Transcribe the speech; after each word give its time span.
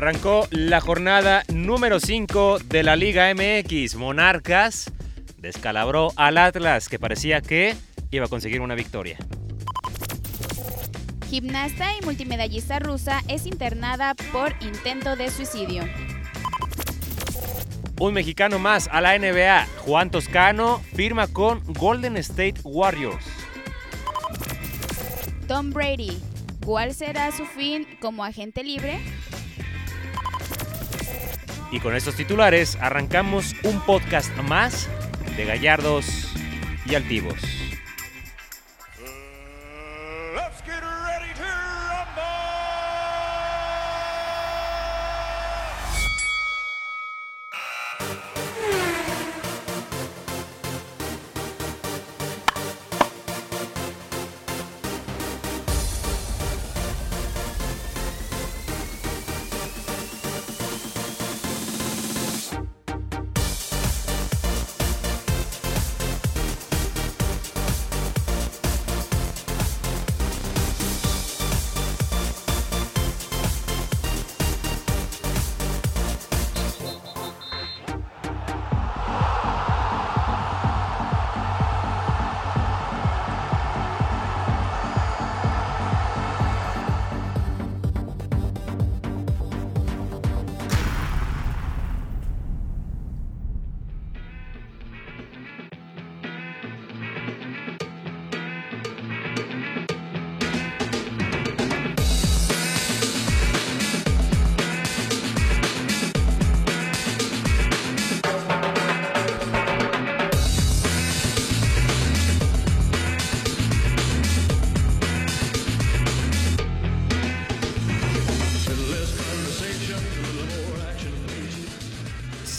Arrancó 0.00 0.48
la 0.50 0.80
jornada 0.80 1.42
número 1.52 2.00
5 2.00 2.60
de 2.60 2.82
la 2.82 2.96
Liga 2.96 3.30
MX. 3.34 3.96
Monarcas 3.96 4.90
descalabró 5.36 6.14
al 6.16 6.38
Atlas, 6.38 6.88
que 6.88 6.98
parecía 6.98 7.42
que 7.42 7.76
iba 8.10 8.24
a 8.24 8.28
conseguir 8.28 8.62
una 8.62 8.74
victoria. 8.74 9.18
Gimnasta 11.28 11.94
y 11.98 12.02
multimedallista 12.02 12.78
rusa 12.78 13.20
es 13.28 13.44
internada 13.44 14.14
por 14.32 14.54
intento 14.62 15.16
de 15.16 15.30
suicidio. 15.30 15.84
Un 18.00 18.14
mexicano 18.14 18.58
más 18.58 18.88
a 18.90 19.02
la 19.02 19.18
NBA, 19.18 19.66
Juan 19.80 20.10
Toscano, 20.10 20.80
firma 20.94 21.26
con 21.26 21.62
Golden 21.74 22.16
State 22.16 22.62
Warriors. 22.64 23.26
Tom 25.46 25.68
Brady, 25.74 26.18
¿cuál 26.64 26.94
será 26.94 27.30
su 27.32 27.44
fin 27.44 27.86
como 28.00 28.24
agente 28.24 28.64
libre? 28.64 28.98
Y 31.72 31.80
con 31.80 31.94
estos 31.94 32.16
titulares 32.16 32.76
arrancamos 32.80 33.54
un 33.62 33.80
podcast 33.80 34.34
más 34.38 34.88
de 35.36 35.44
Gallardos 35.44 36.32
y 36.86 36.94
Altivos. 36.94 37.59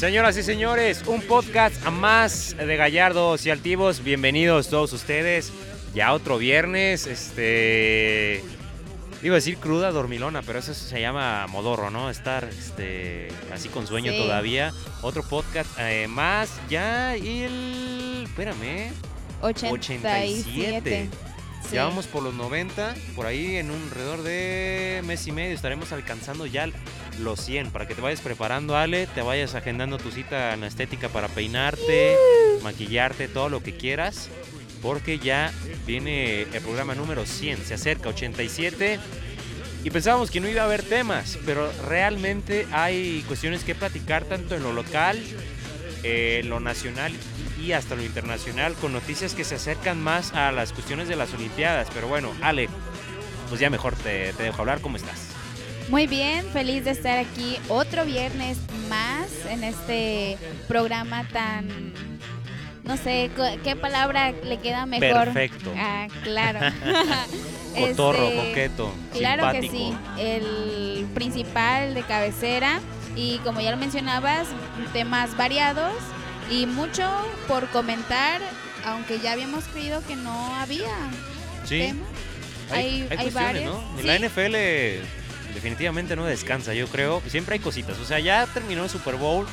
Señoras 0.02 0.36
y 0.36 0.42
señores, 0.42 1.04
un 1.06 1.22
podcast 1.22 1.86
a 1.86 1.92
más 1.92 2.56
de 2.58 2.76
Gallardos 2.76 3.46
y 3.46 3.52
Altivos. 3.52 4.04
Bienvenidos 4.04 4.68
todos 4.68 4.94
ustedes. 4.94 5.54
Ya 5.94 6.14
otro 6.14 6.40
viernes, 6.40 7.06
este. 7.06 8.44
Digo 9.22 9.36
decir 9.36 9.58
cruda, 9.58 9.92
dormilona, 9.92 10.42
pero 10.42 10.58
eso 10.58 10.74
se 10.74 11.00
llama 11.00 11.46
modorro, 11.50 11.92
¿no? 11.92 12.10
Estar 12.10 12.46
este, 12.46 13.28
así 13.54 13.70
con 13.70 13.86
sueño 13.86 14.12
Sí. 14.12 14.18
todavía. 14.18 14.74
Otro 15.04 15.22
podcast 15.22 15.70
eh, 15.78 16.08
más, 16.08 16.50
ya 16.68 17.16
y 17.16 17.44
el. 17.44 18.24
Espérame. 18.24 18.92
87. 19.42 21.10
Sí. 21.64 21.76
Ya 21.76 21.86
vamos 21.86 22.08
por 22.08 22.24
los 22.24 22.34
90, 22.34 22.96
por 23.16 23.26
ahí 23.26 23.56
en 23.56 23.72
un 23.72 23.82
alrededor 23.84 24.24
de 24.24 25.02
mes 25.06 25.26
y 25.28 25.32
medio 25.32 25.56
estaremos 25.56 25.92
alcanzando 25.92 26.46
ya 26.46 26.70
los 27.20 27.40
100 27.40 27.72
para 27.72 27.88
que 27.88 27.96
te 27.96 28.02
vayas 28.02 28.22
preparando, 28.22 28.76
Ale, 28.76 29.08
te 29.08 29.22
vayas 29.22 29.56
agendando 29.56 29.98
tu 29.98 30.12
cita 30.12 30.54
en 30.54 30.62
la 30.62 30.68
estética 30.68 31.10
para 31.10 31.28
peinarte, 31.28 32.16
maquillarte, 32.64 33.28
todo 33.28 33.50
lo 33.50 33.64
que 33.64 33.76
quieras, 33.76 34.30
porque 34.82 35.20
ya 35.20 35.52
viene 35.86 36.44
el 36.44 36.62
programa 36.62 36.96
número 36.96 37.26
100, 37.26 37.66
se 37.66 37.74
acerca 37.76 38.10
87 38.10 39.00
y 39.84 39.90
pensábamos 39.90 40.30
que 40.30 40.40
no 40.40 40.48
iba 40.48 40.62
a 40.62 40.66
haber 40.66 40.84
temas, 40.84 41.40
pero 41.46 41.72
realmente 41.88 42.68
hay 42.72 43.24
cuestiones 43.28 43.64
que 43.64 43.76
platicar 43.76 44.26
tanto 44.26 44.56
en 44.56 44.64
lo 44.64 44.74
local, 44.74 45.20
eh, 46.04 46.42
lo 46.46 46.60
nacional 46.60 47.14
y 47.62 47.74
hasta 47.74 47.96
lo 47.96 48.04
internacional 48.04 48.74
con 48.74 48.94
noticias 48.94 49.34
que 49.36 49.44
se 49.44 49.56
acercan 49.56 50.02
más 50.02 50.34
a 50.34 50.52
las 50.52 50.74
cuestiones 50.74 51.08
de 51.08 51.16
las 51.16 51.34
Olimpiadas. 51.34 51.88
Pero 51.94 52.08
bueno, 52.08 52.32
Ale, 52.42 52.70
pues 53.50 53.62
ya 53.62 53.70
mejor 53.70 53.96
te, 53.96 54.34
te 54.34 54.44
dejo 54.44 54.62
hablar. 54.62 54.82
¿Cómo 54.82 54.98
estás? 54.98 55.30
Muy 55.90 56.08
bien, 56.08 56.46
feliz 56.52 56.86
de 56.86 56.92
estar 56.92 57.18
aquí 57.18 57.58
otro 57.68 58.06
viernes 58.06 58.58
más 58.90 59.30
en 59.50 59.64
este 59.64 60.38
programa 60.68 61.28
tan... 61.28 61.94
No 62.84 62.98
sé, 62.98 63.30
¿qué 63.64 63.76
palabra 63.76 64.32
le 64.32 64.58
queda 64.58 64.86
mejor? 64.86 65.26
Perfecto. 65.26 65.72
Ah, 65.78 66.08
claro. 66.24 66.60
Cotorro, 67.80 68.28
Este, 68.28 68.48
coqueto, 68.48 68.94
Claro 69.14 69.52
que 69.52 69.70
sí, 69.70 69.94
el 70.18 71.06
principal 71.14 71.94
de 71.94 72.02
cabecera 72.04 72.80
y 73.16 73.38
como 73.40 73.62
ya 73.62 73.72
lo 73.72 73.78
mencionabas, 73.78 74.48
temas 74.94 75.38
variados 75.38 75.94
y 76.52 76.66
mucho 76.68 77.10
por 77.48 77.68
comentar, 77.70 78.40
aunque 78.86 79.20
ya 79.20 79.32
habíamos 79.32 79.64
creído 79.66 80.06
que 80.06 80.16
no 80.16 80.54
había 80.56 80.94
Sí, 81.66 81.80
tema. 81.80 82.06
hay, 82.72 82.78
hay- 82.78 82.86
hay 82.86 83.02
hay 83.02 83.08
cuestiones, 83.08 83.34
varios, 83.34 83.74
¿no? 83.76 83.98
sí. 84.00 84.04
La 84.08 84.16
NFL 84.20 85.04
definitivamente 85.54 86.16
no 86.16 86.26
descansa, 86.26 86.74
yo 86.74 86.88
creo. 86.88 87.22
Siempre 87.28 87.54
hay 87.56 87.60
cositas. 87.60 87.98
O 88.00 88.06
sea, 88.06 88.20
ya 88.20 88.46
terminó 88.48 88.84
el 88.84 88.90
Super 88.90 89.16
Bowl, 89.16 89.48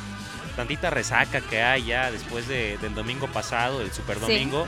tantita 0.56 0.90
resaca 0.90 1.40
que 1.40 1.62
hay 1.62 1.86
ya 1.86 2.10
después 2.10 2.48
de- 2.48 2.78
del 2.78 2.94
domingo 2.94 3.26
pasado, 3.28 3.80
el 3.80 3.92
Super 3.92 4.16
Sí. 4.16 4.22
Domingo. 4.22 4.66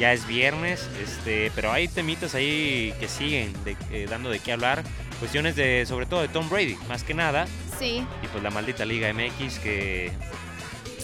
Ya 0.00 0.12
es 0.14 0.26
viernes, 0.26 0.88
este, 1.02 1.52
pero 1.54 1.70
hay 1.70 1.86
temitas 1.86 2.34
ahí 2.34 2.94
que 2.98 3.08
siguen 3.08 3.52
de- 3.64 3.76
eh, 3.92 4.06
dando 4.08 4.30
de 4.30 4.38
qué 4.40 4.52
hablar. 4.52 4.82
Cuestiones 5.20 5.54
de, 5.54 5.84
sobre 5.86 6.06
todo 6.06 6.22
de 6.22 6.28
Tom 6.28 6.48
Brady, 6.48 6.76
más 6.88 7.04
que 7.04 7.14
nada. 7.14 7.46
Sí, 7.78 8.04
Y 8.22 8.26
pues 8.28 8.42
la 8.42 8.50
maldita 8.50 8.84
Liga 8.84 9.08
MX 9.12 9.58
que... 9.58 10.10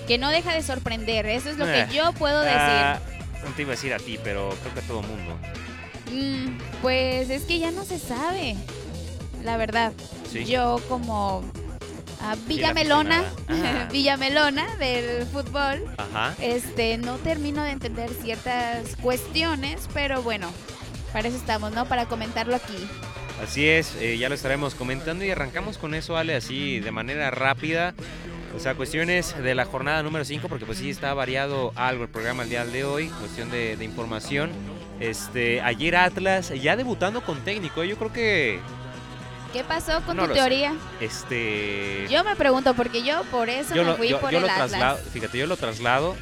que 0.09 0.19
no 0.19 0.31
deja 0.31 0.53
de 0.53 0.63
sorprender, 0.63 1.27
eso 1.27 1.51
es 1.51 1.57
lo 1.59 1.69
Eh, 1.69 1.87
que 1.89 1.95
yo 1.95 2.13
puedo 2.15 2.41
decir. 2.41 2.59
ah, 2.59 2.99
no 3.45 3.51
te 3.55 3.63
iba 3.63 3.73
a 3.73 3.77
decir 3.77 3.93
a 3.95 3.99
ti, 3.99 4.19
pero 4.25 4.49
creo 4.63 4.75
que 4.75 4.81
a 4.81 4.83
todo 4.83 5.03
mundo. 5.03 5.39
Mm, 6.11 6.59
pues 6.83 7.31
es 7.31 7.43
que 7.45 7.59
ya 7.61 7.71
no 7.71 7.85
se 7.85 7.99
sabe, 8.01 8.57
la 9.45 9.57
verdad. 9.57 9.93
Sí. 10.33 10.45
Yo 10.47 10.81
como 10.89 11.45
ah, 12.23 12.35
Villamelona. 12.47 13.23
Villamelona 13.93 14.77
del 14.77 15.27
fútbol, 15.27 15.85
Ajá. 15.99 16.35
este, 16.41 16.97
no 16.99 17.17
termino 17.17 17.63
de 17.63 17.71
entender 17.71 18.11
ciertas 18.23 18.97
cuestiones, 19.03 19.89
pero 19.95 20.23
bueno, 20.23 20.51
para 21.13 21.29
eso 21.29 21.37
estamos, 21.37 21.73
¿no? 21.73 21.87
Para 21.87 22.07
comentarlo 22.07 22.57
aquí. 22.57 22.77
Así 23.43 23.69
es, 23.69 23.95
eh, 24.01 24.19
ya 24.19 24.29
lo 24.29 24.35
estaremos 24.35 24.75
comentando 24.75 25.25
y 25.25 25.31
arrancamos 25.31 25.79
con 25.79 25.95
eso, 25.95 26.17
Ale, 26.17 26.35
así 26.35 26.81
de 26.81 26.91
manera 26.91 27.31
rápida. 27.31 27.95
O 28.57 28.61
sea, 28.61 28.75
cuestiones 28.75 29.37
de 29.41 29.55
la 29.55 29.65
jornada 29.65 30.03
número 30.03 30.25
5, 30.25 30.49
porque 30.49 30.67
pues 30.67 30.79
sí 30.79 30.91
está 30.91 31.15
variado 31.15 31.73
algo 31.77 32.05
el 32.05 32.09
programa 32.11 32.43
el 32.43 32.49
día 32.51 32.65
de 32.65 32.85
hoy, 32.85 33.09
cuestión 33.09 33.51
de, 33.51 33.77
de 33.77 33.85
información. 33.85 34.51
Este, 35.01 35.61
ayer 35.61 35.95
Atlas 35.97 36.53
ya 36.61 36.77
debutando 36.77 37.21
con 37.23 37.41
técnico, 37.45 37.85
yo 37.85 37.97
creo 37.97 38.13
que 38.13 38.61
¿Qué 39.53 39.65
pasó 39.65 40.03
con 40.03 40.17
No 40.17 40.25
tu 40.25 40.29
sé. 40.31 40.35
teoría? 40.35 40.75
este 41.01 42.07
Yo 42.11 42.23
me 42.25 42.37
pregunto, 42.37 42.75
porque 42.75 43.03
yo 43.03 43.23
por 43.31 43.49
eso 43.49 43.75
yo 43.75 43.83
me 43.83 43.91
lo, 43.91 43.97
fui 43.97 44.09
yo- 44.09 44.21
por 44.21 44.31
yo 44.31 44.39
el 44.39 44.45
lo 44.45 44.51
Atlas. 44.51 44.71
traslado, 44.71 44.99
fíjate, 45.13 45.39
yo 45.39 45.47
lo 45.47 45.57
traslado 45.57 46.17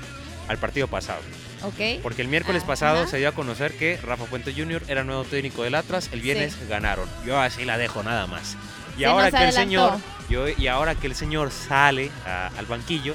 al 0.49 0.59
partido 0.59 0.87
pasado. 0.89 1.21
¿Ok? 1.63 2.03
Porque 2.03 2.23
el 2.23 2.29
miércoles 2.29 2.63
Ajá. 2.63 2.73
pasado 2.73 3.07
se 3.07 3.17
dio 3.17 3.29
a 3.29 3.33
conocer 3.33 3.73
que 3.77 3.97
Rafa 3.97 4.27
Puente 4.27 4.53
Jr. 4.55 4.83
era 4.89 5.03
nuevo 5.05 5.25
técnico 5.25 5.63
del 5.65 5.75
Atlas. 5.75 6.11
El 6.13 6.21
viernes 6.21 6.57
ganaron. 6.69 7.09
Yo 7.25 7.41
así 7.41 7.65
la 7.65 7.79
dejo 7.79 8.03
nada 8.03 8.27
más. 8.27 8.57
Y 8.97 9.01
Se 9.01 9.07
ahora 9.07 9.31
que 9.31 9.45
el 9.45 9.53
señor, 9.53 9.99
yo, 10.29 10.49
y 10.49 10.67
ahora 10.69 10.95
que 10.95 11.07
el 11.07 11.15
señor 11.15 11.51
sale 11.51 12.11
a- 12.27 12.51
al 12.59 12.67
banquillo, 12.67 13.15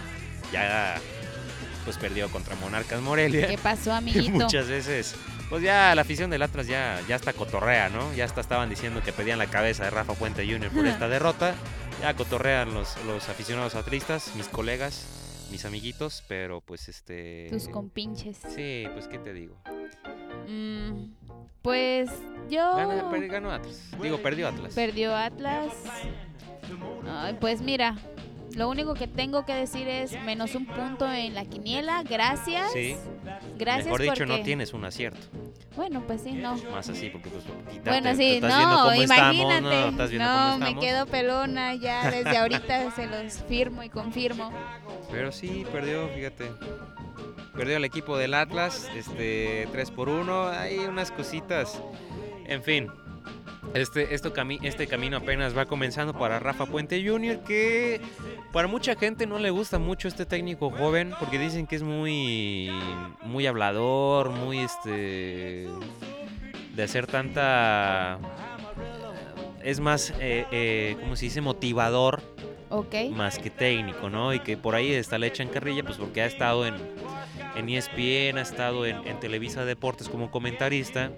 ya 0.51 0.95
pues 1.85 1.97
perdió 1.97 2.29
contra 2.29 2.55
Monarcas 2.57 3.01
Morelia. 3.01 3.47
¿Qué 3.47 3.57
pasó, 3.57 3.89
Y 3.93 3.97
amiguito? 3.97 4.31
muchas 4.31 4.67
veces, 4.67 5.15
pues 5.49 5.63
ya 5.63 5.95
la 5.95 6.03
afición 6.03 6.29
del 6.29 6.43
Atlas 6.43 6.67
ya, 6.67 6.99
ya 7.07 7.15
está 7.15 7.33
cotorrea, 7.33 7.89
¿no? 7.89 8.13
Ya 8.13 8.25
hasta 8.25 8.41
estaban 8.41 8.69
diciendo 8.69 9.01
que 9.03 9.11
pedían 9.11 9.39
la 9.39 9.47
cabeza 9.47 9.83
de 9.85 9.89
Rafa 9.89 10.13
Puente 10.13 10.45
Jr. 10.45 10.69
por 10.71 10.85
esta 10.85 11.07
derrota. 11.07 11.55
ya 12.01 12.13
cotorrean 12.15 12.73
los, 12.73 12.95
los 13.05 13.29
aficionados 13.29 13.75
atlistas, 13.75 14.31
mis 14.35 14.47
colegas, 14.47 15.05
mis 15.51 15.65
amiguitos, 15.65 16.23
pero 16.27 16.61
pues 16.61 16.87
este... 16.89 17.47
Tus 17.49 17.67
compinches. 17.67 18.37
Sí, 18.55 18.85
pues 18.93 19.07
qué 19.07 19.19
te 19.19 19.33
digo. 19.33 19.57
Mm, 20.47 21.11
pues 21.61 22.09
yo... 22.49 22.75
Gana- 22.75 23.09
per- 23.09 23.27
ganó 23.27 23.51
Atlas. 23.51 23.91
Digo, 24.01 24.17
perdió 24.21 24.47
Atlas. 24.47 24.73
Perdió 24.73 25.15
Atlas. 25.15 25.73
Ay, 27.07 27.35
pues 27.39 27.61
mira, 27.61 27.97
lo 28.55 28.69
único 28.69 28.93
que 28.93 29.07
tengo 29.07 29.45
que 29.45 29.53
decir 29.53 29.87
es 29.87 30.11
menos 30.23 30.55
un 30.55 30.65
punto 30.65 31.11
en 31.11 31.33
la 31.33 31.45
quiniela. 31.45 32.03
Gracias. 32.03 32.71
Sí. 32.73 32.95
Gracias 33.57 33.85
Mejor 33.85 34.01
dicho, 34.01 34.13
porque... 34.17 34.25
no 34.37 34.43
tienes 34.43 34.73
un 34.73 34.85
acierto. 34.85 35.19
Bueno, 35.75 36.03
pues 36.05 36.21
sí, 36.21 36.33
no. 36.33 36.55
Más 36.71 36.89
así, 36.89 37.09
porque 37.09 37.29
pues 37.29 37.45
quitarte, 37.45 37.89
Bueno, 37.89 38.09
te 38.11 38.15
sí, 38.17 38.35
estás 38.35 38.49
no, 38.51 38.91
estamos, 38.91 39.03
imagínate. 39.03 40.17
no, 40.17 40.57
me 40.57 40.75
quedo 40.79 41.05
pelona 41.05 41.75
ya 41.75 42.11
desde 42.11 42.37
ahorita 42.37 42.91
se 42.95 43.07
los 43.07 43.35
firmo 43.47 43.81
y 43.83 43.89
confirmo. 43.89 44.51
Pero 45.11 45.31
sí, 45.31 45.65
perdió, 45.71 46.09
fíjate. 46.09 46.51
Perdió 47.55 47.77
el 47.77 47.85
equipo 47.85 48.17
del 48.17 48.33
Atlas, 48.33 48.89
este 48.95 49.67
3 49.71 49.91
por 49.91 50.09
1, 50.09 50.47
hay 50.49 50.79
unas 50.79 51.11
cositas. 51.11 51.81
En 52.45 52.63
fin, 52.63 52.87
este, 53.73 54.13
esto 54.13 54.33
cami- 54.33 54.59
este 54.63 54.87
camino 54.87 55.17
apenas 55.17 55.55
va 55.57 55.65
comenzando 55.65 56.13
para 56.13 56.39
Rafa 56.39 56.65
Puente 56.65 57.05
Jr., 57.05 57.39
que 57.43 58.01
para 58.51 58.67
mucha 58.67 58.95
gente 58.95 59.25
no 59.25 59.39
le 59.39 59.49
gusta 59.49 59.79
mucho 59.79 60.07
este 60.07 60.25
técnico 60.25 60.69
joven, 60.69 61.13
porque 61.19 61.39
dicen 61.39 61.67
que 61.67 61.75
es 61.75 61.83
muy, 61.83 62.69
muy 63.23 63.47
hablador, 63.47 64.29
muy 64.31 64.59
este 64.59 65.67
de 66.75 66.83
hacer 66.83 67.07
tanta... 67.07 68.19
Es 69.63 69.79
más, 69.79 70.11
eh, 70.19 70.45
eh, 70.51 70.97
¿cómo 70.99 71.15
se 71.15 71.25
dice? 71.25 71.39
Motivador 71.41 72.21
Ok. 72.69 72.95
más 73.11 73.37
que 73.37 73.49
técnico, 73.51 74.09
¿no? 74.09 74.33
Y 74.33 74.39
que 74.39 74.57
por 74.57 74.73
ahí 74.75 74.91
está 74.93 75.17
le 75.17 75.27
echan 75.27 75.49
carrilla, 75.49 75.83
pues 75.83 75.97
porque 75.97 76.21
ha 76.21 76.25
estado 76.25 76.65
en, 76.65 76.75
en 77.55 77.69
ESPN, 77.69 78.37
ha 78.37 78.41
estado 78.41 78.85
en, 78.85 79.05
en 79.07 79.19
Televisa 79.19 79.65
Deportes 79.65 80.09
como 80.09 80.31
comentarista. 80.31 81.11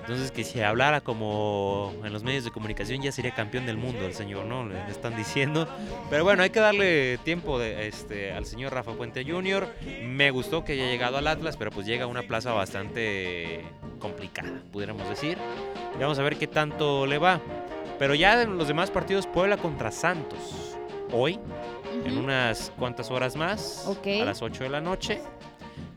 Entonces, 0.00 0.30
que 0.30 0.44
si 0.44 0.60
hablara 0.60 1.00
como 1.00 1.94
en 2.04 2.12
los 2.12 2.22
medios 2.22 2.44
de 2.44 2.50
comunicación 2.50 3.00
ya 3.00 3.10
sería 3.10 3.34
campeón 3.34 3.64
del 3.64 3.78
mundo 3.78 4.04
el 4.04 4.12
señor, 4.12 4.44
¿no? 4.44 4.66
Le 4.68 4.78
están 4.90 5.16
diciendo. 5.16 5.66
Pero 6.10 6.24
bueno, 6.24 6.42
hay 6.42 6.50
que 6.50 6.60
darle 6.60 7.18
tiempo 7.24 7.58
de, 7.58 7.88
este, 7.88 8.32
al 8.32 8.44
señor 8.44 8.74
Rafa 8.74 8.92
Puente 8.92 9.24
Jr. 9.24 9.66
Me 10.02 10.30
gustó 10.30 10.62
que 10.64 10.72
haya 10.74 10.86
llegado 10.86 11.16
al 11.16 11.26
Atlas, 11.26 11.56
pero 11.56 11.70
pues 11.70 11.86
llega 11.86 12.04
a 12.04 12.06
una 12.06 12.22
plaza 12.22 12.52
bastante 12.52 13.64
complicada, 13.98 14.52
pudiéramos 14.72 15.08
decir. 15.08 15.38
Y 15.96 16.00
vamos 16.02 16.18
a 16.18 16.22
ver 16.22 16.36
qué 16.36 16.46
tanto 16.46 17.06
le 17.06 17.16
va. 17.18 17.40
Pero 17.98 18.14
ya 18.14 18.42
en 18.42 18.58
los 18.58 18.68
demás 18.68 18.90
partidos, 18.90 19.26
Puebla 19.26 19.56
contra 19.56 19.90
Santos. 19.90 20.76
Hoy, 21.12 21.38
en 22.04 22.12
Ujú. 22.12 22.24
unas 22.24 22.72
cuantas 22.78 23.10
horas 23.10 23.36
más, 23.36 23.84
Ok. 23.86 24.06
a 24.20 24.24
las 24.24 24.42
8 24.42 24.64
de 24.64 24.70
la 24.70 24.80
noche. 24.80 25.20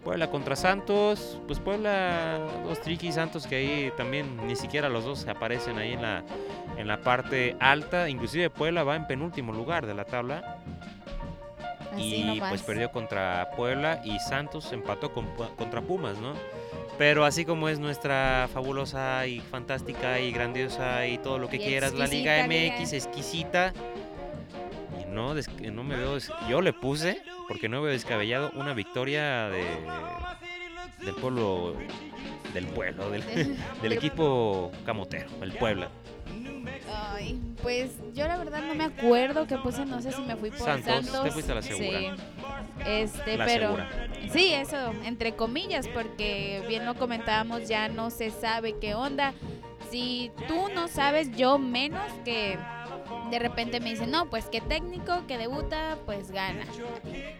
Puebla 0.07 0.29
contra 0.29 0.55
Santos, 0.55 1.37
pues 1.47 1.59
Puebla, 1.59 2.39
dos 2.63 2.79
triquis 2.79 3.15
Santos 3.15 3.45
que 3.45 3.57
ahí 3.57 3.91
también 3.97 4.47
ni 4.47 4.55
siquiera 4.55 4.87
los 4.87 5.03
dos 5.03 5.27
aparecen 5.27 5.77
ahí 5.79 5.91
en 5.91 6.01
la, 6.01 6.23
en 6.77 6.87
la 6.87 7.01
parte 7.01 7.57
alta, 7.59 8.07
inclusive 8.07 8.49
Puebla 8.49 8.85
va 8.85 8.95
en 8.95 9.05
penúltimo 9.05 9.51
lugar 9.51 9.85
de 9.85 9.93
la 9.93 10.05
tabla 10.05 10.59
Así 11.91 12.15
y 12.15 12.23
nomás. 12.23 12.51
pues 12.51 12.61
perdió 12.61 12.89
contra 12.89 13.49
Puebla 13.57 14.01
y 14.05 14.17
Santos 14.19 14.71
empató 14.71 15.11
con 15.11 15.27
contra 15.57 15.81
Pumas, 15.81 16.17
¿no? 16.19 16.31
Pero 16.97 17.25
así 17.25 17.43
como 17.43 17.67
es 17.67 17.77
nuestra 17.77 18.47
fabulosa 18.53 19.27
y 19.27 19.41
fantástica 19.41 20.21
y 20.21 20.31
grandiosa 20.31 21.05
y 21.05 21.17
todo 21.17 21.37
lo 21.37 21.49
que 21.49 21.57
Y 21.57 21.59
quieras, 21.59 21.93
la 21.93 22.07
Liga 22.07 22.47
MX 22.47 22.93
exquisita. 22.93 23.73
No, 25.17 25.33
no 25.73 25.83
me 25.83 25.95
veo, 25.95 26.19
yo 26.47 26.61
le 26.61 26.73
puse, 26.73 27.23
porque 27.47 27.67
no 27.67 27.81
veo 27.81 27.91
descabellado, 27.91 28.51
una 28.53 28.73
victoria 28.75 29.49
de, 29.49 29.65
del 31.03 31.15
pueblo, 31.15 31.75
del 32.53 32.67
pueblo, 32.67 33.09
del, 33.09 33.25
del 33.81 33.89
De- 33.89 33.95
equipo 33.95 34.71
camotero, 34.85 35.27
el 35.41 35.53
Puebla. 35.53 35.89
Ay, 36.93 37.39
pues 37.63 37.91
yo 38.13 38.27
la 38.27 38.37
verdad 38.37 38.61
no 38.61 38.75
me 38.75 38.83
acuerdo 38.83 39.47
qué 39.47 39.57
puse, 39.57 39.85
no 39.87 40.01
sé 40.03 40.11
si 40.11 40.21
me 40.21 40.35
fui 40.35 40.51
por 40.51 40.59
Santos, 40.59 41.05
Santos. 41.05 41.23
te 41.23 41.31
fuiste 41.31 41.51
a 41.51 41.55
la 41.55 41.61
segura. 41.63 41.99
Sí. 41.99 42.09
Este, 42.85 43.37
La 43.37 43.45
pero 43.45 43.75
segura. 43.75 43.89
sí, 44.31 44.53
eso, 44.53 44.93
entre 45.03 45.35
comillas, 45.35 45.87
porque 45.87 46.63
bien 46.67 46.85
lo 46.85 46.93
comentábamos, 46.93 47.67
ya 47.67 47.89
no 47.89 48.11
se 48.11 48.29
sabe 48.29 48.75
qué 48.79 48.93
onda. 48.93 49.33
Si 49.89 50.31
tú 50.47 50.69
no 50.75 50.87
sabes, 50.87 51.35
yo 51.35 51.57
menos 51.57 52.03
que 52.23 52.57
de 53.31 53.39
repente 53.39 53.79
me 53.79 53.89
dicen, 53.91 54.11
no, 54.11 54.29
pues 54.29 54.45
que 54.45 54.61
técnico 54.61 55.25
que 55.27 55.37
debuta, 55.37 55.97
pues 56.05 56.31
gana. 56.31 56.65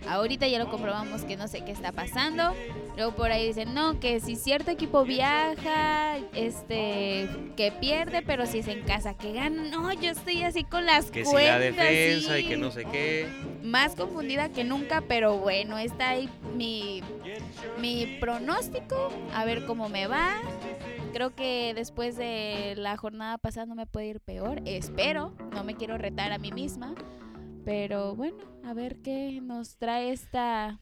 Ahorita 0.08 0.48
ya 0.48 0.60
lo 0.60 0.70
comprobamos 0.70 1.24
que 1.24 1.38
no 1.38 1.48
sé 1.48 1.64
qué 1.64 1.72
está 1.72 1.92
pasando. 1.92 2.54
Luego 2.96 3.14
por 3.16 3.32
ahí 3.32 3.48
dicen, 3.48 3.74
no, 3.74 4.00
que 4.00 4.20
si 4.20 4.36
cierto 4.36 4.72
equipo 4.72 5.04
viaja, 5.04 6.18
este, 6.34 7.30
que 7.56 7.72
pierde, 7.72 8.22
pero 8.22 8.46
si 8.46 8.60
es 8.60 8.68
en 8.68 8.82
casa 8.84 9.14
que 9.14 9.34
gana. 9.34 9.64
No, 9.70 9.94
yo 9.94 10.12
estoy 10.12 10.44
así 10.44 10.64
con 10.64 10.86
las 10.86 11.12
Que 11.12 11.24
si 11.26 11.32
cuentas. 11.32 11.54
la 11.54 11.60
defensa 11.60 12.40
y 12.40 12.48
que 12.48 12.58
no 12.58 12.72
sé 12.72 12.86
qué. 12.86 13.28
Más 13.64 13.96
confundida 13.96 14.50
que 14.50 14.64
nunca, 14.64 15.02
pero 15.08 15.38
bueno, 15.38 15.78
está 15.78 16.10
ahí 16.10 16.30
mi, 16.56 17.02
mi 17.80 18.18
pronóstico, 18.20 19.12
a 19.34 19.46
ver 19.46 19.66
cómo 19.66 19.90
me 19.90 20.08
va. 20.08 20.42
Creo 21.18 21.34
que 21.34 21.74
después 21.74 22.16
de 22.16 22.76
la 22.78 22.96
jornada 22.96 23.40
pasada 23.40 23.66
no 23.66 23.74
me 23.74 23.88
puede 23.88 24.06
ir 24.06 24.20
peor, 24.20 24.62
espero, 24.66 25.34
no 25.52 25.64
me 25.64 25.74
quiero 25.74 25.98
retar 25.98 26.32
a 26.32 26.38
mí 26.38 26.52
misma, 26.52 26.94
pero 27.66 28.14
bueno, 28.16 28.38
a 28.64 28.76
ver 28.76 28.98
qué 29.02 29.40
nos 29.42 29.78
trae 29.78 30.12
esta... 30.12 30.80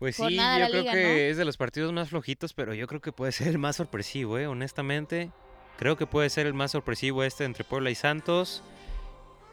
Pues 0.00 0.16
sí, 0.16 0.22
Jornada 0.22 0.54
de 0.54 0.58
yo 0.58 0.64
la 0.64 0.70
creo 0.70 0.80
liga, 0.80 0.92
que 0.94 1.02
¿no? 1.04 1.08
es 1.10 1.36
de 1.36 1.44
los 1.44 1.56
partidos 1.56 1.92
más 1.92 2.08
flojitos, 2.08 2.54
pero 2.54 2.74
yo 2.74 2.88
creo 2.88 3.00
que 3.00 3.12
puede 3.12 3.30
ser 3.30 3.46
el 3.46 3.58
más 3.58 3.76
sorpresivo, 3.76 4.36
¿eh? 4.36 4.48
honestamente. 4.48 5.30
Creo 5.76 5.96
que 5.96 6.08
puede 6.08 6.28
ser 6.28 6.48
el 6.48 6.54
más 6.54 6.72
sorpresivo 6.72 7.22
este 7.22 7.44
entre 7.44 7.62
Puebla 7.62 7.90
y 7.90 7.94
Santos. 7.94 8.64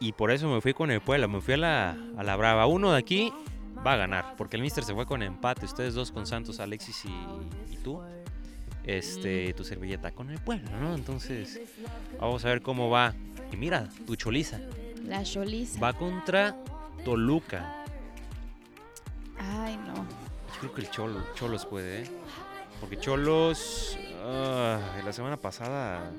Y 0.00 0.10
por 0.10 0.32
eso 0.32 0.52
me 0.52 0.60
fui 0.60 0.74
con 0.74 0.90
el 0.90 1.00
Puebla, 1.00 1.28
me 1.28 1.40
fui 1.40 1.54
a 1.54 1.58
la, 1.58 1.90
a 2.16 2.24
la 2.24 2.34
brava. 2.34 2.66
Uno 2.66 2.90
de 2.90 2.98
aquí 2.98 3.32
va 3.86 3.92
a 3.92 3.96
ganar, 3.96 4.34
porque 4.36 4.56
el 4.56 4.62
Mister 4.62 4.82
se 4.82 4.92
fue 4.92 5.06
con 5.06 5.22
empate. 5.22 5.66
Ustedes 5.66 5.94
dos 5.94 6.10
con 6.10 6.26
Santos, 6.26 6.58
Alexis 6.58 7.04
y, 7.04 7.72
y 7.72 7.76
tú. 7.76 8.02
Este, 8.86 9.52
tu 9.54 9.64
servilleta 9.64 10.12
con 10.12 10.30
el 10.30 10.38
Puebla, 10.38 10.70
¿no? 10.80 10.94
Entonces, 10.94 11.60
vamos 12.20 12.44
a 12.44 12.48
ver 12.48 12.62
cómo 12.62 12.88
va. 12.88 13.14
Y 13.52 13.56
mira, 13.56 13.88
tu 14.06 14.14
choliza. 14.16 14.60
La 15.04 15.22
Choliza. 15.22 15.80
Va 15.80 15.92
contra 15.92 16.56
Toluca. 17.04 17.84
Ay, 19.38 19.76
no. 19.76 19.94
Yo 19.94 20.60
creo 20.60 20.74
que 20.74 20.80
el 20.82 20.90
Cholo, 20.90 21.24
Cholos 21.34 21.66
puede, 21.66 22.02
¿eh? 22.02 22.06
Porque 22.80 22.98
Cholos 22.98 23.98
ah, 24.24 24.78
la 25.04 25.12
semana 25.12 25.36
pasada, 25.36 26.10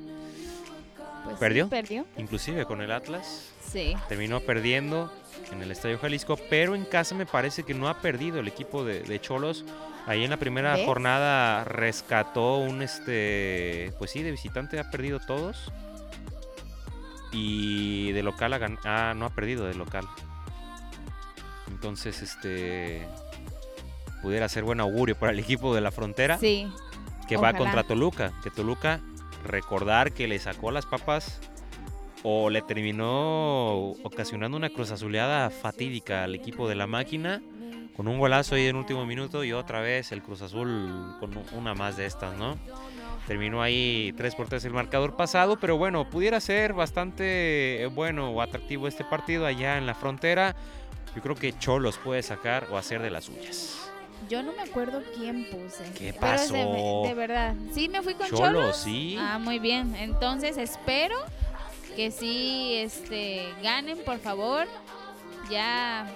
Pues 1.24 1.36
sí, 1.36 1.40
¿Perdió? 1.40 1.68
perdió. 1.70 2.06
inclusive 2.18 2.66
con 2.66 2.82
el 2.82 2.92
Atlas, 2.92 3.52
Sí. 3.66 3.96
terminó 4.08 4.40
perdiendo 4.40 5.12
en 5.52 5.62
el 5.62 5.72
Estadio 5.72 5.98
Jalisco, 6.00 6.38
pero 6.50 6.76
en 6.76 6.86
casa 6.86 7.16
me 7.16 7.26
parece 7.26 7.64
que 7.64 7.74
no 7.74 7.88
ha 7.90 8.00
perdido 8.02 8.40
el 8.40 8.48
equipo 8.48 8.84
de, 8.84 9.02
de 9.02 9.22
Cholos. 9.22 9.66
Ahí 10.06 10.24
en 10.24 10.30
la 10.30 10.38
primera 10.38 10.76
¿Ves? 10.76 10.86
jornada 10.86 11.64
rescató 11.66 12.58
un 12.58 12.82
este, 12.82 13.92
pues 14.00 14.12
sí, 14.12 14.24
de 14.24 14.32
visitante 14.32 14.80
ha 14.80 14.90
perdido 14.90 15.20
todos. 15.20 15.72
Y 17.32 18.12
de 18.14 18.24
local 18.24 18.54
ha 18.54 18.60
gan- 18.60 18.80
ah, 18.86 19.14
no 19.16 19.26
ha 19.26 19.30
perdido 19.30 19.66
de 19.66 19.74
local. 19.76 20.06
Entonces, 21.70 22.22
este 22.22 23.06
pudiera 24.22 24.48
ser 24.50 24.64
buen 24.64 24.80
augurio 24.80 25.16
para 25.18 25.32
el 25.32 25.40
equipo 25.40 25.76
de 25.76 25.82
la 25.82 25.92
frontera 25.92 26.38
Sí. 26.40 26.68
que 27.28 27.38
va 27.38 27.54
contra 27.54 27.84
Toluca. 27.84 28.32
Que 28.44 28.50
Toluca, 28.50 29.02
recordar 29.46 30.14
que 30.14 30.28
le 30.28 30.40
sacó 30.40 30.72
las 30.72 30.86
papas 30.86 31.40
o 32.24 32.50
le 32.50 32.62
terminó 32.62 33.92
ocasionando 34.04 34.58
una 34.58 34.70
cruz 34.70 34.92
azuleada 34.92 35.50
fatídica 35.50 36.24
al 36.24 36.36
equipo 36.36 36.68
de 36.68 36.76
la 36.76 36.88
máquina 36.88 37.42
con 37.96 38.08
un 38.08 38.20
golazo 38.20 38.56
ahí 38.56 38.68
en 38.68 38.76
último 38.76 39.06
minuto 39.06 39.44
y 39.44 39.54
otra 39.54 39.82
vez 39.82 40.12
el 40.12 40.22
Cruz 40.22 40.42
Azul 40.44 41.16
con 41.20 41.32
una 41.54 41.74
más 41.74 41.98
de 41.98 42.06
estas, 42.06 42.36
¿no? 42.38 42.58
Terminó 43.26 43.62
ahí 43.62 44.14
3 44.16 44.36
por 44.36 44.48
3 44.48 44.64
el 44.66 44.74
marcador 44.74 45.16
pasado, 45.16 45.58
pero 45.60 45.78
bueno, 45.78 46.08
pudiera 46.10 46.40
ser 46.40 46.74
bastante 46.74 47.82
eh, 47.82 47.88
bueno 47.88 48.30
o 48.30 48.42
atractivo 48.42 48.88
este 48.88 49.04
partido 49.04 49.46
allá 49.46 49.78
en 49.78 49.86
la 49.88 49.96
frontera. 49.96 50.56
Yo 51.16 51.22
creo 51.24 51.36
que 51.36 51.58
Cholos 51.58 51.98
puede 51.98 52.22
sacar 52.24 52.68
o 52.72 52.78
hacer 52.78 53.02
de 53.02 53.10
las 53.10 53.26
suyas. 53.26 53.90
Yo 54.30 54.44
no 54.44 54.54
me 54.54 54.62
acuerdo 54.62 55.02
quién 55.16 55.48
puse. 55.50 55.84
¿Qué 55.98 56.14
Pero 56.20 56.34
es 56.36 56.52
de- 56.52 56.60
pasó? 56.64 57.02
de, 57.06 57.14
verdad. 57.16 57.56
Sí, 57.74 57.90
me 57.90 58.02
fui 58.04 58.14
con 58.14 58.28
Cholos, 58.28 58.40
Cholos. 58.40 58.78
sí. 58.78 59.18
Ah, 59.20 59.40
muy 59.40 59.58
bien. 59.60 59.96
Entonces 59.96 60.58
espero 60.58 61.16
que 61.98 62.12
sí 62.12 62.76
este, 62.76 63.52
ganen, 63.64 63.98
por 64.06 64.20
favor. 64.20 64.68
Ya. 65.50 66.08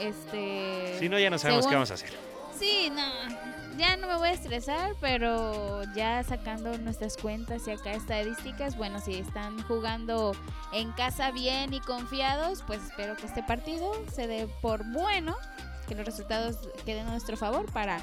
Este. 0.00 0.96
Si 0.98 1.08
no, 1.08 1.18
ya 1.18 1.30
no 1.30 1.38
sabemos 1.38 1.64
según- 1.64 1.70
qué 1.70 1.74
vamos 1.76 1.90
a 1.92 1.94
hacer. 1.94 2.10
Sí, 2.58 2.90
no. 2.90 3.78
ya 3.78 3.96
no 3.96 4.08
me 4.08 4.16
voy 4.16 4.30
a 4.30 4.32
estresar, 4.32 4.96
pero 5.00 5.84
ya 5.94 6.24
sacando 6.24 6.76
nuestras 6.78 7.16
cuentas 7.16 7.68
y 7.68 7.70
acá 7.70 7.92
estadísticas, 7.92 8.76
bueno, 8.76 9.00
si 9.00 9.14
están 9.14 9.62
jugando 9.62 10.32
en 10.72 10.90
casa 10.92 11.30
bien 11.30 11.72
y 11.72 11.78
confiados, 11.80 12.64
pues 12.66 12.82
espero 12.82 13.16
que 13.16 13.26
este 13.26 13.44
partido 13.44 13.92
se 14.12 14.26
dé 14.26 14.48
por 14.60 14.84
bueno, 14.90 15.36
que 15.86 15.94
los 15.94 16.04
resultados 16.04 16.56
queden 16.84 17.06
a 17.06 17.10
nuestro 17.12 17.36
favor 17.36 17.70
para 17.70 18.00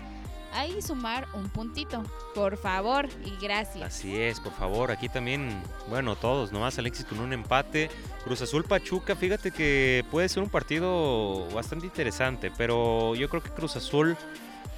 ahí 0.53 0.81
sumar 0.81 1.27
un 1.33 1.49
puntito. 1.49 2.03
Por 2.33 2.57
favor 2.57 3.07
y 3.23 3.35
gracias. 3.41 3.83
Así 3.83 4.19
es, 4.19 4.39
por 4.39 4.53
favor, 4.53 4.91
aquí 4.91 5.09
también, 5.09 5.61
bueno, 5.89 6.15
todos, 6.15 6.51
nomás 6.51 6.77
Alexis 6.79 7.05
con 7.05 7.19
un 7.19 7.33
empate. 7.33 7.89
Cruz 8.23 8.41
Azul 8.41 8.63
Pachuca, 8.63 9.15
fíjate 9.15 9.51
que 9.51 10.03
puede 10.11 10.29
ser 10.29 10.43
un 10.43 10.49
partido 10.49 11.47
bastante 11.53 11.85
interesante, 11.85 12.51
pero 12.57 13.15
yo 13.15 13.29
creo 13.29 13.43
que 13.43 13.49
Cruz 13.49 13.75
Azul, 13.75 14.17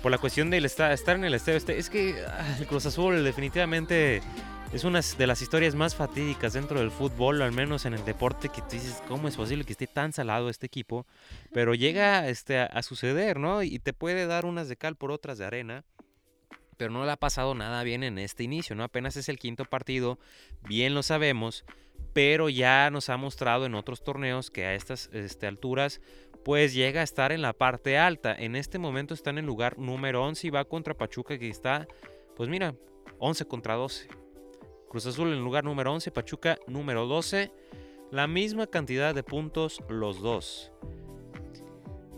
por 0.01 0.11
la 0.11 0.17
cuestión 0.17 0.49
de 0.49 0.57
estar 0.57 1.15
en 1.15 1.23
el 1.23 1.33
estadio, 1.33 1.57
este, 1.57 1.77
es 1.77 1.89
que 1.89 2.23
ah, 2.27 2.57
el 2.59 2.67
Cruz 2.67 2.85
Azul 2.85 3.23
definitivamente 3.23 4.21
es 4.73 4.83
una 4.83 5.01
de 5.01 5.27
las 5.27 5.41
historias 5.41 5.75
más 5.75 5.95
fatídicas 5.95 6.53
dentro 6.53 6.79
del 6.79 6.91
fútbol, 6.91 7.41
al 7.41 7.51
menos 7.51 7.85
en 7.85 7.93
el 7.93 8.03
deporte, 8.05 8.49
que 8.49 8.61
tú 8.61 8.71
dices, 8.71 9.01
¿cómo 9.07 9.27
es 9.27 9.35
posible 9.35 9.63
que 9.63 9.71
esté 9.73 9.87
tan 9.87 10.13
salado 10.13 10.49
este 10.49 10.65
equipo? 10.65 11.05
Pero 11.53 11.73
llega 11.73 12.27
este, 12.27 12.59
a, 12.59 12.65
a 12.65 12.83
suceder, 12.83 13.39
¿no? 13.39 13.63
Y 13.63 13.79
te 13.79 13.93
puede 13.93 14.27
dar 14.27 14.45
unas 14.45 14.67
de 14.67 14.75
cal 14.75 14.95
por 14.95 15.11
otras 15.11 15.37
de 15.37 15.45
arena 15.45 15.85
pero 16.77 16.91
no 16.91 17.03
le 17.05 17.11
ha 17.11 17.17
pasado 17.17 17.55
nada 17.55 17.83
bien 17.83 18.03
en 18.03 18.19
este 18.19 18.43
inicio, 18.43 18.75
¿no? 18.75 18.83
Apenas 18.83 19.17
es 19.17 19.29
el 19.29 19.39
quinto 19.39 19.65
partido, 19.65 20.19
bien 20.61 20.93
lo 20.93 21.03
sabemos, 21.03 21.65
pero 22.13 22.49
ya 22.49 22.89
nos 22.91 23.09
ha 23.09 23.17
mostrado 23.17 23.65
en 23.65 23.75
otros 23.75 24.03
torneos 24.03 24.51
que 24.51 24.65
a 24.65 24.75
estas 24.75 25.09
este, 25.11 25.47
alturas 25.47 26.01
pues 26.45 26.73
llega 26.73 27.01
a 27.01 27.03
estar 27.03 27.31
en 27.31 27.41
la 27.41 27.53
parte 27.53 27.97
alta. 27.97 28.33
En 28.33 28.55
este 28.55 28.79
momento 28.79 29.13
está 29.13 29.31
en 29.31 29.39
el 29.39 29.45
lugar 29.45 29.77
número 29.77 30.23
11 30.23 30.47
y 30.47 30.49
va 30.49 30.63
contra 30.65 30.93
Pachuca 30.93 31.37
que 31.37 31.49
está, 31.49 31.87
pues 32.35 32.47
mira, 32.47 32.73
11 33.19 33.45
contra 33.45 33.73
12. 33.73 34.07
Cruz 34.89 35.05
Azul 35.05 35.33
en 35.33 35.43
lugar 35.43 35.63
número 35.63 35.91
11, 35.93 36.11
Pachuca 36.11 36.57
número 36.67 37.05
12. 37.07 37.51
La 38.11 38.27
misma 38.27 38.67
cantidad 38.67 39.13
de 39.13 39.23
puntos 39.23 39.81
los 39.89 40.21
dos. 40.21 40.71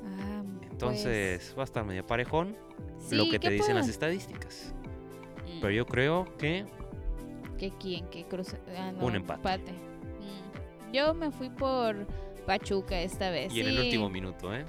Ah, 0.05 0.43
Entonces 0.69 1.55
va 1.57 1.63
a 1.63 1.65
estar 1.65 1.83
medio 1.83 2.05
parejón 2.05 2.55
pues, 2.99 3.11
lo 3.13 3.25
que 3.29 3.39
te 3.39 3.47
¿qué 3.47 3.53
dicen 3.55 3.75
las 3.75 3.87
estadísticas. 3.89 4.73
Mm, 5.47 5.61
Pero 5.61 5.71
yo 5.71 5.85
creo 5.85 6.25
que 6.37 6.65
¿Que 7.57 7.71
quién? 7.79 8.07
¿Que 8.09 8.25
Cruz? 8.25 8.55
ah, 8.77 8.91
no, 8.91 9.05
Un 9.05 9.15
empate. 9.15 9.71
Mm, 9.71 10.93
Yo 10.93 11.13
me 11.15 11.31
fui 11.31 11.49
por 11.49 12.05
Pachuca 12.45 13.01
esta 13.01 13.31
vez. 13.31 13.51
Y 13.53 13.61
en 13.61 13.67
el 13.69 13.79
último 13.79 14.09
minuto, 14.09 14.53
¿eh? 14.53 14.65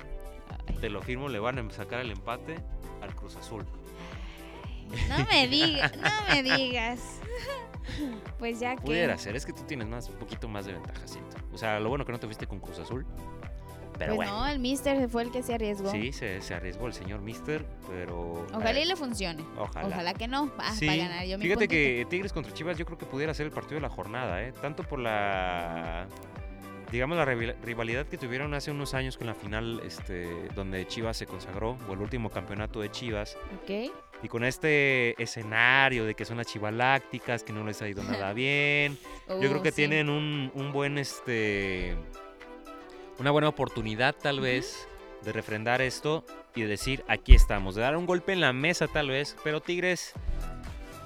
Ay, 0.67 0.77
Te 0.77 0.89
lo 0.89 1.03
firmo, 1.03 1.29
le 1.29 1.39
van 1.39 1.59
a 1.59 1.71
sacar 1.71 2.01
el 2.01 2.11
empate 2.11 2.57
al 3.03 3.15
Cruz 3.15 3.37
Azul. 3.37 3.65
No 5.09 5.25
me 5.31 5.47
digas, 5.47 5.93
no 5.97 6.35
me 6.35 6.43
digas. 6.43 7.21
Pues 8.39 8.61
ya 8.61 8.77
que. 8.77 8.83
Pudiera 8.83 9.17
ser, 9.19 9.37
es 9.37 9.45
que 9.45 9.53
tú 9.53 9.63
tienes 9.65 9.87
más, 9.89 10.09
un 10.09 10.17
poquito 10.17 10.49
más 10.49 10.67
de 10.67 10.73
ventaja, 10.73 11.07
siento. 11.07 11.37
O 11.53 11.59
sea, 11.59 11.79
lo 11.81 11.89
bueno 11.89 12.05
que 12.05 12.13
no 12.13 12.19
te 12.19 12.27
fuiste 12.27 12.47
con 12.47 12.61
Cruz 12.61 12.79
Azul. 12.79 13.07
Pero 13.99 14.17
pues 14.17 14.29
bueno, 14.29 14.45
no, 14.45 14.47
el 14.49 14.61
Mister 14.61 15.11
fue 15.11 15.25
el 15.25 15.31
que 15.31 15.43
se 15.43 15.53
arriesgó. 15.53 15.91
sí, 15.91 16.11
se, 16.11 16.41
se 16.41 16.55
arriesgó 16.55 16.87
el 16.87 16.95
señor 16.95 17.21
Mister, 17.21 17.67
pero... 17.87 18.47
Ojalá 18.55 18.79
eh, 18.79 18.85
y 18.85 18.87
le 18.87 18.97
funcione. 18.97 19.45
Ojalá. 19.59 19.89
Ojalá, 19.89 20.15
que 20.15 20.27
no. 20.27 20.51
Ah, 20.59 20.73
Sí, 20.75 20.87
para 20.87 20.97
ganar 21.03 21.27
yo 21.27 21.39
fíjate 21.39 21.69
que 21.69 22.07
Tigres 22.09 22.33
contra 22.33 22.51
Chivas 22.55 22.79
yo 22.79 22.87
creo 22.87 22.97
que 22.97 23.05
pudiera 23.05 23.35
ser 23.35 23.45
el 23.45 23.53
partido 23.53 23.75
de 23.75 23.83
la 23.83 23.91
jornada, 23.91 24.43
¿eh? 24.43 24.53
Tanto 24.53 24.85
por 24.85 25.01
la... 25.01 26.07
Digamos 26.91 27.17
la 27.17 27.25
rival- 27.25 27.57
rivalidad 27.63 28.07
que 28.07 28.19
tuvieron 28.19 28.53
hace 28.55 28.71
unos 28.73 28.95
años 28.95 29.17
con 29.17 29.27
la 29.29 29.35
final 29.35 29.81
este, 29.85 30.27
donde 30.57 30.87
Chivas 30.89 31.17
se 31.17 31.27
consagró, 31.27 31.79
o 31.89 31.93
el 31.93 32.01
último 32.01 32.31
campeonato 32.31 32.81
de 32.81 32.91
Chivas, 32.91 33.37
Ok. 33.63 33.93
Y 34.23 34.29
con 34.29 34.45
este 34.45 35.21
escenario 35.23 36.05
de 36.05 36.15
que 36.15 36.27
son 36.27 36.37
las 36.37 36.47
chivalácticas, 36.47 37.43
que 37.43 37.55
no 37.55 37.65
les 37.65 37.81
ha 37.81 37.89
ido 37.89 38.03
nada 38.03 38.33
bien. 38.35 38.99
Yo 39.29 39.39
creo 39.39 39.59
Uh, 39.61 39.63
que 39.63 39.71
sí. 39.71 39.77
tienen 39.77 40.11
un, 40.11 40.51
un 40.55 40.73
buen, 40.73 40.99
este, 40.99 41.97
una 43.19 43.31
buena 43.31 43.49
oportunidad 43.49 44.15
tal 44.15 44.41
vez 44.41 44.87
de 45.23 45.33
refrendar 45.33 45.81
esto 45.81 46.25
y 46.55 46.63
de 46.63 46.69
decir, 46.69 47.05
aquí 47.09 47.35
estamos, 47.35 47.75
de 47.77 47.83
dar 47.83 47.97
un 47.97 48.05
golpe 48.07 48.33
en 48.33 48.41
la 48.41 48.53
mesa 48.53 48.89
tal 48.89 49.09
vez, 49.09 49.37
pero 49.45 49.61
Tigres, 49.63 50.13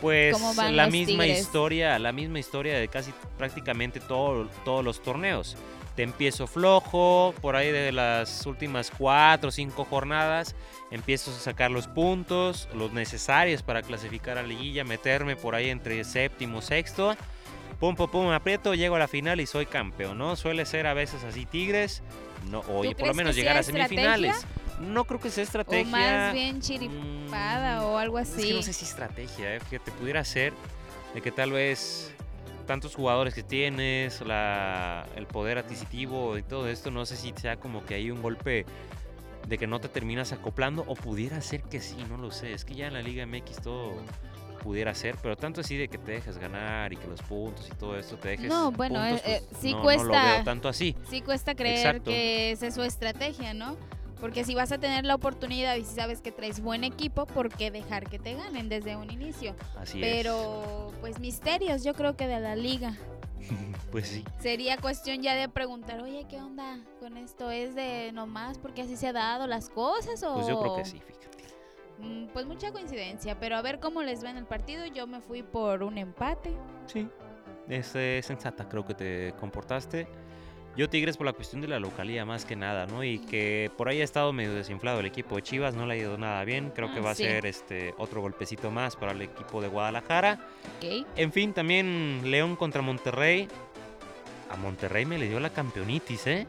pues 0.00 0.32
¿Cómo 0.32 0.52
van 0.54 0.74
la 0.76 0.88
misma 0.88 1.22
Tigres? 1.24 1.40
historia, 1.40 1.98
la 2.00 2.10
misma 2.12 2.38
historia 2.40 2.76
de 2.78 2.88
casi 2.88 3.12
prácticamente 3.38 4.00
todo- 4.00 4.48
todos 4.64 4.84
los 4.84 5.02
torneos. 5.02 5.56
Te 5.96 6.02
empiezo 6.02 6.46
flojo, 6.48 7.34
por 7.40 7.54
ahí 7.54 7.70
de 7.70 7.92
las 7.92 8.46
últimas 8.46 8.90
cuatro 8.90 9.50
o 9.50 9.52
cinco 9.52 9.84
jornadas, 9.84 10.56
empiezo 10.90 11.30
a 11.30 11.34
sacar 11.34 11.70
los 11.70 11.86
puntos, 11.86 12.68
los 12.74 12.92
necesarios 12.92 13.62
para 13.62 13.82
clasificar 13.82 14.36
a 14.38 14.42
la 14.42 14.48
liguilla, 14.48 14.82
meterme 14.84 15.36
por 15.36 15.54
ahí 15.54 15.70
entre 15.70 16.02
séptimo, 16.04 16.62
sexto. 16.62 17.16
Pum, 17.78 17.94
pum, 17.96 18.10
pum, 18.10 18.28
aprieto, 18.30 18.74
llego 18.74 18.96
a 18.96 18.98
la 18.98 19.08
final 19.08 19.40
y 19.40 19.46
soy 19.46 19.66
campeón, 19.66 20.18
¿no? 20.18 20.36
Suele 20.36 20.64
ser 20.66 20.86
a 20.86 20.94
veces 20.94 21.22
así 21.24 21.44
Tigres, 21.44 22.02
no, 22.50 22.60
o 22.60 22.82
¿Tú 22.82 22.84
y 22.86 22.94
por 22.94 23.08
lo 23.08 23.12
que 23.12 23.16
menos 23.18 23.36
llegar 23.36 23.56
a 23.56 23.60
estrategia? 23.60 23.88
semifinales. 23.88 24.46
No 24.80 25.04
creo 25.04 25.20
que 25.20 25.30
sea 25.30 25.42
O 25.42 25.46
estrategia. 25.46 25.84
más 25.90 26.32
bien 26.32 26.60
chiripada 26.60 27.80
Mm, 27.80 27.84
o 27.84 27.98
algo 27.98 28.18
Es 28.18 28.30
así. 28.32 28.48
que 28.48 28.54
no 28.54 28.62
sé 28.62 28.72
si 28.72 28.84
estrategia, 28.84 29.56
¿eh? 29.56 29.60
fíjate, 29.60 29.90
pudiera 29.92 30.24
ser 30.24 30.52
de 31.14 31.20
que 31.20 31.30
tal 31.30 31.52
vez 31.52 32.13
tantos 32.64 32.94
jugadores 32.94 33.34
que 33.34 33.42
tienes, 33.42 34.20
la, 34.20 35.06
el 35.16 35.26
poder 35.26 35.58
adquisitivo 35.58 36.38
y 36.38 36.42
todo 36.42 36.68
esto, 36.68 36.90
no 36.90 37.06
sé 37.06 37.16
si 37.16 37.32
sea 37.36 37.56
como 37.56 37.84
que 37.84 37.94
hay 37.94 38.10
un 38.10 38.22
golpe 38.22 38.66
de 39.48 39.58
que 39.58 39.66
no 39.66 39.80
te 39.80 39.88
terminas 39.88 40.32
acoplando 40.32 40.84
o 40.86 40.94
pudiera 40.94 41.40
ser 41.40 41.62
que 41.62 41.80
sí, 41.80 41.96
no 42.08 42.16
lo 42.16 42.30
sé. 42.30 42.52
Es 42.52 42.64
que 42.64 42.74
ya 42.74 42.86
en 42.86 42.94
la 42.94 43.02
Liga 43.02 43.26
MX 43.26 43.60
todo 43.62 43.92
pudiera 44.62 44.94
ser, 44.94 45.16
pero 45.22 45.36
tanto 45.36 45.60
así 45.60 45.76
de 45.76 45.88
que 45.88 45.98
te 45.98 46.12
dejes 46.12 46.38
ganar 46.38 46.90
y 46.92 46.96
que 46.96 47.06
los 47.06 47.20
puntos 47.20 47.68
y 47.68 47.74
todo 47.76 47.98
esto 47.98 48.16
te 48.16 48.30
dejes 48.30 48.48
No, 48.48 48.72
bueno, 48.72 48.98
puntos, 49.00 49.20
eh, 49.26 49.36
eh, 49.36 49.42
pues, 49.50 49.60
sí 49.60 49.72
no, 49.72 49.76
no 49.76 49.78
lo 49.78 49.84
cuesta. 49.84 50.24
veo 50.36 50.44
tanto 50.44 50.68
así. 50.70 50.96
Sí 51.10 51.20
cuesta 51.20 51.54
creer 51.54 51.76
Exacto. 51.76 52.10
que 52.10 52.52
esa 52.52 52.66
es 52.68 52.74
su 52.74 52.82
estrategia, 52.82 53.52
¿no? 53.52 53.76
Porque 54.24 54.42
si 54.42 54.54
vas 54.54 54.72
a 54.72 54.78
tener 54.78 55.04
la 55.04 55.16
oportunidad 55.16 55.76
y 55.76 55.84
si 55.84 55.96
sabes 55.96 56.22
que 56.22 56.32
traes 56.32 56.60
buen 56.60 56.82
equipo, 56.82 57.26
¿por 57.26 57.50
qué 57.50 57.70
dejar 57.70 58.08
que 58.08 58.18
te 58.18 58.32
ganen 58.32 58.70
desde 58.70 58.96
un 58.96 59.10
inicio? 59.10 59.54
Así 59.76 60.00
Pero, 60.00 60.92
pues 61.02 61.20
misterios, 61.20 61.84
yo 61.84 61.92
creo 61.92 62.16
que 62.16 62.26
de 62.26 62.40
la 62.40 62.56
liga. 62.56 62.94
es. 63.38 63.50
Pues 63.90 64.08
sí. 64.08 64.24
Sería 64.40 64.78
cuestión 64.78 65.20
ya 65.20 65.34
de 65.34 65.50
preguntar, 65.50 66.00
oye, 66.02 66.24
¿qué 66.26 66.40
onda 66.40 66.78
con 67.00 67.18
esto? 67.18 67.50
¿Es 67.50 67.74
de 67.74 68.12
nomás 68.14 68.56
porque 68.56 68.80
así 68.80 68.96
se 68.96 69.08
ha 69.08 69.12
dado 69.12 69.46
las 69.46 69.68
cosas 69.68 70.22
o...? 70.22 70.36
Pues 70.36 70.46
yo 70.46 70.58
creo 70.58 70.76
que 70.76 70.84
sí, 70.86 71.00
fíjate. 71.00 71.44
Mm, 71.98 72.28
Pues 72.28 72.46
mucha 72.46 72.72
coincidencia, 72.72 73.38
pero 73.38 73.56
a 73.56 73.62
ver 73.62 73.78
cómo 73.78 74.02
les 74.02 74.24
va 74.24 74.30
en 74.30 74.38
el 74.38 74.46
partido. 74.46 74.86
Yo 74.86 75.06
me 75.06 75.20
fui 75.20 75.42
por 75.42 75.82
un 75.82 75.98
empate. 75.98 76.56
Sí, 76.86 77.06
es 77.68 77.94
eh, 77.94 78.22
sensata, 78.22 78.70
creo 78.70 78.86
que 78.86 78.94
te 78.94 79.34
comportaste. 79.38 80.08
Yo 80.76 80.88
Tigres 80.90 81.16
por 81.16 81.26
la 81.26 81.32
cuestión 81.32 81.60
de 81.62 81.68
la 81.68 81.78
localía 81.78 82.24
más 82.24 82.44
que 82.44 82.56
nada, 82.56 82.86
¿no? 82.86 83.04
Y 83.04 83.20
que 83.20 83.70
por 83.76 83.88
ahí 83.88 84.00
ha 84.00 84.04
estado 84.04 84.32
medio 84.32 84.54
desinflado 84.54 84.98
el 85.00 85.06
equipo 85.06 85.36
de 85.36 85.42
Chivas, 85.42 85.74
no 85.74 85.86
le 85.86 85.94
ha 85.94 85.96
ido 85.96 86.18
nada 86.18 86.44
bien. 86.44 86.72
Creo 86.74 86.92
que 86.92 86.98
Ah, 86.98 87.02
va 87.02 87.10
a 87.12 87.14
ser 87.14 87.46
este 87.46 87.94
otro 87.96 88.20
golpecito 88.20 88.72
más 88.72 88.96
para 88.96 89.12
el 89.12 89.22
equipo 89.22 89.62
de 89.62 89.68
Guadalajara. 89.68 90.40
Ok. 90.78 91.06
En 91.16 91.32
fin, 91.32 91.52
también 91.52 92.22
León 92.24 92.56
contra 92.56 92.82
Monterrey. 92.82 93.46
A 94.50 94.56
Monterrey 94.56 95.04
me 95.06 95.16
le 95.16 95.28
dio 95.28 95.38
la 95.38 95.50
campeonitis, 95.50 96.26
¿eh? 96.26 96.46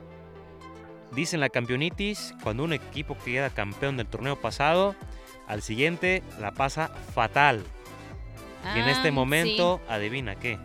Dicen 1.12 1.40
la 1.40 1.50
campeonitis 1.50 2.34
cuando 2.44 2.64
un 2.64 2.74
equipo 2.74 3.16
queda 3.24 3.52
campeón 3.52 3.96
del 3.96 4.08
torneo 4.08 4.36
pasado, 4.42 4.96
al 5.48 5.62
siguiente 5.62 6.24
la 6.42 6.52
pasa 6.52 6.88
fatal. 7.14 7.64
Y 8.76 8.80
en 8.80 8.86
Ah, 8.86 8.92
este 8.92 9.10
sí. 9.10 9.12
momento, 9.12 9.80
adivina 9.88 10.36
qué. 10.36 10.58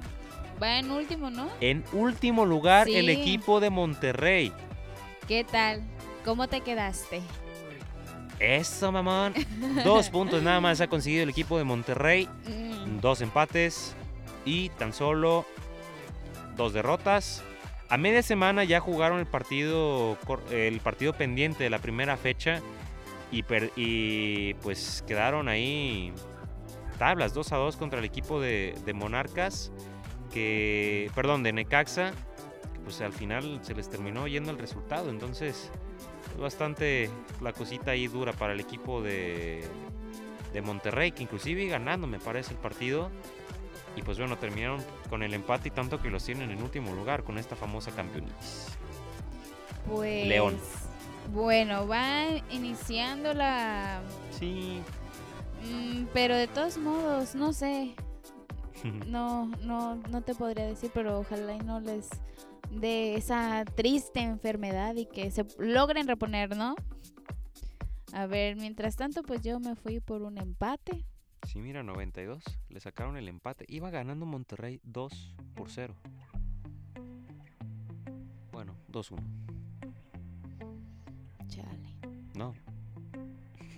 Va 0.62 0.78
en 0.78 0.90
último, 0.90 1.30
¿no? 1.30 1.48
En 1.60 1.84
último 1.92 2.44
lugar, 2.44 2.88
el 2.88 3.08
equipo 3.08 3.60
de 3.60 3.70
Monterrey. 3.70 4.52
¿Qué 5.26 5.44
tal? 5.44 5.82
¿Cómo 6.24 6.48
te 6.48 6.60
quedaste? 6.60 7.22
Eso, 8.38 8.90
mamón. 8.92 9.34
Dos 9.84 10.08
puntos 10.10 10.42
nada 10.42 10.60
más 10.60 10.80
ha 10.80 10.86
conseguido 10.88 11.22
el 11.22 11.28
equipo 11.30 11.56
de 11.58 11.64
Monterrey. 11.64 12.28
Mm, 12.46 13.00
Dos 13.00 13.20
empates 13.20 13.94
y 14.44 14.68
tan 14.70 14.92
solo 14.92 15.44
dos 16.56 16.72
derrotas. 16.72 17.42
A 17.88 17.96
media 17.96 18.22
semana 18.22 18.64
ya 18.64 18.80
jugaron 18.80 19.18
el 19.18 19.26
partido, 19.26 20.16
el 20.50 20.80
partido 20.80 21.12
pendiente 21.12 21.64
de 21.64 21.70
la 21.70 21.78
primera 21.80 22.16
fecha 22.16 22.60
y, 23.32 23.42
per- 23.42 23.72
y 23.76 24.54
pues 24.54 25.02
quedaron 25.06 25.48
ahí 25.48 26.12
tablas 26.98 27.34
2 27.34 27.52
a 27.52 27.56
2 27.56 27.76
contra 27.76 27.98
el 27.98 28.04
equipo 28.04 28.40
de, 28.40 28.74
de 28.84 28.92
Monarcas, 28.92 29.72
que, 30.32 31.10
perdón, 31.14 31.42
de 31.42 31.52
Necaxa, 31.52 32.12
que 32.72 32.80
pues 32.80 33.00
al 33.00 33.12
final 33.12 33.60
se 33.62 33.74
les 33.74 33.88
terminó 33.88 34.26
yendo 34.26 34.50
el 34.50 34.58
resultado. 34.58 35.10
Entonces, 35.10 35.70
es 36.34 36.40
bastante 36.40 37.10
la 37.40 37.52
cosita 37.52 37.92
ahí 37.92 38.06
dura 38.06 38.32
para 38.32 38.52
el 38.52 38.60
equipo 38.60 39.02
de, 39.02 39.64
de 40.52 40.62
Monterrey, 40.62 41.12
que 41.12 41.22
inclusive 41.22 41.66
ganando, 41.66 42.06
me 42.06 42.18
parece, 42.18 42.52
el 42.52 42.58
partido. 42.58 43.10
Y 43.96 44.02
pues 44.02 44.18
bueno, 44.18 44.38
terminaron 44.38 44.82
con 45.08 45.22
el 45.22 45.34
empate 45.34 45.68
y 45.68 45.70
tanto 45.72 46.00
que 46.00 46.10
los 46.10 46.24
tienen 46.24 46.50
en 46.50 46.62
último 46.62 46.94
lugar 46.94 47.24
con 47.24 47.38
esta 47.38 47.56
famosa 47.56 47.90
campeonitis. 47.90 48.68
Pues. 49.88 50.26
León. 50.26 50.56
Bueno, 51.32 51.86
va 51.86 52.26
iniciando 52.50 53.34
la. 53.34 54.00
Sí, 54.30 54.80
Mm, 55.64 56.06
pero 56.12 56.36
de 56.36 56.46
todos 56.46 56.78
modos, 56.78 57.34
no 57.34 57.52
sé. 57.52 57.94
No, 59.06 59.46
no, 59.62 59.96
no 59.96 60.22
te 60.22 60.34
podría 60.34 60.66
decir, 60.66 60.90
pero 60.94 61.20
ojalá 61.20 61.54
y 61.54 61.58
no 61.58 61.80
les 61.80 62.08
dé 62.70 63.14
esa 63.14 63.64
triste 63.64 64.20
enfermedad 64.20 64.94
y 64.96 65.06
que 65.06 65.30
se 65.30 65.44
logren 65.58 66.06
reponer, 66.06 66.56
¿no? 66.56 66.74
A 68.12 68.26
ver, 68.26 68.56
mientras 68.56 68.96
tanto, 68.96 69.22
pues 69.22 69.42
yo 69.42 69.60
me 69.60 69.76
fui 69.76 70.00
por 70.00 70.22
un 70.22 70.38
empate. 70.38 71.04
Sí, 71.46 71.60
mira, 71.60 71.82
92. 71.82 72.42
Le 72.68 72.80
sacaron 72.80 73.16
el 73.16 73.28
empate. 73.28 73.64
Iba 73.68 73.90
ganando 73.90 74.26
Monterrey 74.26 74.80
2 74.84 75.34
por 75.54 75.70
0. 75.70 75.94
Bueno, 78.52 78.74
2-1. 78.92 79.20
Chale. 81.48 81.94
No, 82.34 82.54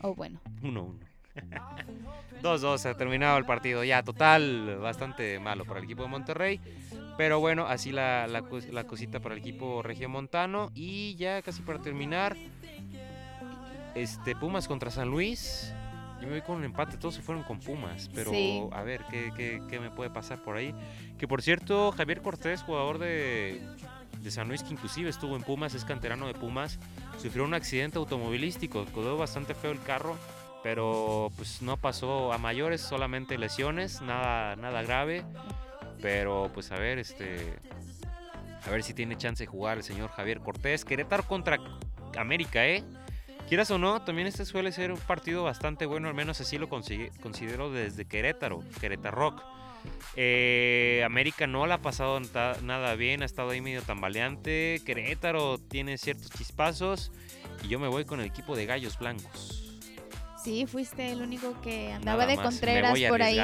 O 0.02 0.14
bueno. 0.14 0.40
1-1. 0.62 0.98
2-2, 2.42 2.78
se 2.78 2.88
ha 2.88 2.94
terminado 2.96 3.38
el 3.38 3.44
partido. 3.44 3.84
Ya, 3.84 4.02
total, 4.02 4.78
bastante 4.80 5.38
malo 5.38 5.64
para 5.64 5.78
el 5.78 5.84
equipo 5.84 6.02
de 6.02 6.08
Monterrey. 6.08 6.60
Pero 7.16 7.40
bueno, 7.40 7.66
así 7.66 7.92
la, 7.92 8.26
la 8.26 8.42
la 8.70 8.84
cosita 8.84 9.20
para 9.20 9.34
el 9.34 9.40
equipo 9.40 9.82
regiomontano. 9.82 10.70
Y 10.74 11.14
ya 11.16 11.42
casi 11.42 11.62
para 11.62 11.78
terminar, 11.80 12.36
este 13.94 14.34
Pumas 14.34 14.66
contra 14.68 14.90
San 14.90 15.08
Luis. 15.08 15.72
Yo 16.20 16.28
me 16.28 16.34
voy 16.34 16.42
con 16.42 16.56
un 16.56 16.64
empate, 16.64 16.96
todos 16.98 17.14
se 17.16 17.22
fueron 17.22 17.42
con 17.44 17.58
Pumas. 17.58 18.08
Pero 18.14 18.30
Sí. 18.30 18.62
a 18.72 18.82
ver, 18.82 19.04
¿qué, 19.10 19.32
qué, 19.36 19.60
qué 19.68 19.80
me 19.80 19.90
puede 19.90 20.10
pasar 20.10 20.40
por 20.42 20.56
ahí? 20.56 20.72
Que 21.18 21.26
por 21.26 21.42
cierto, 21.42 21.90
Javier 21.92 22.22
Cortés, 22.22 22.62
jugador 22.62 22.98
de, 22.98 23.60
de 24.20 24.30
San 24.30 24.46
Luis, 24.48 24.62
que 24.62 24.72
inclusive 24.72 25.10
estuvo 25.10 25.34
en 25.36 25.42
Pumas, 25.42 25.74
es 25.74 25.84
canterano 25.84 26.28
de 26.28 26.34
Pumas, 26.34 26.78
sufrió 27.20 27.44
un 27.44 27.54
accidente 27.54 27.98
automovilístico. 27.98 28.84
Quedó 28.86 29.16
bastante 29.16 29.54
feo 29.54 29.72
el 29.72 29.82
carro 29.82 30.16
pero 30.62 31.30
pues 31.36 31.62
no 31.62 31.76
pasó 31.76 32.32
a 32.32 32.38
mayores, 32.38 32.80
solamente 32.80 33.38
lesiones, 33.38 34.00
nada, 34.00 34.56
nada 34.56 34.82
grave. 34.82 35.24
Pero 36.00 36.50
pues 36.52 36.72
a 36.72 36.76
ver, 36.76 36.98
este, 36.98 37.58
a 38.64 38.70
ver 38.70 38.82
si 38.82 38.94
tiene 38.94 39.16
chance 39.16 39.44
de 39.44 39.46
jugar 39.46 39.78
el 39.78 39.84
señor 39.84 40.10
Javier 40.10 40.40
Cortés. 40.40 40.84
Querétaro 40.84 41.24
contra 41.24 41.58
América, 42.16 42.66
¿eh? 42.66 42.84
Quieras 43.48 43.70
o 43.70 43.78
no, 43.78 44.02
también 44.02 44.26
este 44.26 44.44
suele 44.44 44.72
ser 44.72 44.92
un 44.92 44.98
partido 44.98 45.44
bastante 45.44 45.84
bueno, 45.84 46.08
al 46.08 46.14
menos 46.14 46.40
así 46.40 46.56
lo 46.58 46.68
considero 46.68 47.70
desde 47.70 48.06
Querétaro, 48.06 48.60
Querétaro 48.80 49.16
Rock. 49.16 49.42
Eh, 50.16 51.02
América 51.04 51.46
no 51.46 51.66
la 51.66 51.74
ha 51.74 51.82
pasado 51.82 52.20
nada 52.62 52.94
bien, 52.94 53.22
ha 53.22 53.26
estado 53.26 53.50
ahí 53.50 53.60
medio 53.60 53.82
tambaleante. 53.82 54.80
Querétaro 54.86 55.58
tiene 55.58 55.98
ciertos 55.98 56.30
chispazos 56.30 57.12
y 57.62 57.68
yo 57.68 57.78
me 57.78 57.88
voy 57.88 58.04
con 58.04 58.20
el 58.20 58.26
equipo 58.26 58.56
de 58.56 58.66
Gallos 58.66 58.98
Blancos. 58.98 59.61
Sí, 60.42 60.66
fuiste 60.66 61.12
el 61.12 61.22
único 61.22 61.60
que 61.60 61.92
andaba 61.92 62.22
Nada 62.22 62.30
de 62.30 62.36
más, 62.36 62.46
Contreras 62.46 62.98
por 63.08 63.22
ahí. 63.22 63.38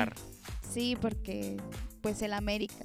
Sí, 0.69 0.97
porque 1.01 1.57
pues 2.01 2.21
el 2.23 2.33
América. 2.33 2.85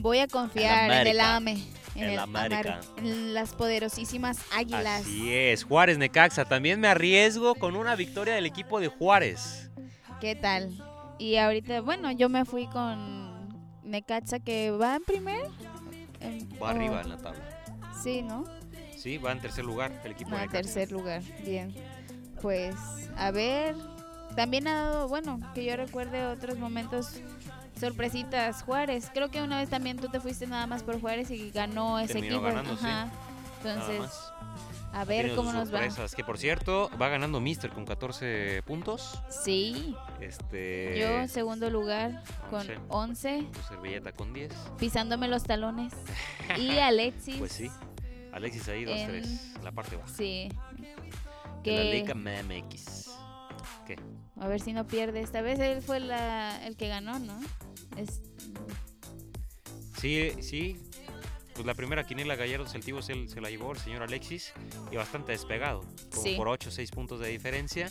Voy 0.00 0.18
a 0.18 0.26
confiar 0.26 0.90
en 0.90 1.06
el. 1.06 1.20
AME, 1.20 1.52
en, 1.94 2.02
El 2.04 2.10
el 2.14 2.18
América. 2.18 2.80
En 2.96 3.34
las 3.34 3.52
poderosísimas 3.54 4.38
águilas. 4.54 5.02
Así 5.02 5.32
es, 5.32 5.64
Juárez 5.64 5.98
Necaxa. 5.98 6.44
También 6.44 6.80
me 6.80 6.88
arriesgo 6.88 7.54
con 7.54 7.76
una 7.76 7.94
victoria 7.96 8.34
del 8.34 8.46
equipo 8.46 8.80
de 8.80 8.88
Juárez. 8.88 9.70
¿Qué 10.20 10.34
tal? 10.34 10.70
Y 11.18 11.36
ahorita, 11.36 11.80
bueno, 11.82 12.10
yo 12.12 12.28
me 12.28 12.44
fui 12.44 12.66
con 12.68 13.48
Necaxa 13.84 14.40
que 14.40 14.70
va 14.70 14.96
en 14.96 15.04
primer. 15.04 15.46
en- 16.20 16.48
Va 16.62 16.66
o- 16.66 16.66
arriba 16.66 17.00
en 17.02 17.08
la 17.08 17.16
tabla. 17.18 17.40
Sí, 18.02 18.22
¿no? 18.22 18.44
Sí, 18.96 19.18
va 19.18 19.32
en 19.32 19.40
tercer 19.40 19.64
lugar 19.64 20.00
el 20.04 20.12
equipo 20.12 20.30
de 20.30 20.36
Ah, 20.36 20.40
Necaxa. 20.42 20.62
tercer 20.62 20.92
lugar, 20.92 21.22
bien. 21.44 21.74
Pues, 22.42 22.74
a 23.16 23.30
ver, 23.30 23.74
también 24.36 24.66
ha 24.68 24.74
dado, 24.82 25.08
bueno, 25.08 25.38
que 25.54 25.64
yo 25.64 25.76
recuerde 25.76 26.26
otros 26.26 26.58
momentos 26.58 27.20
sorpresitas 27.78 28.62
Juárez. 28.64 29.10
Creo 29.14 29.30
que 29.30 29.42
una 29.42 29.58
vez 29.58 29.70
también 29.70 29.96
tú 29.98 30.08
te 30.08 30.20
fuiste 30.20 30.46
nada 30.46 30.66
más 30.66 30.82
por 30.82 31.00
Juárez 31.00 31.30
y 31.30 31.50
ganó 31.50 31.98
ese 31.98 32.14
Terminó 32.14 32.34
equipo. 32.36 32.46
ganando, 32.48 32.76
sí. 32.76 32.84
Ajá. 32.86 33.10
Nada 33.64 33.84
Entonces, 33.92 34.18
a 34.92 35.04
ver 35.04 35.34
cómo 35.36 35.52
nos 35.52 35.68
va. 35.68 35.78
sorpresas, 35.78 36.14
Que 36.16 36.24
por 36.24 36.36
cierto, 36.36 36.90
va 37.00 37.08
ganando 37.08 37.40
Mister 37.40 37.70
con 37.70 37.84
14 37.84 38.62
puntos. 38.66 39.20
Sí, 39.44 39.94
Este. 40.20 40.98
yo 40.98 41.28
segundo 41.28 41.70
lugar 41.70 42.22
con 42.50 42.60
once. 42.88 43.38
11, 43.38 43.46
tu 43.52 43.60
servilleta 43.62 44.12
con 44.12 44.32
10. 44.32 44.52
pisándome 44.78 45.28
los 45.28 45.44
talones. 45.44 45.92
Y 46.58 46.76
Alexis. 46.78 47.36
Pues 47.36 47.52
sí. 47.52 47.70
Alexis 48.32 48.68
ahí, 48.68 48.84
2-3. 48.84 49.24
En- 49.56 49.64
La 49.64 49.70
parte 49.72 49.94
baja. 49.96 50.08
Sí. 50.08 50.48
De 51.70 51.76
la 51.76 51.84
Liga 51.84 52.14
MX. 52.14 53.10
¿Qué? 53.86 53.96
A 54.40 54.48
ver 54.48 54.60
si 54.60 54.72
no 54.72 54.86
pierde. 54.86 55.20
Esta 55.20 55.40
vez 55.42 55.58
él 55.60 55.82
fue 55.82 56.00
la, 56.00 56.64
el 56.66 56.76
que 56.76 56.88
ganó, 56.88 57.18
¿no? 57.18 57.38
Es, 57.96 58.20
Sí, 60.00 60.32
sí. 60.40 60.76
Pues 61.54 61.66
la 61.66 61.74
primera 61.74 62.04
quiniela 62.04 62.34
Gallardos 62.34 62.74
el 62.74 62.82
Tivo 62.82 63.02
se, 63.02 63.28
se 63.28 63.40
la 63.40 63.50
llevó 63.50 63.72
el 63.72 63.78
señor 63.78 64.02
Alexis 64.02 64.52
y 64.90 64.96
bastante 64.96 65.32
despegado, 65.32 65.80
como 66.10 66.22
Sí. 66.22 66.34
por 66.34 66.48
8 66.48 66.70
o 66.70 66.72
6 66.72 66.90
puntos 66.90 67.20
de 67.20 67.28
diferencia. 67.28 67.86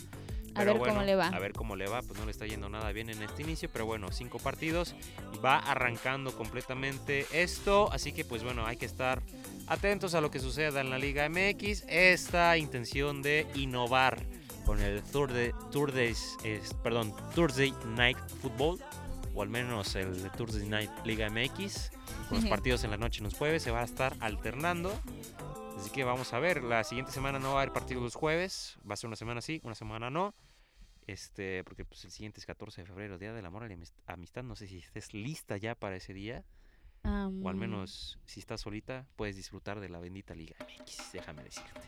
A 0.54 0.58
Pero 0.58 0.72
ver 0.72 0.80
cómo 0.80 0.84
bueno, 0.96 1.02
le 1.04 1.14
va. 1.14 1.28
A 1.28 1.38
ver 1.38 1.52
cómo 1.52 1.76
le 1.76 1.86
va, 1.88 2.02
pues 2.02 2.18
no 2.18 2.26
le 2.26 2.32
está 2.32 2.44
yendo 2.46 2.68
nada 2.68 2.92
bien 2.92 3.08
en 3.08 3.22
este 3.22 3.42
inicio, 3.42 3.70
pero 3.72 3.86
bueno, 3.86 4.08
cinco 4.12 4.38
partidos, 4.38 4.94
va 5.42 5.58
arrancando 5.58 6.36
completamente 6.36 7.24
esto, 7.32 7.90
así 7.92 8.12
que 8.12 8.24
pues 8.26 8.42
bueno, 8.42 8.66
hay 8.66 8.76
que 8.76 8.84
estar 8.84 9.22
atentos 9.66 10.14
a 10.14 10.20
lo 10.20 10.30
que 10.30 10.38
suceda 10.38 10.80
en 10.80 10.90
la 10.90 10.98
Liga 10.98 11.28
MX, 11.28 11.84
esta 11.88 12.56
intención 12.58 13.22
de 13.22 13.46
innovar 13.54 14.24
con 14.64 14.80
el 14.80 15.02
Thursday, 15.02 15.52
Thursdays, 15.70 16.36
es- 16.44 16.74
perdón, 16.74 17.14
Thursday 17.34 17.72
Night 17.86 18.18
Football, 18.40 18.80
o 19.34 19.42
al 19.42 19.48
menos 19.48 19.94
el 19.96 20.30
Thursday 20.32 20.68
Night 20.68 20.90
Liga 21.04 21.28
MX, 21.30 21.90
con 22.28 22.40
los 22.40 22.48
partidos 22.48 22.84
en 22.84 22.90
la 22.90 22.96
noche 22.96 23.20
y 23.20 23.24
los 23.24 23.34
jueves, 23.34 23.62
se 23.62 23.70
va 23.70 23.80
a 23.80 23.84
estar 23.84 24.14
alternando. 24.20 24.92
Así 25.78 25.90
que 25.90 26.04
vamos 26.04 26.32
a 26.32 26.38
ver, 26.38 26.62
la 26.62 26.84
siguiente 26.84 27.10
semana 27.12 27.38
no 27.38 27.54
va 27.54 27.60
a 27.60 27.62
haber 27.62 27.72
partidos 27.72 28.02
los 28.02 28.14
jueves, 28.14 28.76
va 28.88 28.94
a 28.94 28.96
ser 28.96 29.08
una 29.08 29.16
semana 29.16 29.40
sí, 29.40 29.60
una 29.64 29.74
semana 29.74 30.10
no. 30.10 30.34
Este, 31.08 31.64
porque 31.64 31.84
pues 31.84 32.04
el 32.04 32.12
siguiente 32.12 32.38
es 32.38 32.46
14 32.46 32.82
de 32.82 32.86
febrero, 32.86 33.18
Día 33.18 33.32
del 33.32 33.44
Amor 33.44 33.64
y 33.64 33.68
la 33.76 33.84
Amistad. 34.06 34.44
No 34.44 34.54
sé 34.54 34.68
si 34.68 34.78
estés 34.78 35.12
lista 35.12 35.56
ya 35.56 35.74
para 35.74 35.96
ese 35.96 36.14
día, 36.14 36.44
o 37.04 37.48
al 37.48 37.56
menos 37.56 38.18
si 38.24 38.40
estás 38.40 38.60
solita, 38.60 39.06
puedes 39.16 39.36
disfrutar 39.36 39.80
de 39.80 39.88
la 39.88 39.98
bendita 39.98 40.34
Liga 40.34 40.54
MX, 40.60 41.12
déjame 41.12 41.42
decirte. 41.44 41.80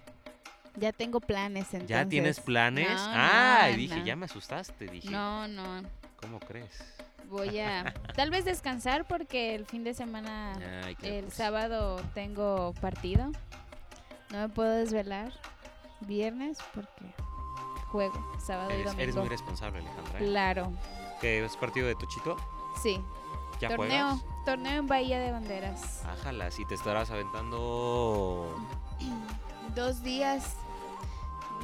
Ya 0.76 0.92
tengo 0.92 1.20
planes 1.20 1.66
entonces. 1.72 1.88
¿Ya 1.88 2.08
tienes 2.08 2.40
planes? 2.40 2.88
No, 2.88 2.96
ah, 2.98 3.68
no, 3.70 3.76
dije, 3.76 3.96
no. 3.96 4.04
ya 4.04 4.16
me 4.16 4.24
asustaste, 4.24 4.86
dije. 4.86 5.08
No, 5.08 5.46
no. 5.46 5.82
¿Cómo 6.16 6.40
crees? 6.40 6.82
Voy 7.28 7.60
a 7.60 7.94
tal 8.16 8.30
vez 8.30 8.44
descansar 8.44 9.06
porque 9.06 9.54
el 9.54 9.66
fin 9.66 9.84
de 9.84 9.94
semana, 9.94 10.54
Ay, 10.84 10.96
el 11.02 11.24
pues. 11.24 11.34
sábado 11.34 11.96
tengo 12.14 12.74
partido. 12.80 13.30
No 14.30 14.38
me 14.40 14.48
puedo 14.48 14.70
desvelar. 14.72 15.32
Viernes 16.00 16.58
porque 16.74 17.14
juego 17.86 18.36
sábado 18.44 18.70
y 18.70 18.74
Eres, 18.74 18.84
domingo. 18.86 19.02
eres 19.02 19.14
muy 19.16 19.28
responsable, 19.28 19.78
Alejandra. 19.78 20.18
¿eh? 20.20 20.24
Claro, 20.26 20.72
¿Qué 21.20 21.44
es 21.44 21.56
partido 21.56 21.86
de 21.86 21.94
Tochito? 21.94 22.36
sí. 22.82 23.00
¿Ya 23.60 23.68
torneo, 23.68 24.16
juegas? 24.16 24.44
torneo 24.44 24.78
en 24.80 24.86
Bahía 24.86 25.18
de 25.20 25.30
Banderas. 25.30 26.04
Ájala, 26.04 26.50
si 26.50 26.64
te 26.66 26.74
estarás 26.74 27.10
aventando 27.10 28.54
Dos 29.74 30.02
días. 30.02 30.56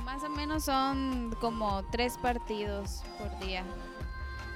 Más 0.04 0.22
o 0.24 0.30
menos 0.30 0.64
son 0.64 1.36
como 1.40 1.84
tres 1.90 2.18
partidos 2.18 3.02
por 3.18 3.38
día. 3.46 3.64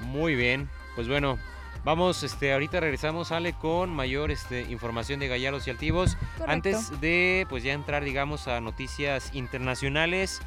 Muy 0.00 0.34
bien, 0.34 0.68
pues 0.96 1.06
bueno, 1.06 1.38
vamos, 1.84 2.22
este, 2.24 2.52
ahorita 2.52 2.80
regresamos, 2.80 3.30
Ale, 3.30 3.52
con 3.52 3.90
mayor 3.90 4.30
este, 4.30 4.62
información 4.62 5.20
de 5.20 5.28
Gallardos 5.28 5.66
y 5.66 5.70
Altivos. 5.70 6.16
Correcto. 6.16 6.44
Antes 6.50 7.00
de, 7.00 7.46
pues 7.48 7.62
ya 7.62 7.72
entrar, 7.72 8.02
digamos, 8.02 8.48
a 8.48 8.60
noticias 8.60 9.32
internacionales, 9.34 10.40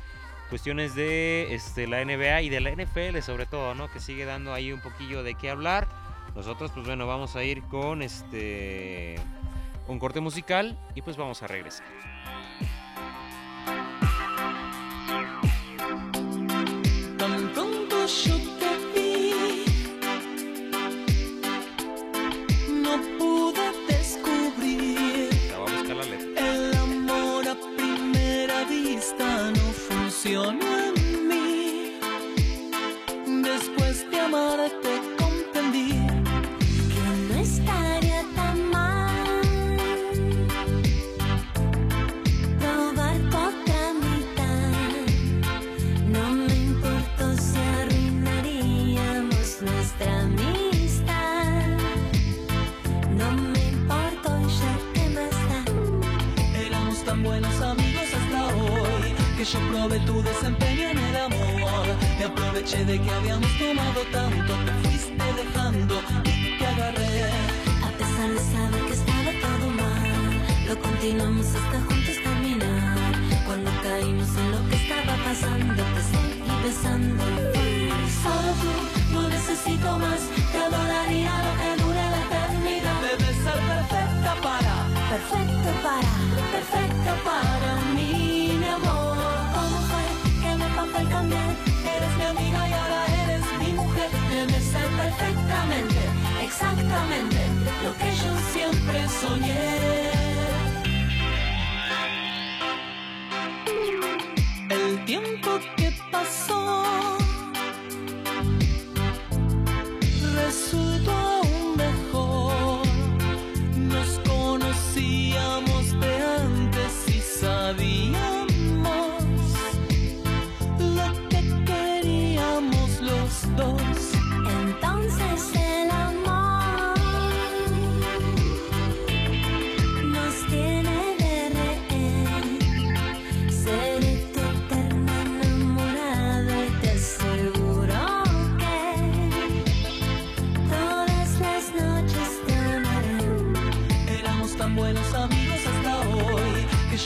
cuestiones 0.50 0.96
de 0.96 1.54
este, 1.54 1.88
la 1.88 2.04
NBA 2.04 2.42
y 2.42 2.50
de 2.50 2.60
la 2.60 2.72
NFL 2.72 3.20
sobre 3.22 3.46
todo, 3.46 3.74
¿no? 3.76 3.90
Que 3.90 4.00
sigue 4.00 4.26
dando 4.26 4.54
ahí 4.54 4.74
un 4.74 4.82
poquillo 4.82 5.24
de 5.24 5.36
qué 5.36 5.50
hablar. 5.50 5.88
Nosotros, 6.38 6.70
pues 6.72 6.86
bueno, 6.86 7.08
vamos 7.08 7.36
a 7.36 7.44
ir 7.44 7.64
con 7.64 8.04
este, 8.04 9.16
un 9.88 9.98
corte 9.98 10.20
musical 10.20 10.78
y 10.94 11.02
pues 11.02 11.18
vamos 11.18 11.42
a 11.42 11.48
regresar. 11.48 11.88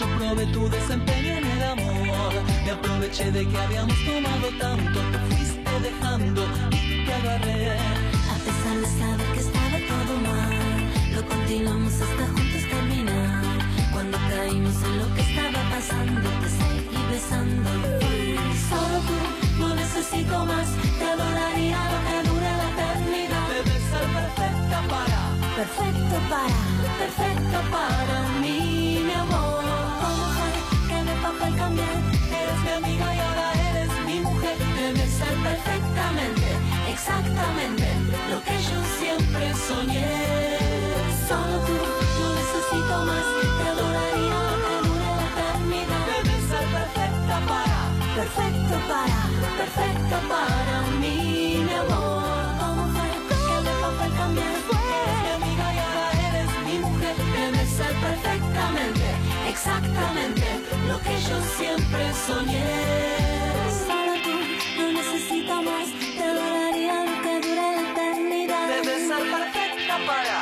Yo 0.01 0.07
probé 0.17 0.45
tu 0.47 0.67
desempeño 0.69 1.31
en 1.37 1.45
el 1.45 1.63
amor. 1.63 2.33
Me 2.65 2.71
aproveché 2.71 3.31
de 3.31 3.47
que 3.47 3.57
habíamos 3.57 3.97
tomado 4.05 4.47
tanto, 4.59 4.99
te 5.11 5.19
fuiste 5.29 5.73
dejando 5.87 6.41
y 6.71 7.05
te 7.05 7.13
agarré. 7.13 7.71
A 8.33 8.37
pesar 8.45 8.75
de 8.83 8.89
saber 8.99 9.27
que 9.33 9.41
estaba 9.47 9.77
todo 9.91 10.13
mal, 10.29 10.55
lo 11.15 11.21
continuamos 11.33 11.93
hasta 12.05 12.23
juntos 12.33 12.63
terminar. 12.73 13.43
Cuando 13.93 14.17
caímos 14.29 14.77
en 14.87 14.97
lo 15.01 15.07
que 15.13 15.21
estaba 15.21 15.61
pasando, 15.75 16.29
te 16.41 16.49
seguí 16.57 17.01
besando. 17.11 17.69
Solo 18.69 18.97
tú, 19.07 19.17
no 19.59 19.75
necesito 19.75 20.45
más, 20.45 20.67
te 20.97 21.05
adoraría 21.13 21.79
lo 21.93 21.99
que 22.07 22.17
dure 22.29 22.49
la 22.59 22.67
eternidad. 22.73 23.45
Debes 23.53 23.83
ser 23.91 24.05
perfecta 24.17 24.77
para 24.89 25.21
Perfecto 25.55 26.17
para, 26.27 26.47
perfecto 26.97 27.59
para 27.69 28.39
mí, 28.39 28.90
el 31.47 31.55
cambiar? 31.55 31.97
Eres 32.41 32.59
mi 32.63 32.69
amiga 32.69 33.15
y 33.15 33.19
ahora 33.19 33.53
eres 33.69 33.91
mi 34.05 34.19
mujer. 34.21 34.57
Debe 34.57 35.05
ser 35.07 35.33
perfectamente, 35.49 36.47
exactamente 36.89 37.87
lo 38.29 38.43
que 38.43 38.55
yo 38.69 38.79
siempre 38.99 39.53
soñé. 39.67 40.07
Solo 41.27 41.57
tú, 41.67 41.77
no 42.19 42.27
necesito 42.39 42.95
más, 43.09 43.25
te 43.57 43.69
adoraría 43.69 44.39
dure 44.85 45.09
la 45.19 45.25
eternidad. 45.31 46.05
Debes 46.11 46.43
ser 46.51 46.65
perfecta 46.77 47.35
para 47.47 47.81
Perfecto 48.15 48.75
para, 48.89 49.21
perfecto 49.57 50.15
para 50.27 50.81
mí, 50.99 51.63
mi 51.65 51.73
amor. 51.73 52.23
¿Cómo 52.59 52.83
fue 52.93 53.09
que 53.29 53.55
me 53.65 53.73
pasó 53.81 54.03
el 54.05 54.13
cambiar? 54.17 54.47
Eres 54.99 55.17
mi 55.23 55.29
amiga 55.37 55.65
y 55.73 55.79
ahora 55.79 56.07
eres 56.27 56.51
mi 56.67 56.79
mujer. 56.79 57.15
Debe 57.15 57.65
ser 57.65 57.93
perfectamente, 58.05 59.07
exactamente 59.49 60.60
lo 60.91 60.99
que 60.99 61.15
yo 61.29 61.37
siempre 61.57 62.03
soñé. 62.27 62.67
Solo 63.87 64.13
tú, 64.25 64.35
no 64.77 64.91
necesito 64.91 65.61
más, 65.61 65.87
te 66.17 66.23
adoraría 66.23 67.05
lo 67.05 67.15
que 67.23 67.33
dure 67.45 67.67
la 67.75 67.81
eternidad. 67.91 68.67
Debes 68.67 69.07
ser 69.09 69.23
perfecta 69.37 69.95
para 70.09 70.37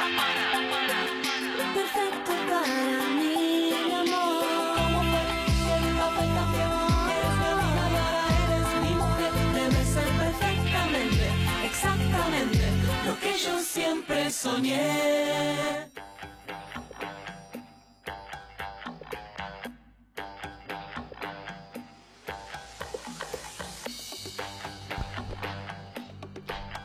Perfecto 1.77 2.31
para 2.49 3.03
mí, 3.17 3.73
mi 3.87 3.93
amor. 4.03 4.45
¿Cómo 4.79 4.99
fue 5.09 5.21
que 5.65 5.75
me 5.83 5.91
pasó 5.99 6.21
el 6.25 6.31
cambiar? 6.37 6.71
Eres 7.15 7.35
y 7.39 7.77
ahora 7.83 8.07
eres 8.43 8.69
mi 8.83 8.93
mujer. 9.01 9.31
Debe 9.59 9.81
ser 9.93 10.09
perfectamente, 10.23 11.25
exactamente 11.69 12.65
lo 13.05 13.13
que 13.19 13.31
yo 13.45 13.59
siempre 13.59 14.31
soñé. 14.31 15.88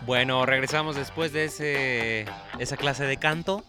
Bueno, 0.06 0.44
regresamos 0.44 0.96
después 0.96 1.32
de 1.32 1.44
ese, 1.46 2.26
esa 2.58 2.76
clase 2.76 3.04
de 3.04 3.16
canto. 3.16 3.64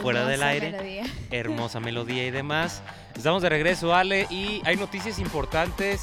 Fuera 0.00 0.26
del 0.26 0.42
aire. 0.42 0.72
melodía. 0.72 1.04
hermosa 1.30 1.80
melodía 1.80 2.26
y 2.26 2.30
demás. 2.30 2.82
Estamos 3.16 3.42
de 3.42 3.48
regreso, 3.48 3.94
Ale, 3.94 4.26
y 4.30 4.60
hay 4.64 4.76
noticias 4.76 5.18
importantes 5.18 6.02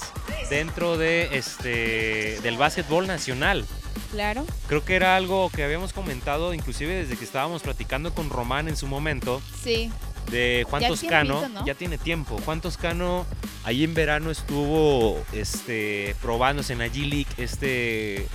dentro 0.49 0.97
de 0.97 1.30
este 1.38 2.39
del 2.41 2.58
básquetbol 2.58 3.08
nacional. 3.08 3.65
Claro. 4.12 4.45
Creo 4.67 4.86
que 4.86 4.95
era 4.95 5.15
algo 5.15 5.49
que 5.49 5.63
habíamos 5.63 5.91
comentado 5.91 6.54
inclusive 6.54 6.93
desde 6.95 7.17
que 7.17 7.26
estábamos 7.26 7.62
platicando 7.62 8.13
con 8.13 8.30
Román 8.30 8.67
en 8.67 8.78
su 8.78 8.88
momento 8.88 9.41
Sí. 9.63 9.91
de 10.32 10.65
Juan 10.69 10.82
Ya 10.82 10.88
Toscano. 10.88 11.65
Ya 11.65 11.73
tiene 11.76 11.97
tiempo. 11.97 12.39
Juan 12.45 12.62
Toscano 12.62 13.26
ahí 13.65 13.84
en 13.84 13.93
verano 13.93 14.32
estuvo 14.32 15.21
este 15.34 16.15
probándose 16.21 16.73
en 16.73 16.80
la 16.80 16.88
G 16.88 17.06
League 17.08 17.28
este 17.38 18.28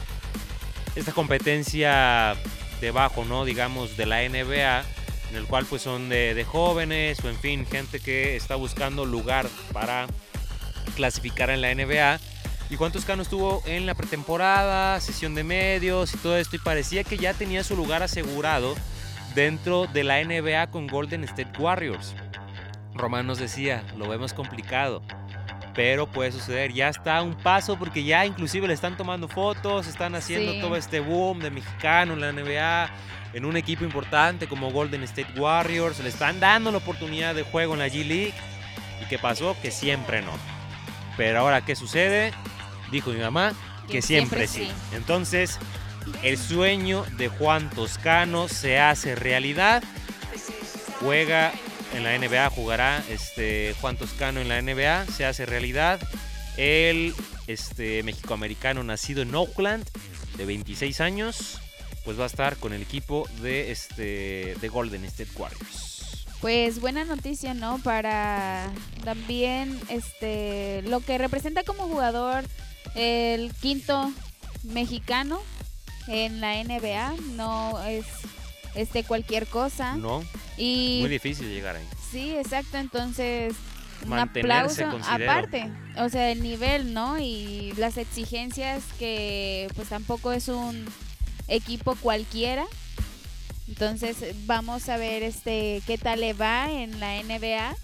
esta 0.99 1.13
competencia 1.13 2.37
debajo, 2.81 3.25
¿no? 3.25 3.45
Digamos 3.45 3.97
de 3.97 4.07
la 4.07 4.29
NBA 4.29 4.85
en 5.31 5.37
el 5.37 5.45
cual 5.47 5.67
pues 5.67 5.83
son 5.83 6.09
de, 6.09 6.45
jóvenes 6.47 7.23
o 7.25 7.29
en 7.29 7.37
fin, 7.37 7.67
gente 7.67 8.01
que 8.01 8.37
está 8.37 8.57
buscando 8.57 9.05
lugar 9.05 9.47
para 9.73 10.07
clasificar 10.97 11.51
en 11.51 11.61
la 11.61 11.75
NBA. 11.75 12.19
Y 12.71 12.77
Juan 12.77 12.93
Toscano 12.93 13.23
estuvo 13.23 13.63
en 13.67 13.87
la 13.87 13.95
pretemporada, 13.95 15.01
sesión 15.01 15.35
de 15.35 15.45
medios 15.45 16.15
y 16.15 16.19
todo 16.19 16.37
esto 16.37 16.57
y 16.57 16.59
parecía 16.59 17.05
que 17.05 17.17
ya 17.17 17.33
tenía 17.33 17.65
su 17.65 17.77
lugar 17.77 18.03
asegurado 18.03 18.75
dentro 19.35 19.87
de 19.87 20.05
la 20.05 20.23
NBA 20.23 20.71
con 20.71 20.87
Golden 20.87 21.25
State 21.25 21.59
Warriors. 21.59 22.15
Román 22.95 23.27
nos 23.27 23.39
decía, 23.39 23.85
lo 23.97 24.09
vemos 24.09 24.35
complicado, 24.35 25.03
pero 25.79 26.09
puede 26.09 26.33
suceder. 26.33 26.73
Ya 26.73 26.89
está 26.89 27.19
a 27.19 27.23
un 27.23 27.37
paso 27.37 27.79
porque 27.79 28.03
ya 28.03 28.27
inclusive 28.27 28.67
le 28.67 28.75
están 28.75 28.97
tomando 28.97 29.29
fotos, 29.29 29.87
están 29.87 30.17
haciendo 30.17 30.55
Sí. 30.55 30.61
todo 30.61 30.75
este 30.75 30.99
boom 30.99 31.39
de 31.39 31.53
mexicano 31.53 32.15
en 32.15 32.21
la 32.21 32.33
NBA, 32.33 32.91
en 33.33 33.45
un 33.45 33.57
equipo 33.57 33.85
importante 33.85 34.49
como 34.49 34.73
Golden 34.73 35.05
State 35.05 35.39
Warriors, 35.39 36.01
le 36.01 36.09
están 36.09 36.41
dando 36.41 36.73
la 36.73 36.79
oportunidad 36.79 37.33
de 37.37 37.45
juego 37.45 37.75
en 37.75 37.79
la 37.79 37.87
G 37.87 38.05
League. 38.05 38.35
¿Y 39.01 39.05
qué 39.09 39.21
pasó? 39.21 39.57
Que 39.63 39.71
siempre 39.71 40.21
no. 40.21 40.33
Pero 41.17 41.39
ahora, 41.39 41.65
¿qué 41.65 41.77
sucede? 41.77 42.33
Dijo 42.91 43.11
mi 43.11 43.21
mamá 43.21 43.53
que, 43.89 44.03
siempre, 44.03 44.49
siempre 44.49 44.73
sí. 44.75 44.77
sí. 44.91 44.97
Entonces, 44.97 45.61
el 46.25 46.39
sueño 46.39 47.05
de 47.19 47.29
Juan 47.29 47.71
Toscano 47.71 48.49
se 48.49 48.81
hace 48.81 49.15
realidad. 49.15 49.85
Juega 51.01 51.53
en 51.95 52.05
la 52.05 52.17
NBA, 52.19 52.51
jugará 52.51 53.03
este 53.09 53.75
Juan 53.81 53.97
Toscano 53.97 54.41
en 54.41 54.49
la 54.49 54.61
NBA, 54.61 55.07
se 55.07 55.25
hace 55.25 55.47
realidad. 55.47 56.01
El 56.57 57.15
este 57.47 58.03
mexicoamericano 58.03 58.83
nacido 58.83 59.23
en 59.23 59.35
Oakland, 59.35 59.89
de 60.37 60.45
26 60.45 61.01
años, 61.01 61.61
pues 62.05 62.19
va 62.19 62.25
a 62.25 62.27
estar 62.27 62.57
con 62.57 62.73
el 62.73 62.83
equipo 62.83 63.29
de 63.43 63.71
este 63.71 64.55
de 64.61 64.69
Golden 64.69 65.05
State 65.05 65.31
Warriors. 65.37 66.27
Pues 66.41 66.81
buena 66.81 67.05
noticia, 67.05 67.55
¿no? 67.55 67.79
Para 67.79 68.71
también 69.05 69.79
este 69.89 70.83
lo 70.83 71.01
que 71.01 71.19
representa 71.19 71.65
como 71.65 71.85
jugador 71.85 72.45
el 72.95 73.53
quinto 73.55 74.13
mexicano 74.63 75.41
en 76.07 76.41
la 76.41 76.63
NBA, 76.63 77.17
no 77.37 77.83
es 77.85 78.07
este 78.81 79.05
cualquier 79.05 79.47
cosa. 79.47 79.97
No, 79.97 80.23
Y 80.57 80.99
muy 81.01 81.11
difícil 81.11 81.49
llegar 81.49 81.77
ahí. 81.77 81.85
sí, 82.11 82.35
exacto, 82.37 82.79
entonces 82.79 83.55
un 84.03 84.11
Mantenerse, 84.11 84.85
aplauso 84.85 84.91
considero. 84.99 85.31
aparte, 85.31 85.71
o 85.97 86.09
sea, 86.09 86.31
el 86.31 86.43
nivel, 86.43 86.95
¿no? 86.95 87.19
Y 87.19 87.73
las 87.77 87.97
exigencias 87.97 88.83
que 88.99 89.69
pues 89.75 89.89
tampoco 89.89 90.33
es 90.33 90.49
un 90.49 90.87
equipo 91.49 91.97
cualquiera. 91.97 92.65
Entonces, 93.67 94.17
vamos 94.47 94.89
a 94.89 94.97
ver 94.97 95.23
este 95.23 95.83
qué 95.87 95.99
tal 95.99 96.21
le 96.21 96.33
va 96.33 96.71
en 96.71 97.01
la 97.01 97.23
NBA. 97.23 97.77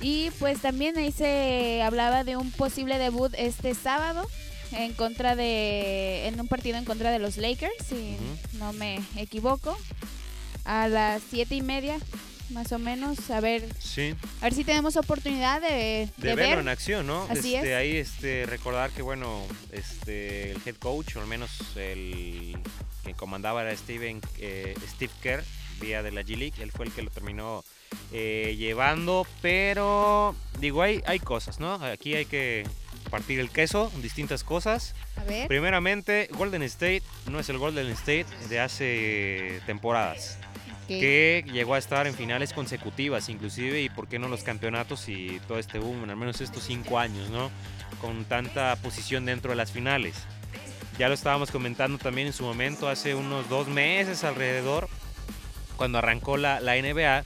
Y 0.00 0.30
pues 0.38 0.60
también 0.60 0.96
ahí 0.98 1.10
se 1.10 1.82
hablaba 1.82 2.22
de 2.24 2.36
un 2.36 2.50
posible 2.50 2.98
debut 2.98 3.32
este 3.38 3.74
sábado 3.74 4.28
en 4.76 4.92
contra 4.94 5.36
de 5.36 6.26
en 6.26 6.40
un 6.40 6.48
partido 6.48 6.76
en 6.78 6.84
contra 6.84 7.10
de 7.10 7.18
los 7.18 7.36
Lakers, 7.36 7.72
si 7.88 8.16
no 8.54 8.72
me 8.72 9.00
equivoco, 9.16 9.76
a 10.64 10.88
las 10.88 11.22
siete 11.30 11.54
y 11.54 11.62
media 11.62 11.98
más 12.50 12.72
o 12.72 12.78
menos. 12.78 13.30
A 13.30 13.40
ver, 13.40 13.64
Sí. 13.80 14.14
a 14.40 14.44
ver 14.44 14.54
si 14.54 14.64
tenemos 14.64 14.96
oportunidad 14.96 15.60
de, 15.62 16.08
de, 16.16 16.28
de 16.28 16.34
verlo 16.34 16.50
ver. 16.50 16.58
en 16.58 16.68
acción, 16.68 17.06
¿no? 17.06 17.24
Así 17.30 17.54
Este, 17.54 17.72
es. 17.72 17.76
Ahí 17.78 17.96
este, 17.96 18.46
recordar 18.46 18.90
que, 18.90 19.02
bueno, 19.02 19.42
este, 19.72 20.50
el 20.52 20.60
head 20.64 20.76
coach, 20.76 21.16
o 21.16 21.20
al 21.20 21.26
menos 21.26 21.50
el 21.76 22.56
que 23.04 23.14
comandaba 23.14 23.62
era 23.62 23.76
Steven, 23.76 24.20
eh, 24.38 24.74
Steve 24.94 25.12
Kerr, 25.22 25.44
vía 25.80 26.02
de 26.02 26.12
la 26.12 26.22
G-League, 26.22 26.62
él 26.62 26.70
fue 26.70 26.86
el 26.86 26.92
que 26.92 27.02
lo 27.02 27.10
terminó 27.10 27.64
eh, 28.12 28.54
llevando, 28.58 29.26
pero 29.42 30.34
digo, 30.60 30.82
hay, 30.82 31.02
hay 31.06 31.18
cosas, 31.18 31.58
¿no? 31.60 31.74
Aquí 31.74 32.14
hay 32.14 32.26
que 32.26 32.64
partir 33.10 33.40
el 33.40 33.50
queso, 33.50 33.90
distintas 34.02 34.44
cosas. 34.44 34.94
A 35.16 35.24
ver. 35.24 35.48
Primeramente, 35.48 36.28
Golden 36.32 36.62
State 36.62 37.02
no 37.30 37.38
es 37.40 37.48
el 37.48 37.58
Golden 37.58 37.86
State 37.90 38.26
de 38.48 38.60
hace 38.60 39.60
temporadas 39.66 40.38
ok. 40.82 40.88
que 40.88 41.44
llegó 41.52 41.74
a 41.74 41.78
estar 41.78 42.06
en 42.06 42.14
finales 42.14 42.52
consecutivas, 42.52 43.28
inclusive, 43.28 43.80
y 43.82 43.88
por 43.88 44.08
qué 44.08 44.18
no 44.18 44.28
los 44.28 44.42
campeonatos 44.42 45.08
y 45.08 45.40
todo 45.46 45.58
este 45.58 45.78
boom, 45.78 46.08
al 46.08 46.16
menos 46.16 46.40
estos 46.40 46.64
cinco 46.64 46.98
años, 46.98 47.30
¿no? 47.30 47.50
Con 48.00 48.24
tanta 48.24 48.76
posición 48.76 49.24
dentro 49.24 49.50
de 49.50 49.56
las 49.56 49.70
finales. 49.72 50.14
Ya 50.98 51.08
lo 51.08 51.14
estábamos 51.14 51.50
comentando 51.50 51.98
también 51.98 52.28
en 52.28 52.32
su 52.32 52.44
momento, 52.44 52.88
hace 52.88 53.14
unos 53.14 53.48
dos 53.48 53.66
meses 53.68 54.22
alrededor, 54.24 54.88
cuando 55.76 55.98
arrancó 55.98 56.36
la, 56.36 56.60
la 56.60 56.76
NBA, 56.76 57.24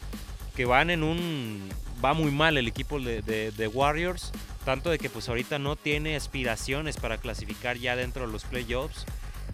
que 0.56 0.64
van 0.64 0.90
en 0.90 1.02
un... 1.02 1.68
Va 2.02 2.14
muy 2.14 2.30
mal 2.30 2.56
el 2.56 2.68
equipo 2.68 3.00
de, 3.00 3.22
de- 3.22 3.50
de 3.50 3.66
Warriors, 3.68 4.30
tanto 4.64 4.90
de 4.90 4.98
que 4.98 5.08
pues 5.10 5.28
ahorita 5.28 5.58
no 5.58 5.76
tiene 5.76 6.16
aspiraciones 6.16 6.96
para 6.96 7.18
clasificar 7.18 7.76
ya 7.78 7.96
dentro 7.96 8.26
de 8.26 8.32
los 8.32 8.44
playoffs. 8.44 9.04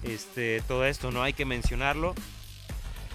Este, 0.02 0.62
todo 0.68 0.84
esto, 0.86 1.10
¿no? 1.10 1.22
Hay 1.22 1.32
que 1.32 1.44
mencionarlo. 1.44 2.14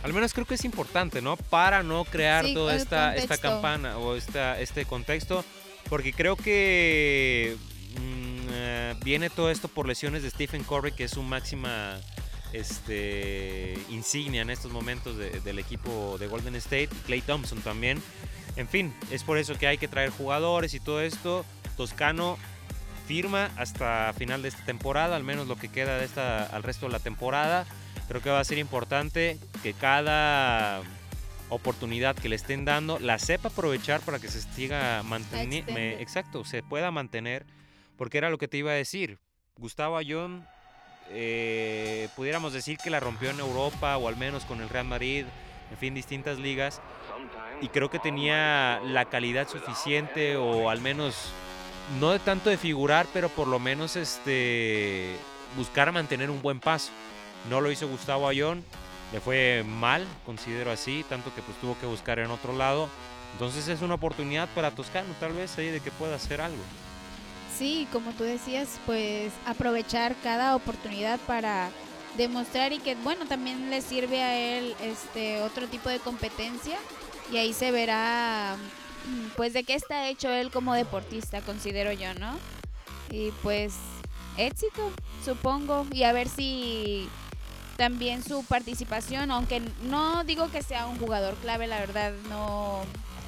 Al 0.01 0.13
menos 0.13 0.33
creo 0.33 0.45
que 0.45 0.55
es 0.55 0.63
importante, 0.65 1.21
¿no? 1.21 1.35
Para 1.35 1.83
no 1.83 2.05
crear 2.05 2.45
Sí, 2.45 2.53
toda 2.53 2.73
esta, 2.75 3.15
esta 3.15 3.37
campana 3.37 3.97
o 3.97 4.15
esta, 4.15 4.59
este 4.61 4.85
contexto, 4.85 5.43
porque 5.89 6.13
creo 6.13 6.35
que 6.37 7.57
mm, 7.99 9.03
viene 9.03 9.29
todo 9.29 9.51
esto 9.51 9.67
por 9.67 9.87
lesiones 9.87 10.23
de 10.23 10.29
Stephen 10.29 10.63
Curry, 10.63 10.93
que 10.93 11.03
es 11.03 11.11
su 11.11 11.21
máxima 11.21 11.99
este, 12.53 13.77
insignia 13.89 14.41
en 14.41 14.49
estos 14.49 14.71
momentos 14.71 15.17
de- 15.17 15.39
del 15.41 15.59
equipo 15.59 16.17
de 16.19 16.27
Golden 16.27 16.55
State, 16.55 16.89
Clay 17.05 17.21
Thompson 17.21 17.59
también. 17.61 18.01
En 18.55 18.67
fin, 18.67 18.93
es 19.11 19.23
por 19.23 19.37
eso 19.37 19.57
que 19.57 19.67
hay 19.67 19.77
que 19.77 19.87
traer 19.87 20.09
jugadores 20.09 20.73
y 20.73 20.79
todo 20.79 21.01
esto. 21.01 21.45
Toscano 21.79 22.37
firma 23.07 23.51
hasta 23.55 24.11
final 24.11 24.41
de 24.41 24.49
esta 24.49 24.65
temporada, 24.65 25.15
al 25.15 25.23
menos 25.23 25.47
lo 25.47 25.55
que 25.55 25.69
queda 25.69 25.97
de 25.97 26.03
esta 26.03 26.45
al 26.45 26.61
resto 26.61 26.87
de 26.87 26.91
la 26.91 26.99
temporada. 26.99 27.65
Creo 28.09 28.21
que 28.21 28.29
va 28.29 28.41
a 28.41 28.43
ser 28.43 28.57
importante 28.57 29.37
que 29.63 29.73
cada 29.73 30.81
oportunidad 31.47 32.17
que 32.17 32.27
le 32.27 32.35
estén 32.35 32.65
dando 32.65 32.99
la 32.99 33.17
sepa 33.17 33.47
aprovechar 33.47 34.01
para 34.01 34.19
que 34.19 34.27
se 34.27 34.41
siga 34.41 35.03
manteniendo, 35.03 35.71
exacto, 35.77 36.43
se 36.43 36.63
pueda 36.63 36.91
mantener, 36.91 37.45
porque 37.97 38.17
era 38.17 38.29
lo 38.29 38.37
que 38.37 38.49
te 38.49 38.57
iba 38.57 38.71
a 38.71 38.75
decir. 38.75 39.17
Gustavo 39.55 39.95
Ayón, 39.95 40.45
eh, 41.11 42.09
pudiéramos 42.17 42.51
decir 42.51 42.77
que 42.77 42.89
la 42.89 42.99
rompió 42.99 43.29
en 43.29 43.39
Europa 43.39 43.95
o 43.95 44.09
al 44.09 44.17
menos 44.17 44.43
con 44.43 44.59
el 44.59 44.67
Real 44.67 44.85
Madrid, 44.85 45.23
en 45.71 45.77
fin, 45.77 45.93
distintas 45.93 46.39
ligas, 46.39 46.81
y 47.61 47.69
creo 47.69 47.89
que 47.89 47.99
tenía 47.99 48.81
la 48.83 49.05
calidad 49.05 49.47
suficiente 49.47 50.35
o 50.35 50.69
al 50.69 50.81
menos 50.81 51.31
no 51.99 52.11
de 52.11 52.19
tanto 52.19 52.49
de 52.49 52.57
figurar, 52.57 53.07
pero 53.13 53.29
por 53.29 53.47
lo 53.47 53.59
menos 53.59 53.95
este 53.95 55.17
buscar 55.55 55.91
mantener 55.91 56.29
un 56.29 56.41
buen 56.41 56.59
paso. 56.59 56.91
No 57.49 57.61
lo 57.61 57.71
hizo 57.71 57.87
Gustavo 57.87 58.27
Ayón, 58.27 58.63
le 59.11 59.19
fue 59.19 59.63
mal, 59.65 60.05
considero 60.25 60.71
así, 60.71 61.03
tanto 61.09 61.33
que 61.33 61.41
pues 61.41 61.57
tuvo 61.59 61.77
que 61.79 61.85
buscar 61.85 62.19
en 62.19 62.29
otro 62.29 62.53
lado. 62.53 62.89
Entonces 63.33 63.67
es 63.67 63.81
una 63.81 63.95
oportunidad 63.95 64.47
para 64.49 64.71
Toscano, 64.71 65.13
tal 65.19 65.33
vez 65.33 65.57
ahí 65.57 65.69
de 65.69 65.79
que 65.79 65.91
pueda 65.91 66.15
hacer 66.15 66.41
algo. 66.41 66.61
Sí, 67.57 67.87
como 67.91 68.11
tú 68.11 68.23
decías, 68.23 68.79
pues 68.85 69.33
aprovechar 69.45 70.15
cada 70.23 70.55
oportunidad 70.55 71.19
para 71.21 71.69
demostrar 72.17 72.73
y 72.73 72.79
que 72.79 72.95
bueno, 72.95 73.25
también 73.25 73.69
le 73.69 73.81
sirve 73.81 74.23
a 74.23 74.37
él 74.37 74.75
este 74.81 75.41
otro 75.41 75.67
tipo 75.67 75.89
de 75.89 75.99
competencia 75.99 76.77
y 77.31 77.37
ahí 77.37 77.53
se 77.53 77.71
verá 77.71 78.55
pues 79.35 79.53
de 79.53 79.63
qué 79.63 79.75
está 79.75 80.07
hecho 80.09 80.29
él 80.29 80.51
como 80.51 80.73
deportista, 80.73 81.41
considero 81.41 81.91
yo, 81.91 82.13
¿no? 82.15 82.37
Y 83.11 83.31
pues 83.43 83.73
éxito, 84.37 84.91
supongo, 85.25 85.85
y 85.91 86.03
a 86.03 86.13
ver 86.13 86.29
si 86.29 87.07
también 87.77 88.23
su 88.23 88.43
participación, 88.45 89.31
aunque 89.31 89.61
no 89.83 90.23
digo 90.23 90.49
que 90.51 90.61
sea 90.61 90.87
un 90.87 90.97
jugador 90.99 91.35
clave, 91.35 91.67
la 91.67 91.79
verdad 91.79 92.13
no 92.29 92.81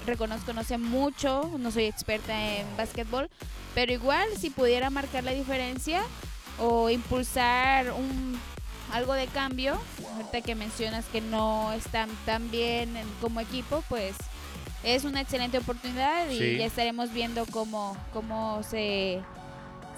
reconozco, 0.06 0.54
no 0.54 0.64
sé 0.64 0.78
mucho, 0.78 1.50
no 1.60 1.72
soy 1.72 1.86
experta 1.86 2.58
en 2.58 2.66
básquetbol, 2.76 3.30
pero 3.74 3.94
igual 3.94 4.28
si 4.40 4.50
pudiera 4.50 4.90
marcar 4.90 5.24
la 5.24 5.32
diferencia 5.32 6.02
o 6.60 6.90
impulsar 6.90 7.92
un 7.92 8.40
algo 8.92 9.14
de 9.14 9.28
cambio, 9.28 9.80
ahorita 10.16 10.42
que 10.42 10.54
mencionas 10.54 11.06
que 11.06 11.22
no 11.22 11.72
están 11.72 12.10
tan 12.26 12.52
bien 12.52 12.98
en- 12.98 13.08
como 13.22 13.40
equipo, 13.40 13.84
pues 13.88 14.16
es 14.84 15.04
una 15.04 15.22
excelente 15.22 15.58
oportunidad 15.58 16.30
y 16.30 16.38
Sí. 16.38 16.58
ya 16.58 16.66
estaremos 16.66 17.12
viendo 17.14 17.46
cómo, 17.52 17.96
cómo 18.14 18.62
se, 18.64 19.22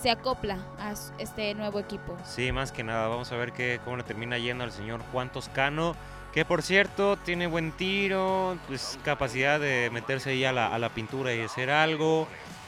se 0.02 0.10
acopla 0.12 0.58
a 0.80 0.93
este 1.19 1.54
nuevo 1.56 1.80
equipo. 1.80 2.17
Sí, 2.26 2.52
más 2.52 2.72
que 2.72 2.84
nada, 2.84 3.08
vamos 3.08 3.32
a 3.32 3.38
ver 3.38 3.54
qué, 3.54 3.80
cómo 3.84 3.98
le 3.98 4.04
termina 4.04 4.38
yendo 4.38 4.63
al 4.63 4.72
señor 4.72 5.02
Juan 5.12 5.32
Toscano, 5.32 5.96
que 6.34 6.46
por 6.46 6.62
cierto 6.63 7.15
tiene 7.17 7.48
buen 7.48 7.72
tiro, 7.72 8.58
pues 8.67 8.98
capacidad 9.06 9.60
de 9.60 9.89
meterse 9.91 10.32
ahí 10.32 10.43
a 10.46 10.52
la, 10.52 10.74
a 10.74 10.80
la 10.80 10.89
pintura 10.89 11.34
y 11.34 11.41
hacer 11.41 11.69
algo, 11.69 12.28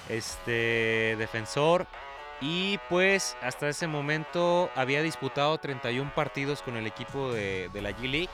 este 0.10 1.15
defensor. 1.17 1.88
Y 2.41 2.80
pues 2.89 3.36
hasta 3.41 3.69
ese 3.69 3.88
momento 3.88 4.69
había 4.75 5.01
disputado 5.01 5.58
31 5.58 6.13
partidos 6.13 6.62
con 6.62 6.75
el 6.75 6.86
equipo 6.86 7.32
de, 7.32 7.69
de 7.73 7.82
la 7.82 7.91
G-League, 7.91 8.30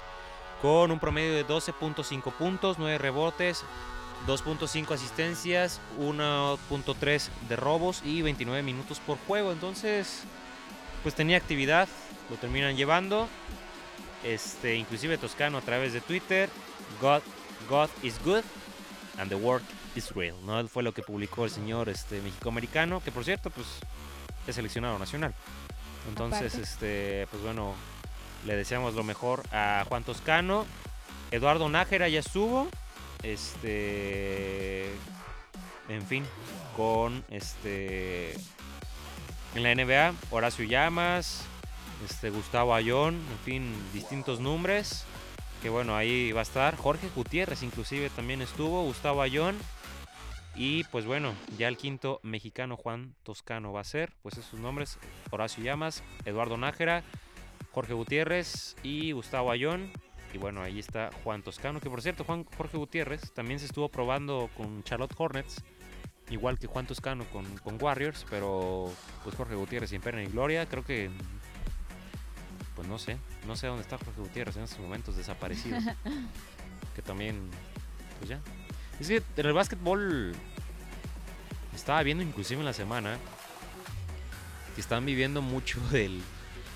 con 0.61 0.91
un 0.91 0.99
promedio 0.99 1.33
de 1.33 1.45
12.5 1.45 2.31
puntos, 2.33 2.77
9 2.77 2.97
rebotes, 2.97 3.63
2.5 4.27 4.93
asistencias, 4.93 5.81
1.3 5.99 7.29
de 7.49 7.55
robos 7.55 8.01
y 8.05 8.21
29 8.21 8.61
minutos 8.61 8.99
por 8.99 9.17
juego. 9.27 9.51
Entonces, 9.51 10.23
pues 11.03 11.15
tenía 11.15 11.37
actividad, 11.37 11.87
lo 12.29 12.35
terminan 12.37 12.77
llevando. 12.77 13.27
Este, 14.23 14.75
inclusive 14.75 15.17
Toscano 15.17 15.57
a 15.57 15.61
través 15.61 15.93
de 15.93 16.01
Twitter, 16.01 16.47
God, 17.01 17.21
God 17.67 17.89
is 18.03 18.19
good 18.23 18.43
and 19.17 19.29
the 19.29 19.35
work 19.35 19.63
is 19.95 20.11
real. 20.13 20.35
¿no? 20.45 20.67
Fue 20.67 20.83
lo 20.83 20.93
que 20.93 21.01
publicó 21.01 21.45
el 21.45 21.51
señor 21.51 21.89
este, 21.89 22.21
mexicoamericano, 22.21 23.01
que 23.01 23.11
por 23.11 23.25
cierto, 23.25 23.49
pues 23.49 23.67
es 24.45 24.55
seleccionado 24.55 24.99
nacional. 24.99 25.33
Entonces, 26.07 26.53
Aparte. 26.53 26.61
este, 26.61 27.27
pues 27.31 27.41
bueno, 27.41 27.73
le 28.45 28.55
deseamos 28.55 28.95
lo 28.95 29.03
mejor 29.03 29.43
a 29.51 29.85
Juan 29.87 30.03
Toscano. 30.03 30.65
Eduardo 31.31 31.69
Nájera 31.69 32.09
ya 32.09 32.19
estuvo. 32.19 32.67
Este. 33.23 34.91
En 35.89 36.05
fin. 36.07 36.25
Con 36.75 37.23
este. 37.29 38.33
En 39.55 39.63
la 39.63 39.75
NBA. 39.75 40.13
Horacio 40.31 40.65
Llamas. 40.65 41.43
Este. 42.09 42.29
Gustavo 42.29 42.73
Ayón. 42.73 43.15
En 43.15 43.39
fin. 43.45 43.73
Distintos 43.93 44.39
nombres. 44.39 45.05
Que 45.61 45.69
bueno, 45.69 45.95
ahí 45.95 46.31
va 46.31 46.39
a 46.39 46.43
estar. 46.43 46.75
Jorge 46.75 47.09
Gutiérrez 47.15 47.61
inclusive 47.61 48.09
también 48.09 48.41
estuvo. 48.41 48.83
Gustavo 48.83 49.21
Ayón. 49.21 49.57
Y 50.55 50.83
pues 50.85 51.05
bueno, 51.05 51.33
ya 51.57 51.69
el 51.69 51.77
quinto 51.77 52.19
mexicano 52.23 52.75
Juan 52.75 53.15
Toscano 53.23 53.71
va 53.71 53.81
a 53.81 53.85
ser. 53.85 54.11
Pues 54.23 54.37
esos 54.37 54.59
nombres. 54.59 54.97
Horacio 55.29 55.63
Llamas. 55.63 56.03
Eduardo 56.25 56.57
Nájera. 56.57 57.03
Jorge 57.71 57.93
Gutiérrez 57.93 58.75
y 58.83 59.11
Gustavo 59.11 59.51
Ayón. 59.51 59.91
Y 60.33 60.37
bueno, 60.37 60.61
ahí 60.61 60.79
está 60.79 61.09
Juan 61.23 61.43
Toscano, 61.43 61.81
que 61.81 61.89
por 61.89 62.01
cierto, 62.01 62.23
Juan 62.23 62.45
Jorge 62.57 62.77
Gutiérrez 62.77 63.33
también 63.33 63.59
se 63.59 63.65
estuvo 63.65 63.89
probando 63.89 64.49
con 64.55 64.81
Charlotte 64.83 65.13
Hornets, 65.17 65.61
igual 66.29 66.57
que 66.57 66.67
Juan 66.67 66.87
Toscano 66.87 67.25
con, 67.25 67.45
con 67.57 67.77
Warriors, 67.81 68.25
pero 68.29 68.89
pues 69.23 69.35
Jorge 69.35 69.55
Gutiérrez 69.55 69.89
siempre 69.89 70.23
en 70.23 70.31
gloria, 70.31 70.65
creo 70.67 70.85
que 70.85 71.09
pues 72.75 72.87
no 72.87 72.97
sé, 72.97 73.17
no 73.45 73.55
sé 73.55 73.67
dónde 73.67 73.83
está 73.83 73.97
Jorge 73.97 74.21
Gutiérrez 74.21 74.55
en 74.55 74.63
estos 74.63 74.79
momentos 74.79 75.17
desaparecido. 75.17 75.77
que 76.95 77.01
también, 77.01 77.49
pues 78.19 78.29
ya. 78.29 78.39
Es 78.99 79.07
que 79.07 79.23
en 79.37 79.45
el 79.45 79.53
básquetbol 79.53 80.33
estaba 81.75 82.01
viendo 82.03 82.23
inclusive 82.23 82.59
en 82.59 82.65
la 82.65 82.73
semana 82.73 83.17
que 84.75 84.81
están 84.81 85.05
viviendo 85.05 85.41
mucho 85.41 85.79
del, 85.89 86.21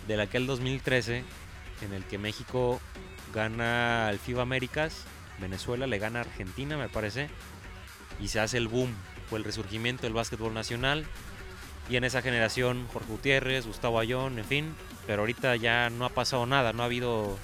del 0.08 0.20
aquel 0.20 0.48
2013 0.48 1.24
en 1.82 1.94
el 1.94 2.04
que 2.06 2.18
México 2.18 2.80
gana 3.34 4.10
el 4.10 4.20
FIBA 4.20 4.44
Américas, 4.44 5.04
Venezuela 5.40 5.88
le 5.88 6.00
gana 6.00 6.20
a 6.20 6.22
Argentina, 6.24 6.78
me 6.78 6.90
parece, 6.90 7.30
y 8.20 8.30
se 8.30 8.40
hace 8.40 8.58
el 8.58 8.68
boom, 8.68 8.94
fue 9.30 9.40
el 9.40 9.46
resurgimiento 9.46 10.04
del 10.04 10.14
básquetbol 10.14 10.54
nacional. 10.54 11.06
Y 11.90 11.98
en 11.98 12.04
esa 12.04 12.22
generación, 12.22 12.88
Jorge 12.92 13.12
Gutiérrez, 13.12 13.68
Gustavo 13.68 14.00
Ayón, 14.00 14.40
en 14.40 14.46
fin, 14.46 14.76
pero 15.06 15.22
ahorita 15.22 15.56
ya 15.56 15.90
no 15.90 16.06
ha 16.06 16.10
pasado 16.10 16.46
nada, 16.46 16.74
no 16.74 16.82
ha 16.82 16.86
habido 16.86 17.38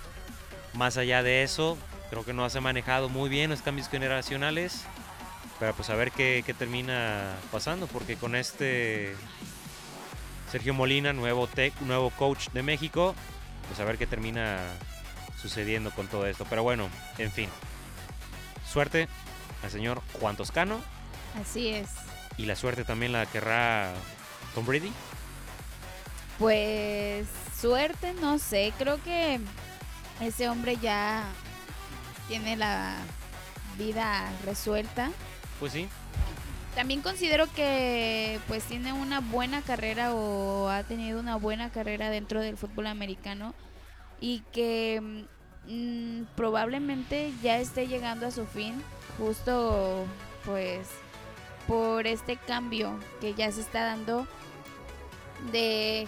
más 0.74 0.98
allá 0.98 1.22
de 1.22 1.44
eso. 1.44 1.78
Creo 2.10 2.26
que 2.26 2.34
no 2.34 2.50
se 2.50 2.58
ha 2.58 2.62
manejado 2.62 3.08
muy 3.08 3.30
bien 3.30 3.52
los 3.52 3.62
cambios 3.62 3.88
generacionales. 3.88 4.84
Pero 5.60 5.76
pues 5.76 5.92
a 5.92 5.96
ver 5.96 6.12
qué, 6.12 6.44
qué 6.44 6.56
termina 6.56 7.36
pasando, 7.52 7.86
porque 7.86 8.16
con 8.16 8.36
este 8.36 9.16
Sergio 10.52 10.74
Molina, 10.74 11.14
nuevo, 11.14 11.48
tech, 11.48 11.74
nuevo 11.82 12.10
coach 12.10 12.50
de 12.50 12.62
México, 12.62 13.16
pues 13.68 13.80
a 13.80 13.86
ver 13.86 13.98
qué 13.98 14.06
termina 14.06 14.60
sucediendo 15.42 15.92
con 15.92 16.08
todo 16.08 16.26
esto. 16.28 16.46
Pero 16.50 16.64
bueno, 16.64 16.90
en 17.18 17.32
fin. 17.32 17.50
Suerte 18.70 19.08
al 19.64 19.72
señor 19.72 20.02
Juan 20.20 20.36
Toscano 20.36 20.80
Así 21.40 21.70
es. 21.70 21.90
y 22.38 22.46
la 22.46 22.56
suerte 22.56 22.84
también 22.84 23.12
la 23.12 23.26
querrá 23.26 23.94
Tom 24.54 24.66
Brady. 24.66 24.92
Pues 26.40 27.28
suerte, 27.60 28.14
no 28.14 28.40
sé, 28.40 28.74
creo 28.78 29.02
que 29.04 29.40
ese 30.20 30.50
hombre 30.50 30.78
ya 30.78 31.24
tiene 32.28 32.56
la 32.58 32.96
vida 33.78 34.30
resuelta. 34.46 35.12
Pues 35.60 35.74
sí, 35.74 35.88
También 36.76 37.02
considero 37.02 37.52
que 37.54 38.40
pues 38.48 38.64
tiene 38.64 38.94
una 38.94 39.20
buena 39.20 39.62
carrera 39.62 40.14
o 40.14 40.70
ha 40.70 40.84
tenido 40.84 41.20
una 41.20 41.36
buena 41.36 41.70
carrera 41.70 42.10
dentro 42.10 42.40
del 42.40 42.58
fútbol 42.58 42.88
americano 42.88 43.54
y 44.22 44.40
que 44.54 45.26
mm, 45.68 46.24
probablemente 46.36 47.34
ya 47.44 47.58
esté 47.58 47.88
llegando 47.88 48.28
a 48.28 48.32
su 48.32 48.46
fin 48.46 48.82
justo 49.18 50.06
pues 50.46 50.88
por 51.68 52.08
este 52.08 52.38
cambio 52.38 52.98
que 53.20 53.34
ya 53.34 53.52
se 53.52 53.62
está 53.62 53.84
dando 53.84 54.26
de 55.52 56.08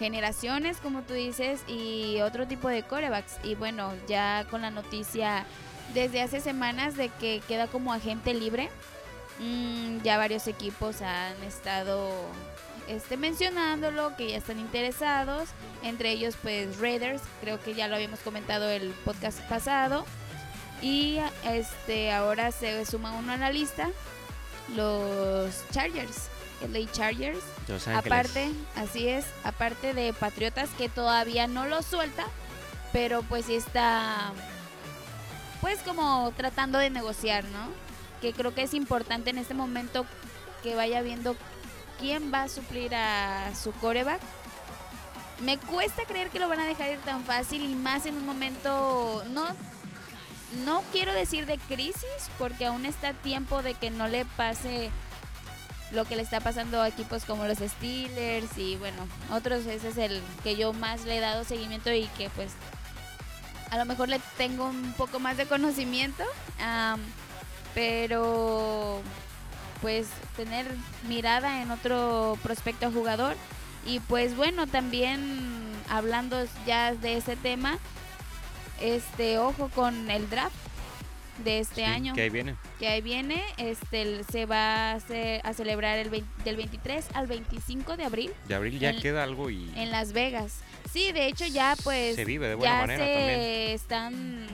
generaciones 0.00 0.78
como 0.78 1.02
tú 1.02 1.14
dices 1.14 1.62
y 1.68 2.20
otro 2.20 2.48
tipo 2.48 2.68
de 2.68 2.82
corebacks. 2.82 3.38
Y 3.44 3.54
bueno 3.54 3.92
ya 4.08 4.44
con 4.50 4.62
la 4.62 4.72
noticia 4.72 5.46
desde 5.94 6.20
hace 6.20 6.40
semanas 6.40 6.96
de 6.96 7.10
que 7.10 7.42
queda 7.46 7.68
como 7.68 7.92
agente 7.92 8.34
libre 8.34 8.70
Mm, 9.40 10.02
ya 10.02 10.18
varios 10.18 10.46
equipos 10.46 11.00
han 11.02 11.42
estado 11.42 12.10
este, 12.88 13.16
mencionándolo, 13.16 14.16
que 14.16 14.30
ya 14.30 14.36
están 14.36 14.58
interesados. 14.58 15.48
Entre 15.82 16.10
ellos, 16.10 16.36
pues 16.42 16.78
Raiders, 16.78 17.22
creo 17.40 17.62
que 17.62 17.74
ya 17.74 17.88
lo 17.88 17.94
habíamos 17.94 18.20
comentado 18.20 18.68
el 18.68 18.90
podcast 19.04 19.40
pasado. 19.42 20.04
Y 20.82 21.18
este 21.44 22.12
ahora 22.12 22.52
se 22.52 22.84
suma 22.86 23.12
uno 23.12 23.32
a 23.32 23.36
la 23.36 23.50
lista, 23.50 23.90
los 24.74 25.64
Chargers, 25.70 26.28
LA 26.68 26.90
Chargers. 26.90 27.40
Los. 27.68 27.86
Aparte, 27.86 28.50
así 28.76 29.08
es, 29.08 29.26
aparte 29.44 29.94
de 29.94 30.12
Patriotas 30.12 30.70
que 30.76 30.88
todavía 30.88 31.46
no 31.46 31.66
lo 31.66 31.82
suelta, 31.82 32.24
pero 32.92 33.22
pues 33.22 33.46
sí 33.46 33.54
está, 33.54 34.32
pues 35.60 35.80
como 35.80 36.32
tratando 36.36 36.78
de 36.78 36.90
negociar, 36.90 37.44
¿no? 37.44 37.89
Que 38.20 38.32
creo 38.32 38.54
que 38.54 38.62
es 38.62 38.74
importante 38.74 39.30
en 39.30 39.38
este 39.38 39.54
momento 39.54 40.06
que 40.62 40.74
vaya 40.74 41.02
viendo 41.02 41.36
quién 41.98 42.32
va 42.32 42.44
a 42.44 42.48
suplir 42.48 42.94
a 42.94 43.54
su 43.54 43.72
coreback. 43.72 44.20
Me 45.40 45.58
cuesta 45.58 46.04
creer 46.04 46.30
que 46.30 46.38
lo 46.38 46.48
van 46.48 46.60
a 46.60 46.66
dejar 46.66 46.90
ir 46.90 46.98
tan 46.98 47.24
fácil 47.24 47.62
y 47.64 47.74
más 47.74 48.04
en 48.04 48.16
un 48.16 48.26
momento, 48.26 49.24
no, 49.30 49.46
no 50.64 50.82
quiero 50.92 51.14
decir 51.14 51.46
de 51.46 51.56
crisis, 51.56 52.30
porque 52.38 52.66
aún 52.66 52.84
está 52.84 53.14
tiempo 53.14 53.62
de 53.62 53.72
que 53.74 53.90
no 53.90 54.06
le 54.06 54.26
pase 54.26 54.90
lo 55.92 56.04
que 56.04 56.16
le 56.16 56.22
está 56.22 56.40
pasando 56.40 56.80
a 56.80 56.88
equipos 56.88 57.24
como 57.24 57.46
los 57.46 57.58
Steelers 57.58 58.56
y 58.58 58.76
bueno, 58.76 59.08
otros, 59.32 59.66
ese 59.66 59.88
es 59.88 59.98
el 59.98 60.20
que 60.44 60.56
yo 60.56 60.72
más 60.72 61.04
le 61.04 61.16
he 61.16 61.20
dado 61.20 61.44
seguimiento 61.44 61.92
y 61.92 62.06
que 62.18 62.30
pues 62.30 62.52
a 63.70 63.78
lo 63.78 63.84
mejor 63.84 64.08
le 64.08 64.20
tengo 64.36 64.66
un 64.66 64.92
poco 64.94 65.20
más 65.20 65.36
de 65.36 65.46
conocimiento, 65.46 66.24
am, 66.60 67.00
pero 67.74 69.00
pues 69.80 70.08
tener 70.36 70.66
mirada 71.08 71.62
en 71.62 71.70
otro 71.70 72.38
prospecto 72.42 72.90
jugador 72.92 73.34
y 73.86 74.00
pues 74.00 74.36
bueno, 74.36 74.66
también 74.66 75.72
hablando 75.88 76.36
ya 76.66 76.94
de 76.94 77.16
ese 77.16 77.36
tema, 77.36 77.78
este 78.80 79.38
ojo 79.38 79.70
con 79.74 80.10
el 80.10 80.28
draft 80.28 80.54
de 81.44 81.60
este 81.60 81.76
Sí, 81.76 81.82
año 81.90 82.14
Que 82.14 82.22
ahí 82.22 82.28
viene. 82.30 82.54
que 82.78 82.88
ahí 82.88 83.00
viene, 83.00 83.42
este 83.56 84.22
se 84.24 84.44
va 84.44 84.90
a, 84.90 84.94
hacer- 84.96 85.40
a 85.44 85.54
celebrar 85.54 85.98
el 85.98 86.10
20 86.10 86.44
del 86.44 86.56
23 86.56 87.06
al 87.14 87.26
25 87.26 87.96
de 87.96 88.04
abril 88.04 88.30
De 88.46 88.54
abril 88.54 88.78
ya 88.78 88.90
En- 88.90 89.00
queda 89.00 89.22
algo 89.24 89.48
y 89.48 89.72
en 89.74 89.90
Las 89.90 90.12
Vegas. 90.12 90.58
Sí, 90.92 91.12
de 91.12 91.26
hecho 91.28 91.46
ya 91.46 91.76
pues 91.82 92.16
se 92.16 92.26
vive 92.26 92.48
de 92.48 92.54
buena 92.56 92.74
ya 92.74 92.80
manera 92.86 93.04
se 93.06 93.14
también. 93.14 93.40
están 93.70 94.46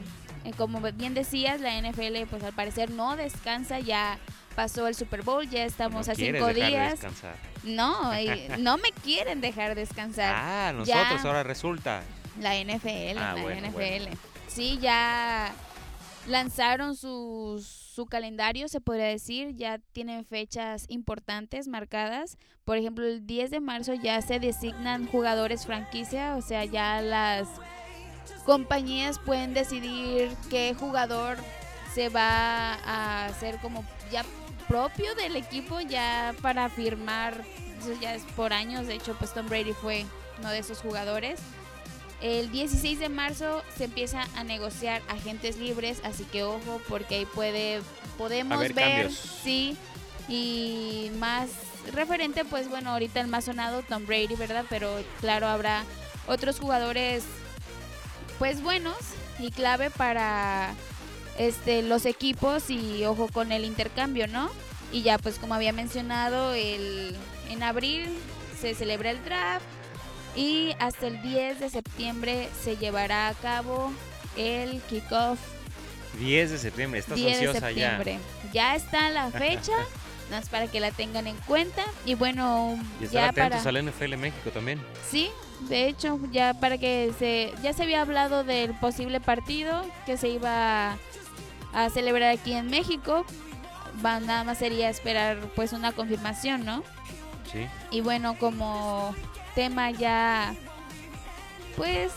como 0.53 0.81
bien 0.93 1.15
decías, 1.15 1.61
la 1.61 1.81
NFL 1.81 2.27
pues 2.31 2.43
al 2.43 2.53
parecer 2.53 2.91
no 2.91 3.17
descansa, 3.17 3.81
ya 3.81 4.19
pasó 4.55 4.87
el 4.89 4.95
Super 4.95 5.23
Bowl, 5.23 5.49
ya 5.49 5.65
estamos 5.65 6.07
No 6.07 6.13
a 6.13 6.17
cinco 6.17 6.47
de 6.47 6.55
días. 6.55 6.91
descansar. 6.93 7.37
No, 7.65 8.19
y 8.21 8.31
no 8.59 8.77
me 8.79 8.91
quieren 9.05 9.41
dejar 9.41 9.75
descansar. 9.75 10.35
Ah, 10.37 10.73
Ya. 10.85 10.97
nosotros 11.03 11.25
ahora 11.25 11.43
resulta. 11.43 12.03
La 12.41 12.55
NFL, 12.57 13.19
Ah, 13.19 13.35
la 13.35 13.43
bueno, 13.43 13.69
NFL. 13.69 13.73
bueno. 13.73 14.17
Sí, 14.49 14.79
ya 14.81 15.53
lanzaron 16.27 16.97
su, 16.97 17.65
su 17.95 18.07
calendario, 18.07 18.69
se 18.69 18.81
podría 18.81 19.07
decir, 19.07 19.55
ya 19.57 19.79
tienen 19.93 20.25
fechas 20.25 20.87
importantes 20.89 21.69
marcadas. 21.69 22.37
Por 22.65 22.79
ejemplo, 22.79 23.05
el 23.07 23.27
10 23.27 23.51
de 23.51 23.61
marzo 23.61 23.95
ya 23.95 24.21
se 24.23 24.41
designan 24.41 25.07
jugadores 25.07 25.67
franquicia, 25.67 26.35
o 26.37 26.43
sea, 26.43 26.65
ya 26.65 27.01
las 27.01 27.49
compañías 28.45 29.19
pueden 29.19 29.55
decidir 29.55 30.31
qué 30.51 30.75
jugador 30.79 31.39
se 31.95 32.09
va 32.09 32.75
a 32.75 33.27
hacer 33.27 33.59
como 33.59 33.85
ya 34.11 34.25
propio 34.69 35.15
del 35.15 35.37
equipo 35.37 35.81
ya 35.81 36.35
para 36.43 36.69
firmar, 36.69 37.45
eso 37.79 37.93
ya 38.01 38.15
es 38.15 38.23
por 38.37 38.53
años, 38.53 38.87
de 38.87 38.95
hecho 38.95 39.15
pues 39.19 39.33
Tom 39.33 39.49
Brady 39.49 39.73
fue 39.73 40.05
uno 40.39 40.51
de 40.51 40.59
esos 40.59 40.81
jugadores. 40.81 41.41
El 42.21 42.51
16 42.51 42.99
de 42.99 43.09
marzo 43.09 43.63
se 43.77 43.85
empieza 43.85 44.27
a 44.37 44.45
negociar 44.45 45.03
agentes 45.09 45.59
libres, 45.59 46.01
así 46.03 46.25
que 46.25 46.45
ojo 46.45 46.81
porque 46.89 47.17
ahí 47.17 47.27
puede 47.27 47.83
podemos 48.17 48.59
ver 48.59 48.75
cambios. 48.75 49.15
sí 49.15 49.77
y 50.29 51.11
más 51.19 51.51
referente 51.93 52.45
pues 52.45 52.69
bueno, 52.69 52.91
ahorita 52.91 53.21
el 53.21 53.29
más 53.29 53.45
sonado 53.45 53.83
Tom 53.83 54.07
Brady, 54.07 54.35
¿verdad? 54.35 54.65
Pero 54.69 54.99
claro, 55.21 55.47
habrá 55.47 55.85
otros 56.27 56.59
jugadores 56.59 57.25
pues 58.39 58.63
buenos 58.63 58.97
y 59.39 59.51
clave 59.51 59.91
para 59.91 60.75
este 61.39 61.83
los 61.83 62.07
equipos 62.07 62.71
y 62.71 63.05
ojo 63.05 63.29
con 63.29 63.53
el 63.53 63.65
intercambio, 63.65 64.27
¿no? 64.27 64.51
Y 64.93 65.03
ya 65.03 65.19
pues 65.19 65.39
como 65.39 65.55
había 65.55 65.73
mencionado, 65.73 66.55
el 66.55 67.17
en 67.51 67.63
abril 67.63 68.09
se 68.61 68.75
celebra 68.75 69.11
el 69.11 69.23
draft 69.25 69.65
y 70.35 70.75
hasta 70.79 71.07
el 71.07 71.23
10 71.23 71.61
de 71.61 71.71
septiembre 71.71 72.49
se 72.63 72.77
llevará 72.77 73.29
a 73.29 73.35
cabo 73.35 73.93
el 74.37 74.81
kickoff 74.83 75.39
10 76.19 76.51
de 76.51 76.59
septiembre, 76.59 77.01
estás 77.01 77.17
10 77.17 77.27
de 77.27 77.47
ansiosa 77.47 77.71
ya. 77.71 77.97
septiembre. 77.97 78.19
Ya 78.53 78.75
está 78.75 79.11
la 79.11 79.31
fecha, 79.31 79.73
más 80.31 80.49
para 80.49 80.67
que 80.67 80.81
la 80.81 80.91
tengan 80.91 81.27
en 81.27 81.37
cuenta 81.47 81.85
y 82.05 82.15
bueno, 82.15 82.79
Y 83.01 83.05
estar 83.05 83.23
ya 83.23 83.29
atentos 83.29 83.63
para 83.63 83.79
al 83.79 83.87
NFL 83.87 84.17
México 84.17 84.51
también. 84.51 84.81
Sí, 85.11 85.31
de 85.61 85.89
hecho, 85.89 86.19
ya 86.31 86.55
para 86.55 86.79
que 86.79 87.13
se 87.19 87.53
ya 87.63 87.73
se 87.73 87.83
había 87.83 88.03
hablado 88.03 88.45
del 88.45 88.75
posible 88.75 89.21
partido 89.21 89.85
que 90.05 90.17
se 90.17 90.29
iba 90.29 90.97
a, 91.73 91.91
celebrar 91.91 92.31
aquí 92.31 92.53
en 92.53 92.69
México. 92.69 93.25
Va, 94.05 94.21
nada 94.21 94.45
más 94.45 94.59
sería 94.59 94.91
esperar 94.91 95.39
pues 95.55 95.73
una 95.73 95.93
confirmación, 95.93 96.65
¿no? 96.65 96.83
Sí. 97.51 97.67
Y 97.91 98.03
bueno, 98.03 98.37
como 98.39 99.15
tema 99.55 99.91
ya 99.91 100.55
pues 101.77 102.13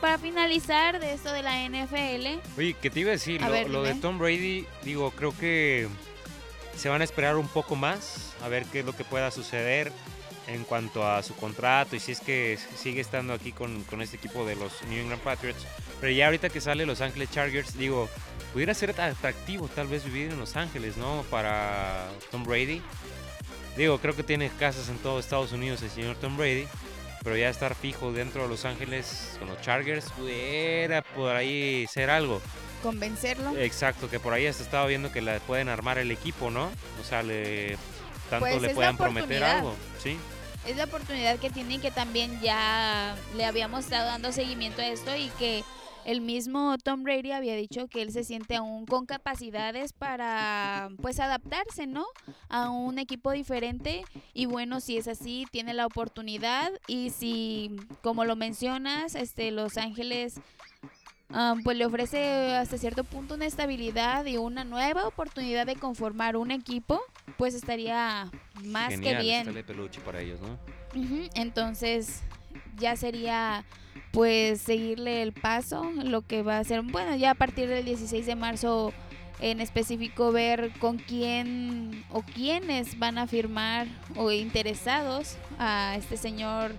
para 0.00 0.18
finalizar 0.18 0.98
de 0.98 1.14
esto 1.14 1.32
de 1.32 1.42
la 1.42 1.68
NFL, 1.68 2.40
Oye, 2.58 2.74
¿qué 2.80 2.90
te 2.90 3.00
iba 3.00 3.10
a 3.10 3.12
decir? 3.12 3.42
A 3.42 3.46
lo, 3.46 3.52
ver, 3.52 3.70
lo 3.70 3.82
de. 3.82 3.94
Tom 3.94 4.18
Brady, 4.18 4.66
digo, 4.82 5.12
creo 5.12 5.36
que 5.36 5.88
se 6.76 6.88
van 6.88 7.00
a 7.02 7.04
esperar 7.04 7.36
un 7.36 7.46
poco 7.46 7.76
más 7.76 8.34
a 8.42 8.48
ver 8.48 8.64
qué 8.66 8.80
es 8.80 8.84
lo 8.84 8.96
que 8.96 9.04
pueda 9.04 9.30
suceder 9.30 9.92
en 10.46 10.64
cuanto 10.64 11.06
a 11.06 11.22
su 11.22 11.34
contrato 11.34 11.96
y 11.96 12.00
si 12.00 12.12
es 12.12 12.20
que 12.20 12.58
sigue 12.76 13.00
estando 13.00 13.32
aquí 13.32 13.52
con, 13.52 13.84
con 13.84 14.02
este 14.02 14.16
equipo 14.16 14.44
de 14.44 14.56
los 14.56 14.82
New 14.88 15.00
England 15.00 15.22
Patriots. 15.22 15.66
Pero 16.00 16.12
ya 16.12 16.26
ahorita 16.26 16.48
que 16.48 16.60
sale 16.60 16.86
Los 16.86 17.00
Ángeles 17.00 17.30
Chargers, 17.30 17.76
digo, 17.76 18.08
pudiera 18.52 18.74
ser 18.74 18.90
atractivo 19.00 19.68
tal 19.68 19.86
vez 19.86 20.04
vivir 20.04 20.30
en 20.30 20.38
Los 20.38 20.56
Ángeles, 20.56 20.96
¿no? 20.96 21.24
Para 21.30 22.08
Tom 22.30 22.44
Brady. 22.44 22.82
Digo, 23.76 23.98
creo 23.98 24.14
que 24.14 24.22
tiene 24.22 24.50
casas 24.58 24.88
en 24.88 24.98
todo 24.98 25.18
Estados 25.18 25.52
Unidos 25.52 25.82
el 25.82 25.90
señor 25.90 26.16
Tom 26.16 26.36
Brady. 26.36 26.66
Pero 27.22 27.36
ya 27.36 27.48
estar 27.48 27.76
fijo 27.76 28.12
dentro 28.12 28.42
de 28.42 28.48
Los 28.48 28.64
Ángeles 28.64 29.36
con 29.38 29.48
los 29.48 29.60
Chargers 29.60 30.10
pudiera 30.10 31.02
por 31.02 31.36
ahí 31.36 31.86
ser 31.86 32.10
algo. 32.10 32.42
Convencerlo. 32.82 33.56
Exacto, 33.56 34.10
que 34.10 34.18
por 34.18 34.32
ahí 34.32 34.48
hasta 34.48 34.64
estaba 34.64 34.86
viendo 34.86 35.12
que 35.12 35.22
la 35.22 35.38
pueden 35.38 35.68
armar 35.68 35.98
el 35.98 36.10
equipo, 36.10 36.50
¿no? 36.50 36.68
O 37.00 37.04
sea, 37.04 37.22
le, 37.22 37.76
tanto 38.28 38.46
Pues 38.46 38.60
le 38.60 38.70
puedan 38.70 38.96
prometer 38.96 39.44
algo. 39.44 39.76
Sí, 40.02 40.18
es 40.66 40.76
la 40.76 40.84
oportunidad 40.84 41.38
que 41.38 41.50
tiene 41.50 41.74
y 41.74 41.78
que 41.78 41.90
también 41.90 42.40
ya 42.40 43.16
le 43.36 43.44
habíamos 43.44 43.84
estado 43.84 44.06
dando 44.06 44.32
seguimiento 44.32 44.80
a 44.82 44.86
esto 44.86 45.14
y 45.16 45.28
que 45.38 45.64
el 46.04 46.20
mismo 46.20 46.76
Tom 46.82 47.04
Brady 47.04 47.32
había 47.32 47.54
dicho 47.54 47.86
que 47.86 48.02
él 48.02 48.12
se 48.12 48.24
siente 48.24 48.56
aún 48.56 48.86
con 48.86 49.06
capacidades 49.06 49.92
para 49.92 50.90
pues 51.00 51.20
adaptarse, 51.20 51.86
¿no? 51.86 52.06
A 52.48 52.70
un 52.70 52.98
equipo 52.98 53.30
diferente 53.30 54.04
y 54.34 54.46
bueno, 54.46 54.80
si 54.80 54.96
es 54.96 55.06
así, 55.08 55.46
tiene 55.50 55.74
la 55.74 55.86
oportunidad 55.86 56.72
y 56.86 57.10
si 57.10 57.76
como 58.02 58.24
lo 58.24 58.36
mencionas, 58.36 59.14
este 59.14 59.50
Los 59.52 59.76
Ángeles 59.76 60.40
ah, 61.30 61.54
pues 61.62 61.76
le 61.76 61.86
ofrece 61.86 62.56
hasta 62.56 62.78
cierto 62.78 63.04
punto 63.04 63.34
una 63.34 63.46
estabilidad 63.46 64.26
y 64.26 64.38
una 64.38 64.64
nueva 64.64 65.06
oportunidad 65.06 65.66
de 65.66 65.76
conformar 65.76 66.36
un 66.36 66.50
equipo, 66.50 67.00
pues 67.36 67.54
estaría 67.54 68.30
más 68.64 68.90
genial. 68.90 69.16
que 69.16 69.22
bien. 69.22 69.64
peluche 69.64 70.00
para 70.00 70.20
ellos, 70.20 70.40
¿no? 70.40 70.58
Entonces 71.34 72.22
ya 72.78 72.96
sería 72.96 73.64
pues 74.10 74.60
seguirle 74.60 75.22
el 75.22 75.32
paso, 75.32 75.90
lo 76.04 76.22
que 76.22 76.42
va 76.42 76.58
a 76.58 76.64
ser, 76.64 76.82
bueno, 76.82 77.16
ya 77.16 77.30
a 77.30 77.34
partir 77.34 77.68
del 77.68 77.84
16 77.84 78.26
de 78.26 78.36
marzo 78.36 78.92
en 79.40 79.60
específico 79.60 80.30
ver 80.32 80.70
con 80.78 80.98
quién 80.98 82.04
o 82.10 82.22
quiénes 82.22 82.98
van 82.98 83.18
a 83.18 83.26
firmar 83.26 83.86
o 84.14 84.30
interesados 84.30 85.36
a 85.58 85.96
este 85.96 86.16
señor 86.16 86.72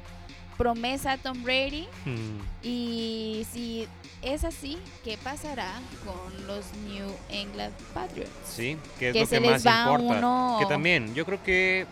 promesa 0.58 1.18
Tom 1.18 1.44
Brady 1.44 1.88
Mm, 2.06 2.40
y 2.66 3.46
si 3.52 3.88
es 4.24 4.44
así, 4.44 4.78
¿qué 5.04 5.18
pasará 5.18 5.72
con 6.06 6.48
los 6.48 6.66
New 6.88 7.12
England 7.30 7.74
Patriots? 7.94 8.32
Sí, 8.46 8.78
que 9.00 9.10
es 9.10 9.14
Que 9.14 9.20
lo 9.22 9.28
que 9.28 9.40
más 9.50 9.66
importa. 9.66 9.92
uno- 10.18 10.58
Que 10.60 10.66
también, 10.66 11.14
yo 11.14 11.26
creo 11.26 11.44
que, 11.44 11.86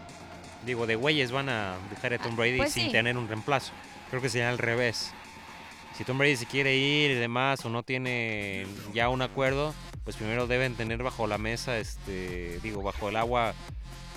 digo, 0.65 0.87
de 0.87 0.95
güeyes 0.95 1.31
van 1.31 1.49
a 1.49 1.75
dejar 1.89 2.13
a 2.13 2.17
Tom 2.19 2.33
Ah, 2.33 2.37
Brady 2.37 2.57
pues 2.57 2.73
sin 2.73 2.85
sí. 2.87 2.91
tener 2.91 3.17
un 3.17 3.27
reemplazo. 3.27 3.71
Creo 4.09 4.21
que 4.21 4.29
sería 4.29 4.49
al 4.49 4.57
revés. 4.57 5.11
Si 5.97 6.03
Tom 6.05 6.17
Brady 6.17 6.35
se 6.37 6.45
quiere 6.45 6.75
ir 6.75 7.11
y 7.11 7.15
demás 7.15 7.63
o 7.65 7.69
no 7.69 7.83
tiene 7.83 8.65
ya 8.93 9.09
un 9.09 9.21
acuerdo, 9.21 9.73
pues 10.03 10.15
primero 10.15 10.47
deben 10.47 10.75
tener 10.75 11.03
bajo 11.03 11.27
la 11.27 11.37
mesa, 11.37 11.77
este, 11.77 12.59
digo, 12.63 12.81
bajo 12.81 13.09
el 13.09 13.17
agua 13.17 13.53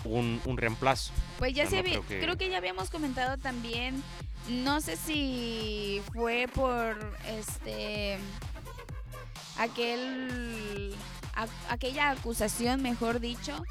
un, 0.05 0.41
un 0.45 0.57
reemplazo. 0.57 1.13
Pues 1.39 1.55
ya 1.55 1.65
O 1.65 1.71
se 1.71 1.77
no 1.77 1.83
creo 1.83 2.07
que- 2.07 2.21
creo 2.21 2.37
que 2.37 2.49
ya 2.51 2.59
habíamos 2.59 2.91
comentado 2.91 3.37
también, 3.39 4.03
no 4.49 4.81
sé 4.81 4.97
si 4.97 6.03
fue 6.13 6.49
por 6.55 7.17
este 7.27 8.19
aquel 9.59 10.95
a- 11.35 11.73
aquella 11.73 12.11
acusación, 12.11 12.83
mejor 12.83 13.21
dicho, 13.21 13.65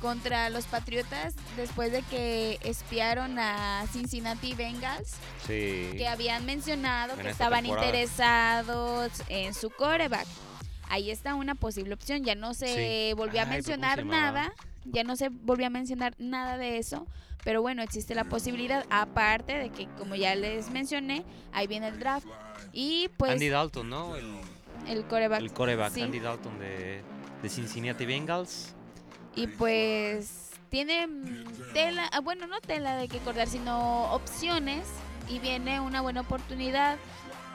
contra 0.00 0.50
los 0.50 0.64
Patriotas 0.66 1.34
después 1.56 1.92
de 1.92 2.02
que 2.02 2.58
espiaron 2.64 3.38
a 3.38 3.84
Cincinnati 3.92 4.54
Bengals, 4.54 5.12
Sí. 5.46 5.90
que 5.96 6.08
habían 6.08 6.44
mencionado 6.44 7.12
En 7.12 7.16
que 7.20 7.22
esta 7.22 7.30
estaban 7.30 7.62
temporada. 7.62 7.86
interesados 7.86 9.12
en 9.28 9.54
su 9.54 9.70
coreback. 9.70 10.26
Ahí 10.88 11.10
está 11.10 11.34
una 11.34 11.54
posible 11.54 11.94
opción, 11.94 12.24
ya 12.24 12.34
no 12.34 12.52
se 12.52 13.10
Sí. 13.10 13.14
volvió 13.14 13.40
a 13.40 13.44
Ay, 13.44 13.48
pero 13.50 13.62
¿cómo 13.62 13.62
se 13.64 13.76
mencionar 13.78 14.04
nada, 14.06 14.52
ya 14.84 15.04
no 15.04 15.16
se 15.16 15.28
volvió 15.28 15.66
a 15.66 15.70
mencionar 15.70 16.14
nada 16.18 16.58
de 16.58 16.78
eso, 16.78 17.06
pero 17.44 17.62
bueno, 17.62 17.82
existe 17.82 18.14
la 18.14 18.24
posibilidad, 18.24 18.84
aparte 18.90 19.58
de 19.58 19.70
que 19.70 19.88
como 19.98 20.14
ya 20.14 20.34
les 20.34 20.70
mencioné, 20.70 21.24
ahí 21.52 21.66
viene 21.66 21.88
el 21.88 21.98
draft 21.98 22.26
y 22.72 23.08
pues 23.16 23.32
Andy 23.32 23.48
Dalton, 23.48 23.88
¿no? 23.88 24.16
El, 24.16 24.26
el 24.86 25.04
coreback. 25.04 25.40
el 25.40 25.52
coreback, 25.52 25.92
sí. 25.92 26.02
Andy 26.02 26.20
Dalton 26.20 26.58
de, 26.58 27.02
de 27.42 27.48
Cincinnati 27.48 28.06
Bengals. 28.06 28.74
Y 29.34 29.46
pues 29.46 30.50
tiene 30.68 31.08
tela, 31.72 32.08
ah, 32.12 32.20
bueno, 32.20 32.46
no 32.46 32.60
tela 32.60 32.96
de 32.96 33.08
que 33.08 33.18
cortar, 33.18 33.48
sino 33.48 34.12
opciones 34.12 34.86
y 35.28 35.38
viene 35.38 35.80
una 35.80 36.00
buena 36.00 36.20
oportunidad. 36.22 36.96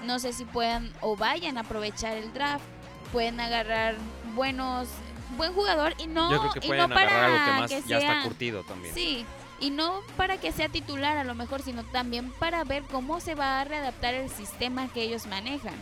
No 0.06 0.20
sé 0.20 0.34
si 0.34 0.46
puedan 0.46 0.92
o 1.02 1.16
vayan 1.16 1.58
a 1.58 1.62
aprovechar 1.62 2.16
el 2.18 2.32
draft, 2.34 2.64
pueden 3.12 3.40
agarrar 3.40 3.96
buenos 4.36 4.88
buen 5.36 5.54
jugador 5.54 5.94
y 5.98 6.08
no 6.08 6.32
Yo 6.32 6.40
creo 6.40 6.54
que 6.54 6.68
y 6.68 6.72
no 6.72 6.90
para 6.90 7.26
algo 7.26 7.46
que 7.46 7.52
más 7.52 7.70
que 7.72 7.82
ya 7.82 8.00
sea 8.00 8.12
está 8.12 8.24
curtido 8.24 8.64
también. 8.64 8.94
Sí, 8.94 9.26
y 9.60 9.70
no 9.72 10.02
para 10.16 10.38
que 10.38 10.52
sea 10.52 10.70
titular 10.70 11.18
a 11.18 11.24
lo 11.24 11.36
mejor, 11.36 11.62
sino 11.62 11.84
también 11.84 12.32
para 12.32 12.64
ver 12.64 12.84
cómo 12.84 13.20
se 13.20 13.36
va 13.36 13.62
a 13.62 13.64
readaptar 13.64 14.14
el 14.14 14.30
sistema 14.30 14.88
que 14.88 15.02
ellos 15.02 15.26
manejan. 15.28 15.76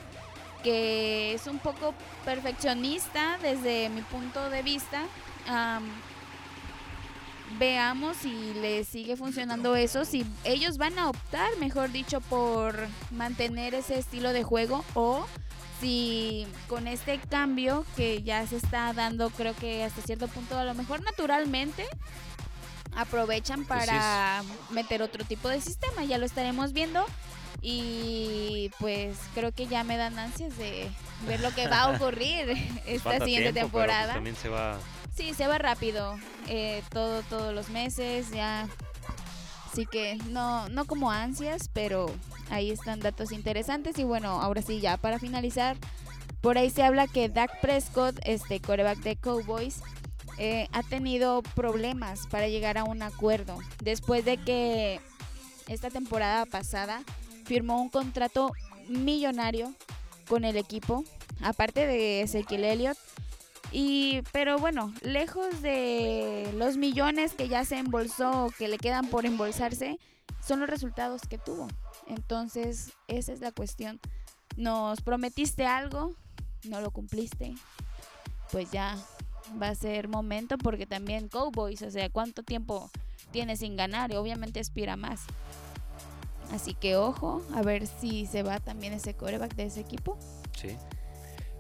Que 0.64 1.34
es 1.34 1.46
un 1.46 1.60
poco 1.60 1.94
perfeccionista 2.24 3.38
desde 3.42 3.90
mi 3.90 4.02
punto 4.02 4.50
de 4.50 4.64
vista. 4.64 5.04
Am, 5.48 5.84
veamos 7.60 8.18
si 8.18 8.54
les 8.56 8.88
sigue 8.88 9.16
funcionando 9.16 9.76
eso, 9.76 10.06
si 10.06 10.26
ellos 10.44 10.78
van 10.78 10.98
a 10.98 11.10
optar, 11.10 11.56
mejor 11.60 11.92
dicho, 11.92 12.20
por 12.22 12.76
mantener 13.12 13.76
ese 13.76 14.00
estilo 14.00 14.34
de 14.34 14.44
juego 14.44 14.84
o 14.94 15.26
si 15.86 16.48
con 16.68 16.88
este 16.88 17.20
cambio 17.20 17.86
que 17.96 18.24
ya 18.24 18.48
se 18.48 18.56
está 18.56 18.92
dando, 18.94 19.30
creo 19.30 19.56
que 19.56 19.84
hasta 19.84 20.02
cierto 20.02 20.28
punto, 20.28 20.58
a 20.58 20.64
lo 20.64 20.74
mejor 20.74 21.04
naturalmente, 21.04 21.86
aprovechan 22.96 23.66
Pues 23.66 23.86
para 23.86 24.42
meter 24.72 25.04
otro 25.04 25.24
tipo 25.26 25.48
de 25.48 25.62
sistema, 25.62 26.04
ya 26.04 26.18
lo 26.18 26.26
estaremos 26.26 26.74
viendo. 26.74 27.06
Y 27.62 28.72
pues 28.80 29.18
creo 29.34 29.52
que 29.52 29.68
ya 29.68 29.84
me 29.84 29.96
dan 29.96 30.18
ansias 30.18 30.58
de 30.58 30.90
ver 31.28 31.40
lo 31.40 31.54
que 31.54 31.68
va 31.68 31.82
a 31.84 31.92
ocurrir 31.92 32.50
esta 32.86 33.12
Falta 33.12 33.26
siguiente 33.26 33.54
tiempo, 33.54 33.78
pero, 33.78 33.86
pues, 33.86 33.98
temporada. 33.98 34.14
también 34.14 34.36
se 34.36 34.50
va 34.50 34.78
Sí, 35.16 35.34
se 35.34 35.48
va 35.48 35.58
rápido, 35.58 36.18
eh, 36.48 36.84
todo, 36.90 37.22
todos 37.24 37.54
los 37.54 37.70
meses, 37.70 38.32
ya. 38.32 38.68
Así 39.76 39.86
que 39.86 40.16
no, 40.30 40.70
no 40.70 40.86
como 40.86 41.12
ansias, 41.12 41.70
pero 41.74 42.06
ahí 42.50 42.72
están 42.72 43.02
datos 43.02 43.34
interesantes. 43.34 44.00
Y 44.00 44.06
bueno, 44.06 44.30
ahora 44.42 44.62
sí, 44.62 44.80
ya 44.80 44.96
para 44.96 45.20
finalizar, 45.20 45.76
por 46.40 46.58
ahí 46.58 46.70
se 46.70 46.82
habla 46.82 47.08
que 47.08 47.28
Dak 47.28 47.60
Prescott, 47.60 48.18
este 48.24 48.62
coreback 48.62 49.00
de 49.00 49.18
Cowboys, 49.18 49.82
eh, 50.38 50.70
ha 50.72 50.82
tenido 50.82 51.42
problemas 51.56 52.26
para 52.28 52.48
llegar 52.48 52.78
a 52.78 52.86
un 52.86 53.02
acuerdo. 53.02 53.58
Después 53.84 54.24
de 54.24 54.38
que 54.38 55.02
esta 55.68 55.90
temporada 55.90 56.46
pasada 56.46 57.04
firmó 57.44 57.82
un 57.82 57.90
contrato 57.90 58.54
millonario 58.88 59.74
con 60.30 60.46
el 60.46 60.56
equipo, 60.56 61.04
aparte 61.42 61.86
de 61.86 62.22
Ezequiel 62.22 62.64
Elliott. 62.64 62.98
Y, 63.78 64.22
pero 64.32 64.58
bueno, 64.58 64.94
lejos 65.02 65.62
de 65.62 66.50
los 66.56 66.78
millones 66.78 67.34
que 67.34 67.50
ya 67.50 67.66
se 67.66 67.78
embolsó, 67.78 68.50
que 68.58 68.70
le 68.70 68.78
quedan 68.78 69.10
por 69.10 69.26
embolsarse, 69.26 70.00
son 70.40 70.62
los 70.62 70.70
resultados 70.70 71.24
que 71.24 71.38
tuvo. 71.38 71.68
Entonces, 72.08 72.94
esa 73.10 73.34
es 73.34 73.42
la 73.42 73.52
cuestión. 73.52 74.00
Nos 74.56 75.02
prometiste 75.02 75.66
algo, 75.66 76.16
no 76.70 76.80
lo 76.80 76.92
cumpliste. 76.92 77.54
Pues 78.50 78.72
ya 78.72 78.98
va 79.62 79.68
a 79.68 79.76
ser 79.76 80.08
momento 80.08 80.58
porque 80.58 80.86
también 80.86 81.28
Cowboys, 81.28 81.82
o 81.82 81.92
sea, 81.92 82.10
¿cuánto 82.10 82.44
tiempo 82.44 82.90
tiene 83.32 83.58
sin 83.58 83.76
ganar? 83.76 84.10
Y 84.10 84.16
obviamente 84.16 84.62
aspira 84.62 84.96
más. 84.96 85.24
Así 86.54 86.76
que 86.76 86.96
ojo, 86.96 87.44
a 87.54 87.62
ver 87.62 87.88
si 87.88 88.26
se 88.26 88.42
va 88.42 88.62
también 88.62 88.94
ese 88.94 89.16
coreback 89.16 89.54
de 89.56 89.66
ese 89.66 89.82
equipo. 89.82 90.18
Sí. 90.58 90.78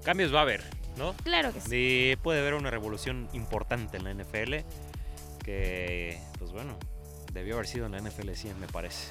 Cambios 0.06 0.34
va 0.34 0.40
a 0.40 0.44
haber, 0.44 0.64
¿no? 0.98 1.14
Claro 1.24 1.52
que 1.54 1.62
sí. 1.62 1.70
Sí, 1.70 2.16
puede 2.24 2.40
haber 2.40 2.54
una 2.54 2.70
revolución 2.72 3.28
importante 3.34 3.98
en 3.98 4.04
la 4.04 4.12
NFL 4.14 4.64
que, 5.44 6.20
pues 6.40 6.52
bueno, 6.52 6.76
debió 7.34 7.56
haber 7.56 7.68
sido 7.68 7.86
en 7.86 7.92
la 7.94 7.98
NFL 8.00 8.32
100, 8.36 8.60
me 8.60 8.68
parece. 8.68 9.10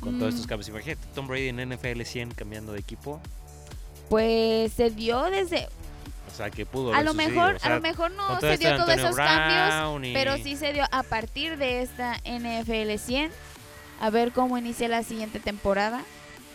Con 0.00 0.18
todos 0.18 0.32
Mm. 0.32 0.36
estos 0.36 0.46
cambios. 0.48 0.68
Imagínate, 0.68 1.00
Tom 1.14 1.26
Brady 1.28 1.48
en 1.48 1.60
NFL 1.60 2.02
100 2.04 2.32
cambiando 2.32 2.72
de 2.72 2.80
equipo. 2.80 3.20
Pues 4.08 4.72
se 4.72 4.90
dio 4.90 5.22
desde, 5.30 5.68
O 6.30 6.34
sea, 6.34 6.50
que 6.50 6.66
pudo 6.66 6.94
a 6.94 7.02
lo 7.02 7.14
mejor, 7.14 7.56
o 7.56 7.58
sea, 7.58 7.72
a 7.72 7.74
lo 7.76 7.80
mejor 7.80 8.10
no 8.12 8.40
se 8.40 8.56
dio 8.58 8.76
todos 8.76 8.90
esos 8.94 9.16
cambios, 9.16 10.04
y- 10.06 10.12
pero 10.12 10.36
sí 10.36 10.56
se 10.56 10.72
dio 10.72 10.84
a 10.90 11.02
partir 11.02 11.56
de 11.58 11.82
esta 11.82 12.16
NFL 12.24 12.98
100. 12.98 13.30
A 14.00 14.10
ver 14.10 14.32
cómo 14.32 14.58
inicia 14.58 14.88
la 14.88 15.02
siguiente 15.04 15.38
temporada, 15.40 16.02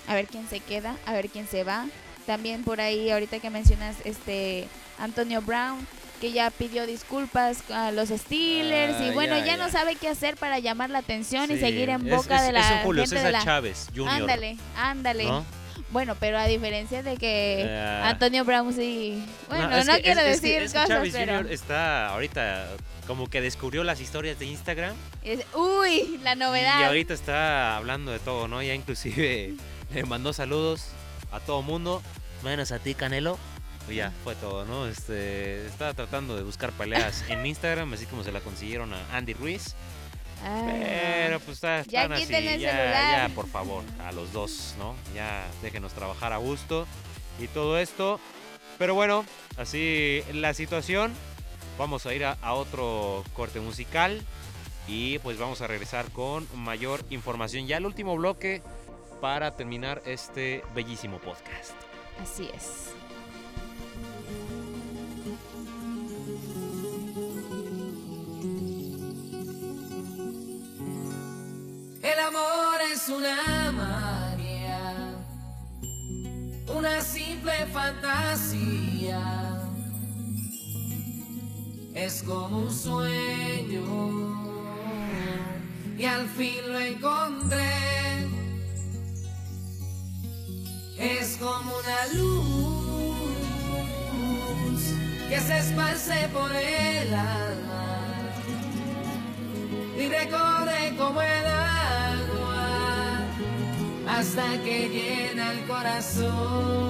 a 0.08 0.14
ver 0.16 0.28
quién 0.28 0.48
se 0.50 0.60
queda, 0.60 0.98
a 1.06 1.14
ver 1.14 1.30
quién 1.30 1.48
se 1.48 1.64
va. 1.64 1.86
También 2.28 2.64
por 2.64 2.80
ahí, 2.82 3.10
ahorita 3.10 3.40
que 3.40 3.50
mencionas 3.50 3.96
este 4.04 4.68
Antonio 5.00 5.42
Brown, 5.42 5.88
que 6.22 6.32
ya 6.32 6.52
pidió 6.52 6.86
disculpas 6.86 7.70
a 7.72 7.92
los 7.92 8.10
Steelers 8.10 8.96
Ah, 9.00 9.06
y 9.06 9.12
bueno, 9.12 9.36
ya, 9.38 9.46
ya, 9.46 9.56
ya. 9.56 9.58
no 9.58 9.70
sabe 9.72 9.96
qué 9.96 10.10
hacer 10.10 10.36
para 10.38 10.60
llamar 10.60 10.90
la 10.92 11.00
atención 11.00 11.46
y 11.52 11.56
Sí, 11.56 11.60
seguir 11.62 11.90
en 11.90 12.08
boca 12.10 12.36
es- 12.38 12.42
de 12.48 12.52
la 12.52 12.60
es 12.60 12.72
un 12.72 12.78
Julio 12.84 13.04
gente 13.04 13.16
de 13.16 13.22
César 13.22 13.32
la... 13.34 13.44
Chávez 13.44 13.88
Jr. 13.96 14.10
Ándale, 14.10 14.58
ándale. 14.76 15.24
¿no? 15.26 15.46
Bueno, 15.90 16.16
pero 16.20 16.38
a 16.38 16.46
diferencia 16.48 17.02
de 17.02 17.16
que 17.18 17.62
Eh, 17.66 18.02
Antonio 18.04 18.44
Brown 18.44 18.74
sí. 18.74 19.24
Bueno, 19.48 19.70
no, 19.70 19.78
es 19.78 19.90
que- 19.90 20.02
quiero 20.02 20.20
es- 20.22 20.42
decir 20.42 20.64
cosas, 20.64 20.88
Chávez 20.90 21.14
pero. 21.14 21.38
Jr. 21.38 21.52
está 21.54 22.10
ahorita 22.10 22.68
como 23.08 23.30
que 23.30 23.40
descubrió 23.40 23.86
las 23.86 24.02
historias 24.02 24.38
de 24.38 24.48
Instagram 24.48 24.94
uy, 25.54 26.20
la 26.24 26.34
y 26.34 26.36
novedad. 26.36 26.84
ahorita 26.84 27.14
está 27.14 27.78
hablando 27.78 28.12
de 28.12 28.20
todo, 28.20 28.50
¿no? 28.50 28.62
Ya 28.62 28.74
inclusive 28.74 29.54
le 29.94 30.04
mandó 30.04 30.34
saludos 30.34 30.88
a 31.32 31.40
todo 31.40 31.62
mundo, 31.62 32.02
menos 32.44 32.72
a 32.72 32.80
ti, 32.80 32.94
Canelo. 32.94 33.38
Y 33.90 33.96
ya, 33.96 34.12
fue 34.24 34.36
todo, 34.36 34.66
¿no? 34.66 34.86
Este, 34.88 35.66
está 35.66 35.94
tratando 35.94 36.36
de 36.36 36.44
buscar 36.44 36.72
peleas 36.74 37.24
en 37.30 37.46
Instagram, 37.46 37.94
así 37.94 38.06
como 38.06 38.24
se 38.24 38.32
la 38.34 38.42
consiguieron 38.42 38.94
a 38.94 39.16
Andy 39.16 39.34
Ruiz. 39.34 39.76
Ah, 40.44 40.66
Pero 40.68 41.40
pues 41.40 41.58
está, 41.58 41.84
Ya 41.84 42.04
están 42.04 42.14
así, 42.14 42.24
quiten 42.26 42.48
el 42.48 42.60
ya, 42.60 42.72
celular. 42.72 43.30
ya, 43.30 43.36
por 43.36 43.48
favor, 43.48 43.84
a 44.06 44.12
los 44.12 44.34
dos, 44.34 44.76
¿no? 44.78 44.94
Ya 45.16 45.48
déjenos 45.62 45.94
trabajar 45.94 46.34
a 46.34 46.38
gusto 46.38 46.86
y 47.40 47.48
todo 47.48 47.80
esto. 47.80 48.20
Pero 48.78 48.94
bueno, 48.94 49.26
así 49.58 50.22
la 50.34 50.54
situación. 50.54 51.14
Vamos 51.80 52.06
a 52.08 52.14
ir 52.14 52.26
a, 52.26 52.38
a 52.42 52.54
otro 52.54 53.24
corte 53.34 53.60
musical 53.60 54.22
y 54.88 55.20
pues 55.20 55.38
vamos 55.38 55.62
a 55.62 55.68
regresar 55.68 56.10
con 56.12 56.48
mayor 56.56 57.06
información. 57.10 57.68
Ya 57.68 57.78
el 57.78 57.86
último 57.86 58.16
bloque 58.18 58.62
para 59.20 59.56
terminar 59.56 60.02
este 60.06 60.64
bellísimo 60.74 61.20
podcast. 61.20 61.74
Así 62.22 62.50
es. 62.54 62.94
El 72.04 72.20
amor 72.20 72.82
es 72.92 73.10
una 73.10 73.72
magia, 73.72 75.16
una 76.76 77.02
simple 77.02 77.66
fantasía. 77.74 79.54
Es 81.94 82.24
como 82.24 82.60
un 82.60 82.72
sueño 82.72 84.28
y 85.98 86.06
al 86.06 86.28
fin 86.30 86.62
lo 86.68 86.80
encontré. 86.80 88.28
Es 91.00 91.38
como 91.38 91.72
una 91.78 92.08
luz 92.14 92.48
que 95.30 95.40
se 95.40 95.58
esparce 95.60 96.28
por 96.34 96.52
el 96.56 97.14
alma 97.14 97.86
y 99.96 100.08
recorre 100.08 100.96
como 100.98 101.22
el 101.22 101.46
agua 101.46 103.20
hasta 104.08 104.64
que 104.64 104.90
llena 104.90 105.52
el 105.52 105.68
corazón. 105.68 106.88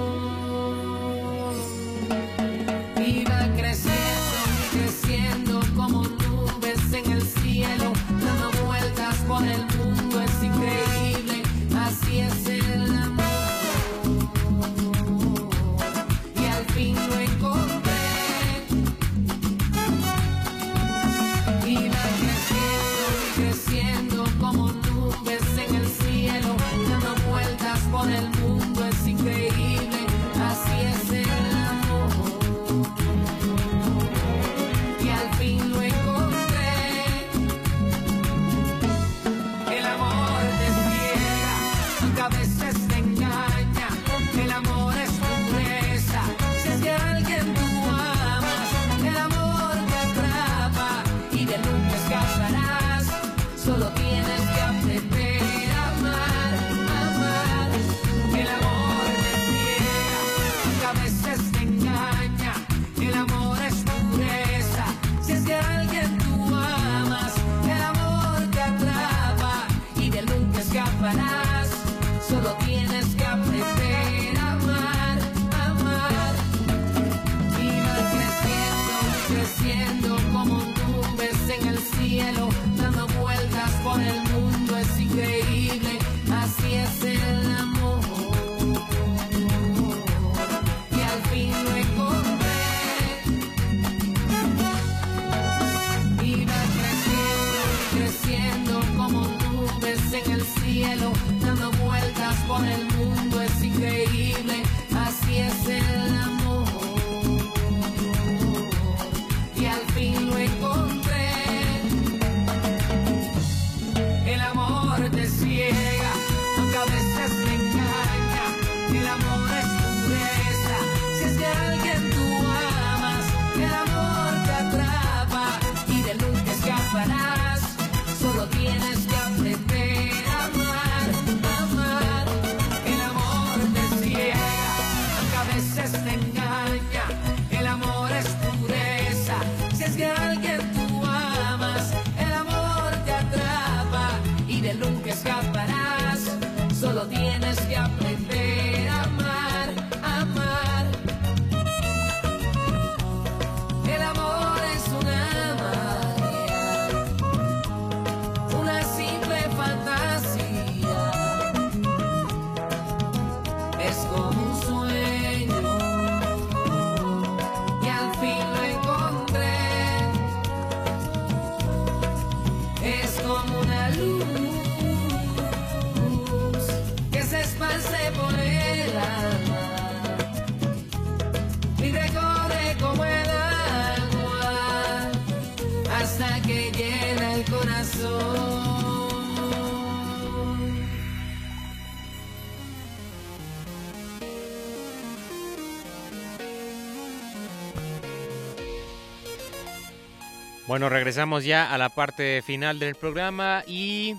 Bueno, 200.78 200.90
regresamos 200.90 201.44
ya 201.44 201.74
a 201.74 201.78
la 201.80 201.90
parte 201.90 202.44
final 202.46 202.78
del 202.78 202.94
programa 202.94 203.64
y 203.66 204.14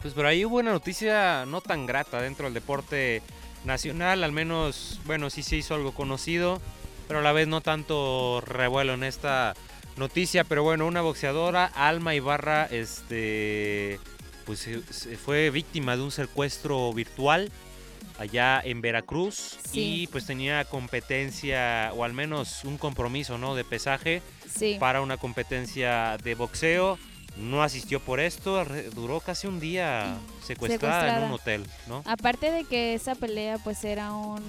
pues 0.00 0.14
por 0.14 0.24
ahí 0.24 0.44
hubo 0.44 0.58
una 0.58 0.70
noticia 0.70 1.44
no 1.44 1.60
tan 1.60 1.86
grata 1.86 2.22
dentro 2.22 2.44
del 2.44 2.54
deporte 2.54 3.20
nacional, 3.64 4.22
al 4.22 4.30
menos, 4.30 5.00
bueno, 5.06 5.28
sí 5.28 5.42
se 5.42 5.56
hizo 5.56 5.74
algo 5.74 5.90
conocido, 5.90 6.62
pero 7.08 7.18
a 7.18 7.22
la 7.22 7.32
vez 7.32 7.48
no 7.48 7.62
tanto 7.62 8.40
revuelo 8.46 8.94
en 8.94 9.02
esta 9.02 9.54
noticia. 9.96 10.44
Pero 10.44 10.62
bueno, 10.62 10.86
una 10.86 11.00
boxeadora, 11.00 11.64
Alma 11.74 12.14
Ibarra, 12.14 12.66
este, 12.66 13.98
pues 14.44 14.68
fue 15.24 15.50
víctima 15.50 15.96
de 15.96 16.02
un 16.04 16.12
secuestro 16.12 16.92
virtual 16.92 17.50
allá 18.18 18.60
en 18.64 18.80
Veracruz 18.80 19.58
Sí. 19.70 20.02
y 20.02 20.06
pues 20.06 20.26
tenía 20.26 20.64
competencia 20.64 21.90
o 21.94 22.04
al 22.04 22.12
menos 22.12 22.64
un 22.64 22.78
compromiso, 22.78 23.38
¿no? 23.38 23.54
De 23.54 23.64
pesaje 23.64 24.22
Sí. 24.54 24.76
para 24.80 25.00
una 25.02 25.16
competencia 25.16 26.16
de 26.22 26.34
boxeo. 26.34 26.98
No 27.36 27.62
asistió 27.62 28.00
por 28.00 28.18
esto, 28.18 28.64
duró 28.94 29.20
casi 29.20 29.46
un 29.46 29.60
día 29.60 30.16
secuestrada, 30.42 31.18
en 31.18 31.30
un 31.30 31.38
Secuestrada. 31.38 31.60
hotel, 31.62 31.66
¿no? 31.86 32.02
Aparte 32.06 32.50
de 32.50 32.64
que 32.64 32.94
esa 32.94 33.14
pelea 33.14 33.58
pues 33.58 33.84
era 33.84 34.12
un 34.14 34.42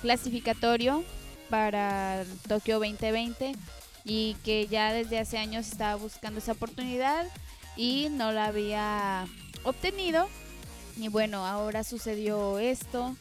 clasificatorio 0.00 1.04
para 1.50 2.24
Tokio 2.48 2.78
2020 2.78 3.54
y 4.04 4.34
que 4.44 4.66
ya 4.66 4.92
desde 4.92 5.18
hace 5.18 5.36
años 5.36 5.66
estaba 5.68 5.96
buscando 5.96 6.38
esa 6.38 6.52
oportunidad 6.52 7.26
y 7.76 8.08
no 8.10 8.32
la 8.32 8.46
había 8.46 9.26
obtenido. 9.64 10.28
Y 10.96 11.08
bueno, 11.08 11.46
ahora 11.46 11.84
sucedió 11.84 12.58
esto 12.58 13.14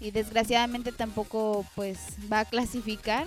y 0.00 0.10
desgraciadamente 0.10 0.92
tampoco 0.92 1.64
pues 1.74 1.98
va 2.32 2.40
a 2.40 2.44
clasificar. 2.44 3.26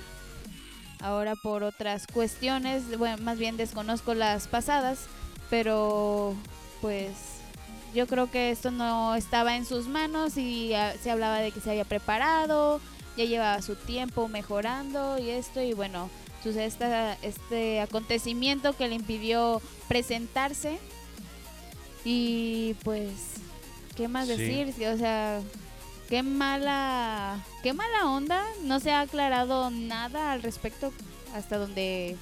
Ahora 1.02 1.36
por 1.36 1.64
otras 1.64 2.08
cuestiones, 2.08 2.98
bueno, 2.98 3.18
más 3.24 3.38
bien 3.38 3.56
desconozco 3.58 4.14
las 4.14 4.48
pasadas, 4.48 5.00
pero 5.50 6.36
pues 6.82 7.12
yo 7.94 8.06
creo 8.06 8.30
que 8.30 8.52
esto 8.52 8.70
no 8.72 9.16
estaba 9.16 9.56
en 9.56 9.66
sus 9.66 9.88
manos 9.88 10.36
y 10.38 10.74
ah, 10.74 10.94
se 11.02 11.10
hablaba 11.12 11.40
de 11.40 11.52
que 11.52 11.62
se 11.62 11.70
había 11.70 11.86
preparado, 11.86 12.82
ya 13.16 13.24
llevaba 13.26 13.62
su 13.62 13.76
tiempo 13.76 14.28
mejorando 14.28 15.18
y 15.18 15.30
esto 15.30 15.62
y 15.62 15.74
bueno, 15.74 16.10
sucede 16.44 16.66
esta- 16.66 17.14
este 17.22 17.80
acontecimiento 17.82 18.74
que 18.76 18.88
le 18.90 18.96
impidió 18.96 19.62
presentarse 19.88 20.80
y 22.04 22.76
pues, 22.84 23.12
¿qué 24.00 24.08
más 24.08 24.28
Sí. 24.30 24.38
decir? 24.38 24.88
O 24.88 24.98
sea, 24.98 25.42
qué 26.08 26.24
mala, 26.24 27.38
qué 27.64 27.74
mala 27.74 28.06
onda, 28.06 28.46
no 28.64 28.80
se 28.80 28.92
ha 28.92 29.02
aclarado 29.02 29.70
nada 29.72 30.32
al 30.32 30.42
respecto 30.42 30.94
hasta 31.36 31.58
donde... 31.58 32.16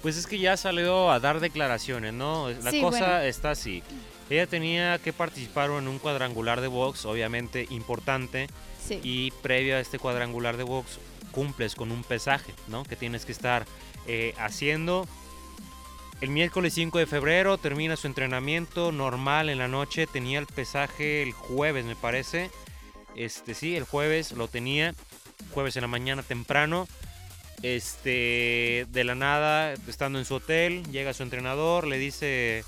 Pues 0.00 0.16
es 0.16 0.26
que 0.26 0.38
ya 0.38 0.56
salió 0.56 1.10
a 1.12 1.20
dar 1.20 1.38
declaraciones, 1.38 2.14
¿no? 2.14 2.48
La 2.48 2.70
Sí, 2.70 2.80
cosa 2.80 2.98
bueno. 2.98 3.18
está 3.20 3.50
así. 3.50 3.82
Ella 4.30 4.46
tenía 4.46 4.98
que 4.98 5.12
participar 5.12 5.68
en 5.70 5.86
un 5.86 5.98
cuadrangular 5.98 6.62
de 6.62 6.68
box, 6.68 7.04
obviamente 7.04 7.66
importante, 7.68 8.46
Sí, 8.88 8.98
y 9.04 9.30
previo 9.42 9.76
a 9.76 9.80
este 9.80 9.98
cuadrangular 9.98 10.56
de 10.56 10.64
box 10.64 10.98
cumples 11.30 11.74
con 11.74 11.92
un 11.92 12.02
pesaje, 12.04 12.54
¿no? 12.68 12.84
Que 12.84 12.96
tienes 12.96 13.26
que 13.26 13.32
estar 13.32 13.66
eh, 14.06 14.34
haciendo. 14.38 15.06
El 16.22 16.30
miércoles 16.30 16.74
5 16.74 17.00
de 17.00 17.06
febrero 17.06 17.58
termina 17.58 17.96
su 17.96 18.06
entrenamiento 18.06 18.92
normal 18.92 19.48
en 19.48 19.58
la 19.58 19.66
noche. 19.66 20.06
Tenía 20.06 20.38
el 20.38 20.46
pesaje 20.46 21.20
el 21.20 21.32
jueves, 21.32 21.84
me 21.84 21.96
parece. 21.96 22.48
Este 23.16 23.54
sí, 23.54 23.74
el 23.74 23.82
jueves 23.82 24.30
lo 24.30 24.46
tenía. 24.46 24.94
Jueves 25.52 25.74
en 25.74 25.82
la 25.82 25.88
mañana 25.88 26.22
temprano. 26.22 26.86
Este, 27.62 28.86
de 28.88 29.02
la 29.02 29.16
nada, 29.16 29.72
estando 29.88 30.20
en 30.20 30.24
su 30.24 30.36
hotel, 30.36 30.84
llega 30.92 31.12
su 31.12 31.24
entrenador, 31.24 31.88
le 31.88 31.98
dice, 31.98 32.64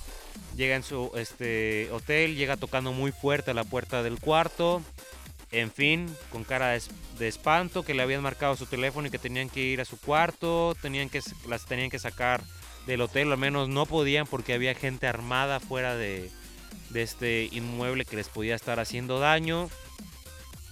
llega 0.56 0.74
en 0.74 0.82
su 0.82 1.12
este 1.14 1.88
hotel, 1.92 2.34
llega 2.34 2.56
tocando 2.56 2.90
muy 2.90 3.12
fuerte 3.12 3.52
a 3.52 3.54
la 3.54 3.62
puerta 3.62 4.02
del 4.02 4.18
cuarto. 4.18 4.82
En 5.52 5.70
fin, 5.70 6.12
con 6.32 6.42
cara 6.42 6.70
de, 6.70 6.82
de 7.20 7.28
espanto, 7.28 7.84
que 7.84 7.94
le 7.94 8.02
habían 8.02 8.20
marcado 8.20 8.56
su 8.56 8.66
teléfono 8.66 9.06
y 9.06 9.12
que 9.12 9.20
tenían 9.20 9.48
que 9.48 9.60
ir 9.60 9.80
a 9.80 9.84
su 9.84 9.96
cuarto, 9.96 10.74
tenían 10.82 11.08
que, 11.08 11.20
las 11.46 11.66
tenían 11.66 11.88
que 11.88 12.00
sacar 12.00 12.42
del 12.86 13.00
hotel, 13.00 13.32
al 13.32 13.38
menos 13.38 13.68
no 13.68 13.86
podían 13.86 14.26
porque 14.26 14.54
había 14.54 14.74
gente 14.74 15.06
armada 15.06 15.60
fuera 15.60 15.96
de, 15.96 16.30
de 16.90 17.02
este 17.02 17.48
inmueble 17.52 18.04
que 18.04 18.16
les 18.16 18.28
podía 18.28 18.54
estar 18.54 18.80
haciendo 18.80 19.18
daño. 19.18 19.68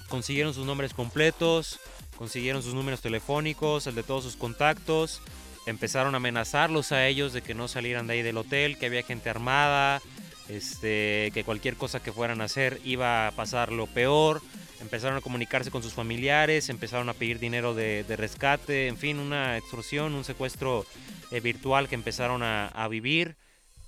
Consiguieron 0.09 0.55
sus 0.55 0.67
nombres 0.67 0.95
completos, 0.95 1.81
consiguieron 2.17 2.63
sus 2.63 2.75
números 2.75 3.01
telefónicos, 3.01 3.87
el 3.87 3.95
de 3.95 4.03
todos 4.03 4.25
sus 4.25 4.37
contactos, 4.37 5.23
empezaron 5.67 6.15
a 6.15 6.19
amenazarlos 6.19 6.93
a 6.93 7.07
ellos 7.07 7.33
de 7.33 7.43
que 7.43 7.55
no 7.55 7.69
salieran 7.69 8.07
de 8.07 8.15
ahí 8.15 8.23
del 8.23 8.37
hotel, 8.37 8.79
que 8.79 8.87
había 8.87 9.03
gente 9.03 9.31
armada, 9.31 10.03
este, 10.49 11.31
que 11.33 11.45
cualquier 11.45 11.77
cosa 11.77 12.01
que 12.01 12.13
fueran 12.13 12.41
a 12.41 12.45
hacer 12.45 12.81
iba 12.85 13.27
a 13.27 13.31
pasar 13.33 13.73
lo 13.73 13.87
peor. 13.87 14.43
Empezaron 14.81 15.17
a 15.17 15.21
comunicarse 15.21 15.71
con 15.71 15.83
sus 15.83 15.93
familiares, 15.93 16.69
empezaron 16.69 17.09
a 17.09 17.15
pedir 17.15 17.39
dinero 17.39 17.73
de, 17.73 18.03
de 18.05 18.17
rescate, 18.17 18.89
en 18.89 18.97
fin, 18.97 19.19
una 19.19 19.57
extorsión, 19.57 20.15
un 20.15 20.25
secuestro 20.25 20.85
eh, 21.33 21.41
virtual 21.41 21.89
que 21.89 21.97
empezaron 21.97 22.43
a, 22.43 22.69
a 22.69 22.87
vivir, 22.89 23.37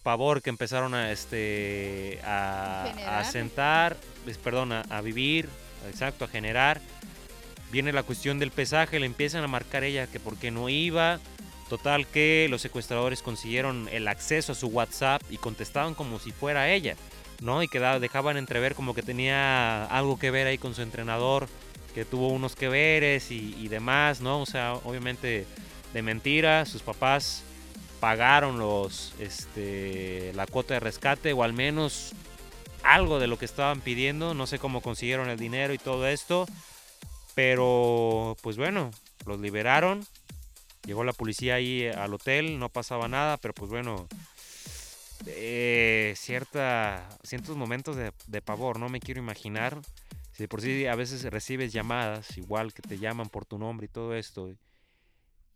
pavor 0.02 0.42
que 0.42 0.50
empezaron 0.50 0.94
a, 0.94 1.12
este, 1.12 2.20
a, 2.24 3.20
a 3.20 3.24
sentar, 3.24 3.96
pues, 4.24 4.36
perdón, 4.38 4.72
a, 4.72 4.80
a 4.90 5.00
vivir, 5.00 5.48
exacto, 5.88 6.24
a 6.24 6.28
generar. 6.28 6.80
Viene 7.70 7.92
la 7.92 8.02
cuestión 8.02 8.38
del 8.38 8.50
pesaje, 8.50 9.00
le 9.00 9.06
empiezan 9.06 9.44
a 9.44 9.48
marcar 9.48 9.84
ella 9.84 10.06
que 10.06 10.20
por 10.20 10.36
qué 10.36 10.50
no 10.50 10.68
iba. 10.68 11.20
Total 11.68 12.06
que 12.06 12.46
los 12.50 12.60
secuestradores 12.60 13.22
consiguieron 13.22 13.88
el 13.90 14.06
acceso 14.06 14.52
a 14.52 14.54
su 14.54 14.66
WhatsApp 14.68 15.22
y 15.30 15.38
contestaban 15.38 15.94
como 15.94 16.18
si 16.18 16.30
fuera 16.30 16.70
ella, 16.70 16.94
¿no? 17.40 17.62
Y 17.62 17.68
quedaba, 17.68 17.98
dejaban 17.98 18.36
entrever 18.36 18.74
como 18.74 18.94
que 18.94 19.02
tenía 19.02 19.86
algo 19.86 20.18
que 20.18 20.30
ver 20.30 20.46
ahí 20.46 20.58
con 20.58 20.74
su 20.74 20.82
entrenador, 20.82 21.48
que 21.94 22.04
tuvo 22.04 22.28
unos 22.28 22.54
que 22.54 22.68
veres 22.68 23.30
y, 23.30 23.56
y 23.58 23.68
demás, 23.68 24.20
¿no? 24.20 24.42
O 24.42 24.46
sea, 24.46 24.74
obviamente 24.74 25.46
de 25.94 26.02
mentira, 26.02 26.66
sus 26.66 26.82
papás 26.82 27.44
pagaron 28.00 28.58
los, 28.58 29.14
este, 29.20 30.32
la 30.34 30.46
cuota 30.46 30.74
de 30.74 30.80
rescate 30.80 31.32
o 31.32 31.42
al 31.42 31.54
menos 31.54 32.12
algo 32.82 33.18
de 33.20 33.28
lo 33.28 33.38
que 33.38 33.46
estaban 33.46 33.80
pidiendo, 33.80 34.34
no 34.34 34.46
sé 34.46 34.58
cómo 34.58 34.82
consiguieron 34.82 35.30
el 35.30 35.38
dinero 35.38 35.72
y 35.72 35.78
todo 35.78 36.06
esto, 36.06 36.46
pero 37.34 38.36
pues 38.42 38.58
bueno, 38.58 38.90
los 39.24 39.40
liberaron. 39.40 40.04
Llegó 40.84 41.02
la 41.02 41.14
policía 41.14 41.54
ahí 41.54 41.86
al 41.86 42.12
hotel, 42.12 42.58
no 42.58 42.68
pasaba 42.68 43.08
nada, 43.08 43.38
pero 43.38 43.54
pues 43.54 43.70
bueno, 43.70 44.06
eh, 45.26 46.12
cierta, 46.16 47.08
ciertos 47.22 47.56
momentos 47.56 47.96
de, 47.96 48.12
de 48.26 48.42
pavor, 48.42 48.78
no 48.78 48.90
me 48.90 49.00
quiero 49.00 49.20
imaginar. 49.20 49.80
Si 50.32 50.46
por 50.46 50.60
sí 50.60 50.86
a 50.86 50.94
veces 50.96 51.22
recibes 51.22 51.72
llamadas, 51.72 52.36
igual 52.36 52.74
que 52.74 52.82
te 52.82 52.98
llaman 52.98 53.30
por 53.30 53.46
tu 53.46 53.56
nombre 53.56 53.86
y 53.86 53.88
todo 53.88 54.14
esto, 54.14 54.50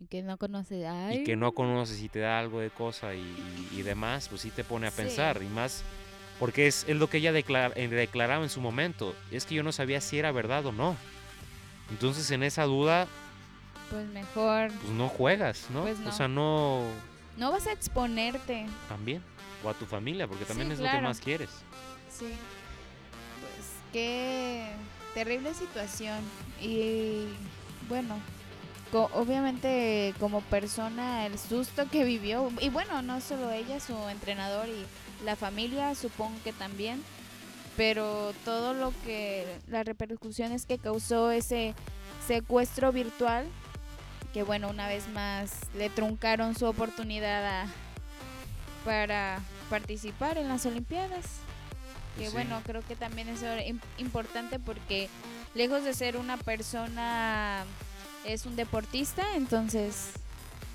y 0.01 0.07
que 0.07 0.23
no 0.23 0.37
conoce... 0.37 0.87
Ay, 0.87 1.19
y 1.19 1.25
que 1.25 1.37
no 1.37 1.53
conoces 1.53 2.01
y 2.01 2.09
te 2.09 2.21
da 2.21 2.39
algo 2.39 2.61
de 2.61 2.71
cosa 2.71 3.15
y, 3.15 3.19
y- 3.21 3.79
y 3.79 3.83
demás, 3.83 4.29
pues 4.29 4.43
sí 4.43 4.51
te 4.51 4.65
pone 4.65 4.87
a 4.87 4.91
Sí. 4.91 4.99
pensar. 4.99 5.43
Y 5.43 5.47
más 5.49 5.83
porque 6.39 6.67
es, 6.69 6.85
es 6.89 6.97
lo 6.97 7.09
que 7.11 7.17
ella 7.19 7.33
declar- 7.33 7.73
eh, 7.77 7.89
declaraba 7.89 8.45
en 8.45 8.51
su 8.51 8.61
momento. 8.61 9.15
Es 9.33 9.45
que 9.45 9.57
yo 9.57 9.63
no 9.63 9.73
sabía 9.73 10.01
si 10.01 10.19
era 10.19 10.31
verdad 10.33 10.65
o 10.67 10.73
no. 10.73 10.97
Entonces 11.91 12.31
en 12.31 12.43
esa 12.43 12.65
duda, 12.65 13.07
Pues 13.91 14.07
mejor 14.09 14.71
pues 14.71 14.93
no 14.93 15.09
juegas, 15.09 15.67
¿no? 15.71 15.83
Pues 15.83 15.99
O 15.99 16.03
no. 16.03 16.13
sea, 16.13 16.29
no 16.29 16.83
no 17.37 17.51
vas 17.53 17.67
a 17.67 17.73
exponerte. 17.73 18.67
también. 18.89 19.23
O 19.65 19.69
a 19.71 19.75
tu 19.75 19.87
familia, 19.87 20.29
porque 20.29 20.45
también 20.45 20.69
Sí, 20.69 20.75
es 20.75 20.79
lo 20.79 20.85
claro. 20.85 20.99
que 20.99 21.03
más 21.05 21.21
quieres. 21.21 21.51
Sí. 22.11 22.27
Pues 23.41 23.67
qué 23.93 24.69
terrible 25.15 25.53
situación. 25.55 26.19
Y 26.61 27.25
bueno, 27.89 28.19
co- 28.93 29.11
obviamente 29.15 30.15
como 30.21 30.41
persona 30.43 31.27
el 31.27 31.39
susto 31.39 31.89
que 31.91 32.05
vivió, 32.05 32.51
y 32.61 32.69
bueno, 32.69 33.03
no 33.03 33.21
solo 33.21 33.51
ella, 33.51 33.81
su 33.81 33.97
entrenador 34.09 34.69
y 34.69 34.85
la 35.25 35.37
familia, 35.37 35.95
supongo 35.95 36.37
que 36.45 36.53
también, 36.53 37.03
pero 37.77 38.33
todo 38.45 38.75
lo 38.75 38.93
que, 39.05 39.47
las 39.69 39.85
repercusiones 39.87 40.67
que 40.67 40.79
causó 40.79 41.31
ese 41.31 41.75
secuestro 42.27 42.93
virtual, 42.93 43.47
que 44.33 44.43
bueno, 44.43 44.69
una 44.69 44.87
vez 44.89 45.09
más 45.09 45.53
le 45.77 45.89
truncaron 45.91 46.55
su 46.55 46.67
oportunidad 46.67 47.63
a- 47.63 47.67
para 48.85 49.41
participar 49.71 50.39
en 50.39 50.49
las 50.49 50.65
Olimpiadas. 50.67 51.25
Que 52.17 52.27
sí. 52.27 52.33
bueno, 52.33 52.61
creo 52.65 52.83
que 52.83 52.97
también 52.97 53.29
es 53.29 53.41
importante 53.99 54.59
porque 54.59 55.09
lejos 55.55 55.85
de 55.85 55.95
ser 55.95 56.17
una 56.17 56.37
persona, 56.37 57.65
es 58.25 58.47
un 58.47 58.57
deportista, 58.57 59.37
entonces 59.37 60.13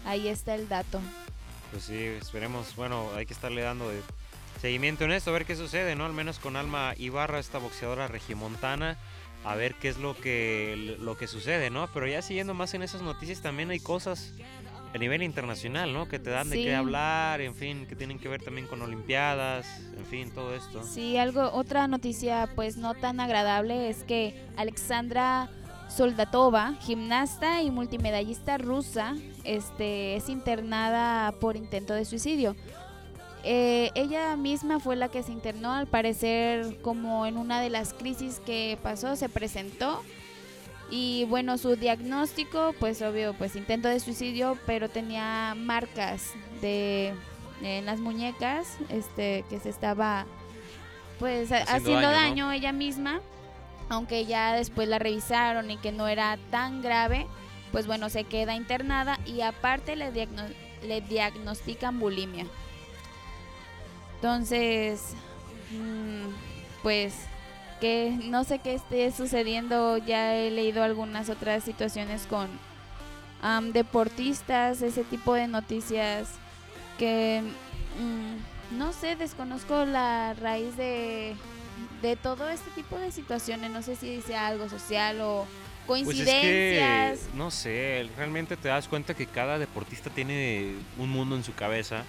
ahí 0.05 0.27
está 0.27 0.55
el 0.55 0.67
dato. 0.67 0.99
Pues 1.71 1.83
sí, 1.83 1.97
esperemos, 1.97 2.75
bueno, 2.75 3.09
hay 3.15 3.25
que 3.25 3.33
estarle 3.33 3.61
dando 3.61 3.89
de 3.89 4.01
seguimiento 4.61 5.05
en 5.05 5.11
esto, 5.11 5.31
a 5.31 5.33
ver 5.33 5.45
qué 5.45 5.55
sucede, 5.55 5.95
¿no? 5.95 6.05
Al 6.05 6.13
menos 6.13 6.39
con 6.39 6.55
Alma 6.55 6.93
Ibarra, 6.97 7.39
esta 7.39 7.57
boxeadora 7.57 8.07
regiomontana, 8.07 8.97
a 9.43 9.55
ver 9.55 9.75
qué 9.75 9.89
es 9.89 9.97
lo 9.97 10.15
que, 10.15 10.97
lo 10.99 11.17
que 11.17 11.27
sucede, 11.27 11.69
¿no? 11.69 11.89
Pero 11.93 12.07
ya 12.07 12.21
siguiendo 12.21 12.53
más 12.53 12.73
en 12.73 12.83
esas 12.83 13.01
noticias 13.01 13.41
también 13.41 13.71
hay 13.71 13.79
cosas 13.79 14.33
a 14.93 14.97
nivel 14.99 15.23
internacional, 15.23 15.91
¿no? 15.91 16.07
Que 16.07 16.19
te 16.19 16.29
dan 16.29 16.49
de 16.49 16.57
qué 16.57 16.75
hablar, 16.75 17.41
en 17.41 17.55
fin, 17.55 17.87
que 17.87 17.95
tienen 17.95 18.19
que 18.19 18.29
ver 18.29 18.43
también 18.43 18.67
con 18.67 18.81
Olimpiadas, 18.81 19.65
en 19.97 20.05
fin, 20.05 20.31
todo 20.31 20.53
esto. 20.53 20.83
Sí, 20.83 21.17
algo, 21.17 21.51
otra 21.51 21.87
noticia 21.87 22.47
pues 22.55 22.77
no 22.77 22.93
tan 22.93 23.19
agradable 23.19 23.89
es 23.89 24.03
que 24.03 24.39
Alexandra 24.55 25.49
Soldatova, 25.95 26.73
gimnasta 26.81 27.61
y 27.61 27.69
multimedallista 27.71 28.57
rusa, 28.57 29.15
este, 29.43 30.15
es 30.15 30.29
internada 30.29 31.31
por 31.33 31.55
intento 31.55 31.93
de 31.93 32.05
suicidio. 32.05 32.55
Eh, 33.43 33.91
ella 33.95 34.35
misma 34.35 34.79
fue 34.79 34.95
la 34.95 35.09
que 35.09 35.21
se 35.21 35.31
internó, 35.31 35.73
al 35.73 35.87
parecer 35.87 36.77
como 36.81 37.25
en 37.25 37.37
una 37.37 37.59
de 37.61 37.69
las 37.69 37.93
crisis 37.93 38.41
que 38.45 38.77
pasó, 38.81 39.15
se 39.15 39.29
presentó. 39.29 40.01
Y 40.89 41.25
bueno, 41.25 41.57
su 41.57 41.75
diagnóstico, 41.75 42.73
pues 42.79 43.01
obvio, 43.01 43.33
pues 43.33 43.55
intento 43.55 43.87
de 43.87 43.99
suicidio, 43.99 44.57
pero 44.65 44.89
tenía 44.89 45.53
marcas 45.57 46.31
de 46.61 47.13
en 47.61 47.85
las 47.85 47.99
muñecas, 47.99 48.77
este, 48.89 49.45
que 49.49 49.59
se 49.59 49.69
estaba 49.69 50.25
pues 51.19 51.51
ha- 51.51 51.57
Haciendo 51.59 51.77
haciendo, 51.91 52.07
daño, 52.09 52.19
daño, 52.29 52.45
¿no? 52.47 52.51
ella 52.51 52.71
misma, 52.73 53.21
aunque 53.93 54.25
ya 54.25 54.53
después 54.53 54.87
la 54.87 54.99
revisaron 54.99 55.71
y 55.71 55.77
que 55.77 55.91
no 55.91 56.07
era 56.07 56.37
tan 56.51 56.81
grave, 56.81 57.27
pues 57.71 57.87
bueno, 57.87 58.09
se 58.09 58.23
queda 58.23 58.55
internada 58.55 59.19
y 59.25 59.41
aparte 59.41 59.95
le, 59.95 60.11
le 60.83 61.01
diagnostican 61.01 61.99
bulimia. 61.99 62.45
Entonces, 64.15 65.15
mm, 65.71 66.29
pues 66.81 67.13
que 67.79 68.17
no 68.25 68.43
sé 68.43 68.59
qué 68.59 68.75
esté 68.75 69.11
sucediendo, 69.11 69.97
ya 69.97 70.35
he 70.35 70.51
leído 70.51 70.83
algunas 70.83 71.29
otras 71.29 71.63
situaciones 71.63 72.25
con 72.27 72.49
deportistas, 73.73 74.81
ese 74.81 75.03
tipo 75.03 75.33
de 75.33 75.47
noticias 75.47 76.29
que 76.97 77.43
mm, 77.99 78.77
no 78.77 78.93
sé, 78.93 79.15
desconozco 79.15 79.83
la 79.85 80.33
raíz 80.35 80.77
de, 80.77 81.35
de 82.03 82.15
todo 82.17 82.49
este 82.49 82.69
tipo 82.71 82.99
de 82.99 83.11
situaciones, 83.11 83.71
no 83.71 83.81
sé 83.81 83.95
si 83.95 84.21
sea 84.21 84.45
algo 84.47 84.67
social 84.69 85.19
o 85.21 85.47
Pues 85.87 86.01
es 86.01 86.07
que, 86.09 86.13
coincidencias. 86.19 87.33
no 87.33 87.49
sé, 87.49 88.07
realmente 88.17 88.57
te 88.57 88.67
das 88.67 88.87
cuenta 88.87 89.13
que 89.15 89.25
cada 89.25 89.57
deportista 89.57 90.09
tiene 90.11 90.75
un 90.97 91.09
mundo 91.09 91.35
en 91.37 91.43
su 91.45 91.55
cabeza, 91.55 92.03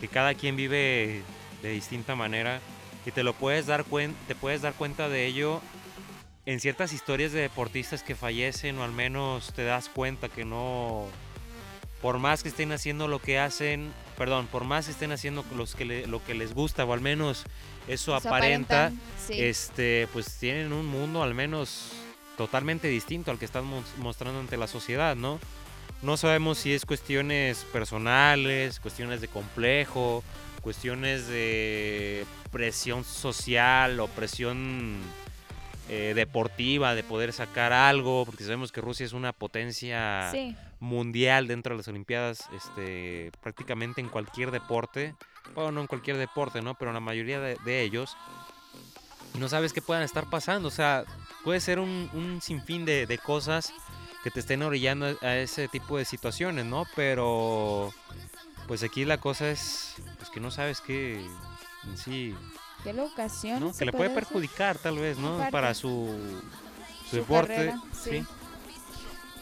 que 0.00 0.08
cada 0.08 0.34
quien 0.34 0.56
vive 0.56 1.22
de 1.62 1.70
distinta 1.70 2.14
manera 2.16 2.60
y 3.06 3.12
te 3.12 3.22
lo 3.22 3.32
puedes 3.34 3.66
dar 3.66 3.84
cuen- 3.84 4.14
te 4.26 4.34
puedes 4.34 4.62
dar 4.62 4.74
cuenta 4.74 5.08
de 5.08 5.26
ello 5.26 5.62
en 6.44 6.58
ciertas 6.60 6.92
historias 6.92 7.30
de 7.32 7.40
deportistas 7.40 8.02
que 8.02 8.16
fallecen 8.16 8.78
o 8.78 8.84
al 8.84 8.92
menos 8.92 9.52
te 9.54 9.64
das 9.64 9.88
cuenta 9.88 10.28
que 10.28 10.44
no 10.44 11.06
por 12.02 12.18
más 12.18 12.42
que 12.42 12.48
estén 12.50 12.72
haciendo 12.72 13.06
lo 13.08 13.20
que 13.20 13.38
hacen, 13.38 13.92
perdón, 14.16 14.46
por 14.46 14.64
más 14.64 14.86
que 14.86 14.92
estén 14.92 15.12
haciendo 15.12 15.44
los 15.56 15.74
que 15.74 15.84
le- 15.84 16.06
lo 16.06 16.24
que 16.24 16.34
les 16.34 16.54
gusta 16.54 16.84
o 16.84 16.92
al 16.92 17.00
menos 17.00 17.44
eso, 17.88 18.14
aparenta, 18.14 18.90
sí. 19.26 19.40
este, 19.40 20.08
pues 20.12 20.36
tienen 20.38 20.72
un 20.72 20.86
mundo 20.86 21.22
al 21.22 21.34
menos 21.34 21.92
totalmente 22.36 22.88
distinto 22.88 23.30
al 23.30 23.38
que 23.38 23.44
están 23.44 23.64
mos- 23.64 23.84
mostrando 23.98 24.40
ante 24.40 24.56
la 24.56 24.66
sociedad, 24.66 25.16
¿no? 25.16 25.38
No 26.02 26.16
sabemos 26.16 26.58
si 26.58 26.72
es 26.74 26.84
cuestiones 26.84 27.64
personales, 27.72 28.80
cuestiones 28.80 29.20
de 29.20 29.28
complejo, 29.28 30.22
cuestiones 30.60 31.26
de 31.28 32.26
presión 32.50 33.04
social 33.04 33.98
o 34.00 34.08
presión 34.08 34.96
eh, 35.88 36.12
deportiva 36.16 36.94
de 36.96 37.04
poder 37.04 37.32
sacar 37.32 37.72
algo, 37.72 38.26
porque 38.26 38.42
sabemos 38.42 38.72
que 38.72 38.80
Rusia 38.80 39.06
es 39.06 39.12
una 39.12 39.32
potencia 39.32 40.30
Sí. 40.32 40.56
Mundial 40.80 41.46
dentro 41.48 41.74
de 41.74 41.78
las 41.78 41.88
Olimpiadas, 41.88 42.48
este, 42.52 43.32
prácticamente 43.42 44.00
en 44.00 44.08
cualquier 44.08 44.50
deporte, 44.50 45.14
bueno, 45.54 45.72
no 45.72 45.80
en 45.82 45.86
cualquier 45.86 46.16
deporte, 46.18 46.60
¿no? 46.62 46.74
Pero 46.74 46.90
en 46.90 46.94
la 46.94 47.00
mayoría 47.00 47.40
de, 47.40 47.56
de 47.64 47.82
ellos, 47.82 48.16
no 49.38 49.48
sabes 49.48 49.72
qué 49.72 49.82
puedan 49.82 50.02
estar 50.02 50.28
pasando, 50.30 50.68
o 50.68 50.72
sea, 50.72 51.04
puede 51.44 51.60
ser 51.60 51.78
un, 51.78 52.10
un 52.12 52.40
sinfín 52.40 52.84
de, 52.84 53.06
de 53.06 53.18
cosas 53.18 53.72
que 54.22 54.30
te 54.30 54.40
estén 54.40 54.62
orillando 54.62 55.16
a- 55.22 55.36
ese 55.36 55.68
tipo 55.68 55.98
de 55.98 56.04
situaciones, 56.04 56.64
¿no? 56.64 56.84
Pero, 56.96 57.92
pues 58.66 58.82
aquí 58.82 59.04
la 59.04 59.18
cosa 59.18 59.50
es, 59.50 59.94
pues 60.18 60.30
que 60.30 60.40
no 60.40 60.50
sabes 60.50 60.80
qué, 60.80 61.24
en 61.84 61.96
sí, 61.96 62.34
¿Qué 62.82 62.92
se 63.72 63.78
Que 63.80 63.84
le 63.86 63.92
puede 63.92 64.10
perjudicar 64.10 64.78
tal 64.78 64.98
vez, 64.98 65.18
¿no? 65.18 65.48
Para 65.50 65.74
su, 65.74 66.06
su, 67.04 67.10
Su 67.10 67.16
deporte, 67.16 67.54
carrera, 67.54 67.80
sí. 67.92 68.10
sí. 68.10 68.26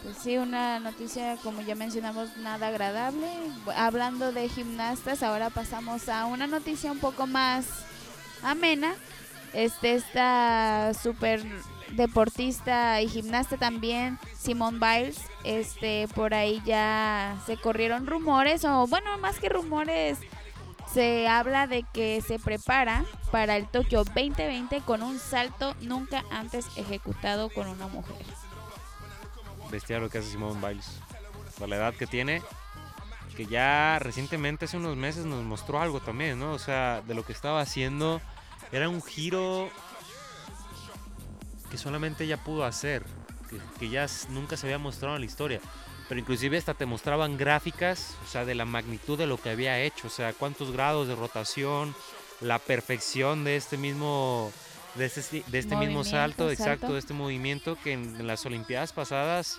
Pues 0.05 0.19
sí, 0.19 0.37
una 0.37 0.81
noticia, 0.81 1.39
como 1.43 1.63
ya 1.63 1.75
mencionamos, 1.75 2.37
nada 2.37 2.69
agradable. 2.69 3.27
Hablando 3.75 4.33
de 4.33 4.51
gimnastas, 4.51 5.23
ahora 5.23 5.49
pasamos 5.49 6.11
a 6.11 6.27
una 6.27 6.47
noticia 6.47 6.93
un 6.93 6.99
poco 6.99 7.27
más 7.27 7.65
amena. 8.43 8.95
Este, 9.55 9.95
esta 9.95 10.93
super 11.03 11.43
deportista 11.93 13.01
y 13.01 13.09
gimnasta 13.09 13.57
también, 13.57 14.19
Simone 14.37 14.79
Biles, 14.79 15.23
este, 15.43 16.07
por 16.15 16.35
ahí 16.35 16.61
ya 16.67 17.41
se 17.47 17.57
corrieron 17.57 18.07
rumores, 18.07 18.63
o 18.67 18.87
bueno, 18.87 19.17
más 19.19 19.39
que 19.41 19.49
rumores, 19.49 20.19
se 20.93 21.29
habla 21.29 21.67
de 21.67 21.83
que 21.95 22.21
se 22.21 22.39
prepara 22.39 23.07
para 23.31 23.57
el 23.57 23.67
Tokio 23.69 24.05
2020 24.05 24.83
con 24.83 25.03
un 25.03 25.19
salto 25.19 25.75
nunca 25.81 26.25
antes 26.31 26.67
ejecutado 26.77 27.49
con 27.49 27.69
una 27.69 27.87
mujer. 27.87 28.27
Bestial 29.71 30.03
lo 30.03 30.11
que 30.11 30.19
hace 30.19 30.31
Simone 30.31 30.67
Biles. 30.67 31.01
Por 31.59 31.69
la 31.69 31.77
edad 31.77 31.95
que 31.95 32.07
tiene, 32.07 32.43
que 33.37 33.47
ya 33.47 33.99
recientemente, 34.01 34.65
hace 34.65 34.77
unos 34.77 34.97
meses, 34.97 35.25
nos 35.25 35.45
mostró 35.45 35.81
algo 35.81 36.01
también, 36.01 36.39
¿no? 36.39 36.53
O 36.53 36.59
sea, 36.59 37.03
de 37.07 37.15
lo 37.15 37.25
que 37.25 37.33
estaba 37.33 37.61
haciendo, 37.61 38.21
era 38.73 38.89
un 38.89 39.03
giro 39.03 39.69
que 41.71 41.79
solamente 41.79 42.25
ella 42.25 42.43
pudo 42.43 42.65
hacer, 42.65 43.05
que, 43.51 43.59
que 43.79 43.89
ya 43.89 44.07
nunca 44.31 44.57
se 44.57 44.67
había 44.67 44.79
mostrado 44.79 45.15
en 45.17 45.21
la 45.21 45.27
historia. 45.27 45.61
Pero 46.09 46.21
inclusive 46.21 46.59
hasta 46.59 46.75
te 46.75 46.87
mostraban 46.87 47.39
gráficas, 47.39 48.17
o 48.25 48.29
sea, 48.29 48.45
de 48.45 48.55
la 48.55 48.65
magnitud 48.65 49.17
de 49.17 49.27
lo 49.27 49.39
que 49.39 49.51
había 49.51 49.81
hecho, 49.81 50.09
o 50.09 50.11
sea, 50.11 50.33
cuántos 50.33 50.71
grados 50.71 51.09
de 51.09 51.15
rotación, 51.15 51.95
la 52.41 52.59
perfección 52.59 53.45
de 53.45 53.57
este 53.57 53.77
mismo 53.77 54.53
de 54.95 55.07
este, 55.07 55.45
de 55.47 55.59
este 55.59 55.77
mismo 55.77 56.05
salto, 56.05 56.51
exacto, 56.51 56.93
de 56.93 56.99
este 56.99 57.15
movimiento 57.15 57.77
que 57.83 57.93
en, 57.93 58.27
las 58.27 58.45
Olimpiadas 58.47 58.93
pasadas, 58.93 59.59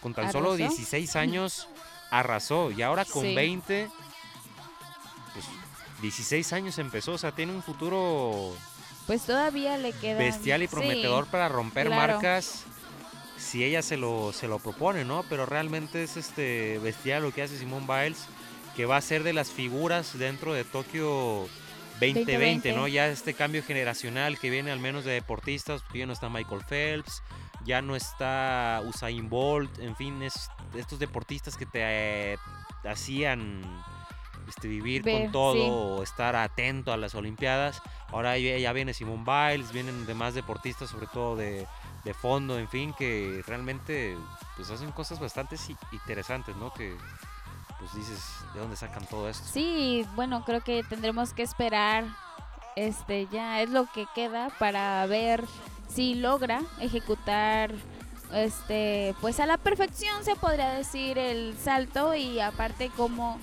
con 0.00 0.14
tan 0.14 0.32
solo 0.32 0.52
Arrasó. 0.52 0.68
16 0.68 1.16
años, 1.16 1.68
arrasó. 2.10 2.70
Y 2.70 2.82
ahora 2.82 3.04
con 3.04 3.22
Sí. 3.22 3.34
20, 3.34 3.88
pues 5.32 5.44
16 6.02 6.52
años 6.52 6.78
empezó, 6.78 7.12
o 7.12 7.18
sea, 7.18 7.32
tiene 7.32 7.52
un 7.52 7.62
futuro 7.62 8.54
Pues 9.06 9.22
todavía 9.22 9.78
le 9.78 9.92
queda 9.92 10.18
bestial 10.18 10.62
y 10.62 10.68
prometedor 10.68 11.26
para 11.26 11.48
romper 11.48 11.86
claro. 11.86 12.14
marcas 12.14 12.64
si 13.38 13.62
ella 13.64 13.82
se 13.82 13.96
lo, 13.96 14.32
se 14.32 14.48
lo 14.48 14.58
propone, 14.58 15.04
¿no? 15.04 15.24
Pero 15.28 15.46
realmente 15.46 16.02
es 16.02 16.16
este 16.16 16.78
bestial 16.78 17.22
lo 17.22 17.32
que 17.32 17.42
hace 17.42 17.58
Simone 17.58 17.86
Biles, 17.86 18.24
que 18.74 18.86
va 18.86 18.96
a 18.96 19.00
ser 19.00 19.22
de 19.22 19.32
las 19.32 19.50
figuras 19.50 20.18
dentro 20.18 20.54
de 20.54 20.64
Tokio 20.64 21.48
2020, 22.00 22.32
2020. 22.32 22.72
¿no? 22.72 22.88
Ya 22.88 23.08
este 23.08 23.34
cambio 23.34 23.62
generacional 23.62 24.38
que 24.38 24.50
viene 24.50 24.70
al 24.70 24.80
menos 24.80 25.04
de 25.04 25.12
deportistas, 25.12 25.82
porque 25.82 26.00
ya 26.00 26.06
no 26.06 26.12
está 26.12 26.28
Michael 26.28 26.62
Phelps, 26.68 27.22
ya 27.64 27.82
no 27.82 27.96
está 27.96 28.82
Usain 28.84 29.28
Bolt, 29.28 29.78
en 29.80 29.96
fin, 29.96 30.22
es 30.22 30.50
estos 30.74 30.98
deportistas 30.98 31.56
que 31.56 31.66
te 31.66 31.80
eh, 31.82 32.38
hacían 32.84 33.62
este, 34.48 34.68
vivir 34.68 35.02
Ver, 35.02 35.22
con 35.22 35.32
todo 35.32 35.54
sí. 35.54 35.68
o 35.68 36.02
estar 36.02 36.36
atento 36.36 36.92
a 36.92 36.96
las 36.96 37.14
Olimpiadas. 37.14 37.82
Ahora 38.08 38.38
ya, 38.38 38.56
ya 38.58 38.72
viene 38.72 38.94
Simone 38.94 39.24
Biles, 39.24 39.72
vienen 39.72 40.06
demás 40.06 40.34
deportistas, 40.34 40.90
sobre 40.90 41.06
todo 41.08 41.36
de, 41.36 41.66
de 42.04 42.14
fondo, 42.14 42.58
en 42.58 42.68
fin, 42.68 42.94
que 42.96 43.42
realmente 43.46 44.16
pues 44.56 44.70
hacen 44.70 44.92
cosas 44.92 45.18
bastante 45.18 45.56
interesantes, 45.92 46.54
¿no? 46.56 46.72
Que 46.72 46.96
pues 47.92 48.06
dices, 48.06 48.24
¿de 48.54 48.60
dónde 48.60 48.76
sacan 48.76 49.06
todo 49.06 49.28
esto? 49.28 49.46
Sí, 49.52 50.06
bueno, 50.14 50.44
creo 50.44 50.60
que 50.60 50.82
tendremos 50.82 51.32
que 51.32 51.42
esperar. 51.42 52.04
Este, 52.74 53.26
ya 53.32 53.62
es 53.62 53.70
lo 53.70 53.86
que 53.86 54.06
queda 54.14 54.50
para 54.58 55.06
ver 55.06 55.44
si 55.88 56.14
logra 56.14 56.60
ejecutar 56.80 57.72
este 58.34 59.14
pues 59.20 59.38
a 59.38 59.46
la 59.46 59.56
perfección 59.56 60.24
se 60.24 60.34
podría 60.34 60.70
decir 60.70 61.16
el 61.16 61.56
salto 61.56 62.14
y 62.14 62.40
aparte 62.40 62.90
cómo 62.96 63.38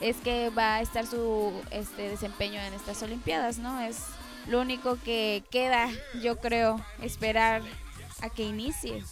es 0.00 0.16
que 0.18 0.48
va 0.50 0.76
a 0.76 0.80
estar 0.80 1.06
su 1.06 1.52
este 1.72 2.08
desempeño 2.08 2.60
en 2.60 2.72
estas 2.72 3.02
olimpiadas 3.02 3.58
no 3.58 3.80
es 3.80 4.04
lo 4.46 4.60
único 4.60 4.96
que 5.04 5.42
queda 5.50 5.88
yo 6.22 6.38
creo 6.38 6.80
esperar 7.02 7.62
a 8.22 8.30
que 8.30 8.44
inicie 8.44 9.02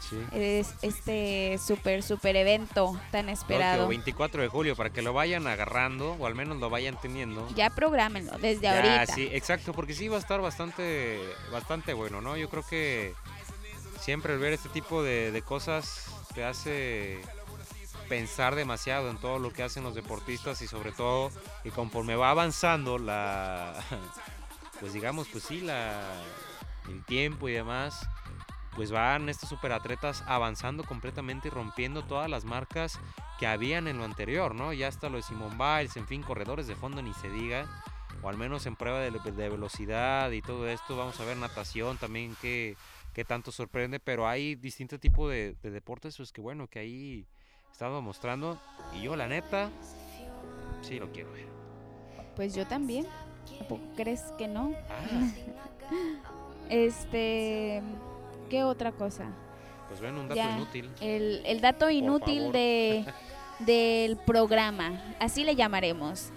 Sí. 0.00 0.24
es 0.32 0.74
este 0.82 1.58
super 1.58 2.02
super 2.02 2.36
evento 2.36 2.98
tan 3.10 3.28
esperado 3.28 3.82
Tokio, 3.82 3.88
24 3.88 4.42
de 4.42 4.48
julio, 4.48 4.76
para 4.76 4.90
que 4.90 5.02
lo 5.02 5.12
vayan 5.12 5.46
agarrando, 5.46 6.12
o 6.12 6.26
al 6.26 6.34
menos 6.34 6.58
lo 6.58 6.70
vayan 6.70 6.98
teniendo. 7.00 7.48
ya 7.54 7.70
prográmenlo 7.70 8.38
desde 8.38 8.62
Ya, 8.62 8.76
ahorita 8.76 9.14
sí, 9.14 9.28
exacto, 9.32 9.72
porque 9.72 9.94
sí 9.94 10.08
va 10.08 10.16
a 10.16 10.20
estar 10.20 10.40
bastante, 10.40 11.20
bastante 11.50 11.92
bueno, 11.94 12.20
¿no? 12.20 12.36
Yo 12.36 12.48
creo 12.48 12.64
que 12.64 13.14
siempre 14.00 14.34
el 14.34 14.38
ver 14.38 14.52
este 14.52 14.68
tipo 14.68 15.02
de, 15.02 15.32
de 15.32 15.42
cosas 15.42 16.06
te 16.34 16.44
hace 16.44 17.20
pensar 18.08 18.54
demasiado 18.54 19.10
en 19.10 19.18
todo 19.18 19.38
lo 19.38 19.52
que 19.52 19.62
hacen 19.62 19.84
los 19.84 19.94
deportistas 19.94 20.62
y 20.62 20.66
sobre 20.66 20.92
todo 20.92 21.30
y 21.64 21.70
conforme 21.70 22.16
va 22.16 22.30
avanzando 22.30 22.98
la 22.98 23.74
pues 24.80 24.92
digamos 24.94 25.28
pues 25.28 25.44
sí 25.44 25.60
la 25.60 26.00
el 26.88 27.04
tiempo 27.04 27.48
y 27.48 27.52
demás 27.52 28.08
pues 28.78 28.92
van 28.92 29.28
estos 29.28 29.48
superatletas 29.48 30.22
avanzando 30.28 30.84
completamente 30.84 31.48
y 31.48 31.50
rompiendo 31.50 32.04
todas 32.04 32.30
las 32.30 32.44
marcas 32.44 33.00
que 33.40 33.48
habían 33.48 33.88
en 33.88 33.98
lo 33.98 34.04
anterior, 34.04 34.54
¿no? 34.54 34.72
Ya 34.72 34.86
hasta 34.86 35.08
lo 35.08 35.16
de 35.16 35.24
Simone 35.24 35.56
Biles, 35.56 35.96
en 35.96 36.06
fin, 36.06 36.22
corredores 36.22 36.68
de 36.68 36.76
fondo 36.76 37.02
ni 37.02 37.12
se 37.14 37.28
diga, 37.28 37.66
o 38.22 38.28
al 38.28 38.36
menos 38.36 38.66
en 38.66 38.76
prueba 38.76 39.00
de, 39.00 39.10
de 39.10 39.48
velocidad 39.48 40.30
y 40.30 40.42
todo 40.42 40.68
esto, 40.68 40.96
vamos 40.96 41.18
a 41.18 41.24
ver 41.24 41.36
natación 41.36 41.96
también 41.98 42.36
que, 42.40 42.76
que 43.14 43.24
tanto 43.24 43.50
sorprende, 43.50 43.98
pero 43.98 44.28
hay 44.28 44.54
distintos 44.54 45.00
tipos 45.00 45.28
de, 45.28 45.56
de 45.60 45.70
deportes, 45.72 46.16
pues 46.16 46.30
que 46.30 46.40
bueno, 46.40 46.68
que 46.68 46.78
ahí 46.78 47.26
estaba 47.72 48.00
mostrando, 48.00 48.60
y 48.94 49.02
yo 49.02 49.16
la 49.16 49.26
neta, 49.26 49.70
sí 50.82 51.00
lo 51.00 51.10
quiero 51.10 51.32
ver. 51.32 51.48
Pues 52.36 52.54
yo 52.54 52.64
también. 52.64 53.08
¿A 53.60 53.64
poco 53.66 53.82
crees 53.96 54.22
que 54.38 54.46
no? 54.46 54.72
Ah, 54.88 55.30
Este, 56.68 57.82
¿qué 58.48 58.64
otra 58.64 58.92
cosa? 58.92 59.26
pues 59.88 60.00
bueno, 60.00 60.20
un 60.20 60.28
dato 60.28 60.36
Ya, 60.36 60.54
inútil. 60.56 60.90
El, 61.00 61.42
el 61.46 61.60
dato 61.62 61.88
inútil 61.88 62.52
de 62.52 63.04
del 63.60 64.16
programa, 64.18 65.02
así 65.18 65.44
le 65.44 65.56
llamaremos. 65.56 66.30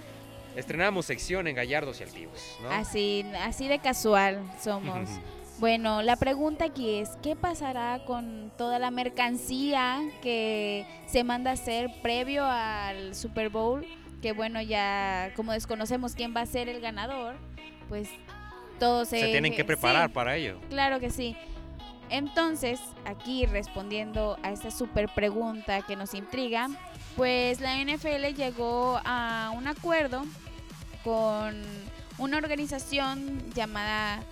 Estrenamos 0.56 1.06
sección 1.06 1.48
en 1.48 1.56
Gallardos 1.56 2.00
y 2.00 2.04
Altivos, 2.04 2.58
¿no? 2.62 2.70
Así, 2.72 3.26
así 3.42 3.68
de 3.68 3.80
casual 3.80 4.42
somos. 4.62 5.10
Bueno, 5.60 6.02
la 6.02 6.16
pregunta 6.16 6.66
aquí 6.66 6.96
es, 6.96 7.10
¿qué 7.22 7.36
pasará 7.36 8.04
con 8.06 8.52
toda 8.58 8.80
la 8.80 8.90
mercancía 8.90 10.02
que 10.24 10.88
se 11.06 11.24
manda 11.24 11.52
a 11.52 11.54
hacer 11.54 11.92
previo 12.02 12.44
al 12.44 13.14
Super 13.14 13.50
Bowl? 13.50 13.86
Que 14.24 14.32
bueno, 14.32 14.60
ya 14.64 15.32
como 15.36 15.52
desconocemos 15.52 16.16
quién 16.16 16.36
va 16.36 16.42
a 16.42 16.46
ser 16.48 16.68
el 16.68 16.82
ganador, 16.82 17.36
pues 17.90 18.10
todos 18.80 19.10
Se 19.10 19.24
tienen 19.28 19.52
que 19.52 19.60
sí, 19.60 19.64
preparar 19.66 20.12
para 20.12 20.36
ello. 20.36 20.58
Claro 20.70 21.00
que 21.00 21.12
sí. 21.12 21.36
Entonces, 22.12 22.82
aquí 23.06 23.46
respondiendo 23.46 24.38
a 24.44 24.52
esta 24.52 24.70
super 24.70 25.08
pregunta 25.16 25.82
que 25.82 25.96
nos 25.96 26.14
intriga, 26.14 26.68
pues 27.16 27.62
la 27.62 27.82
NFL 27.82 28.36
llegó 28.36 29.00
a 29.06 29.54
un 29.56 29.66
acuerdo 29.66 30.26
con 31.06 31.56
una 32.18 32.38
organización 32.38 33.42
llamada 33.54 34.24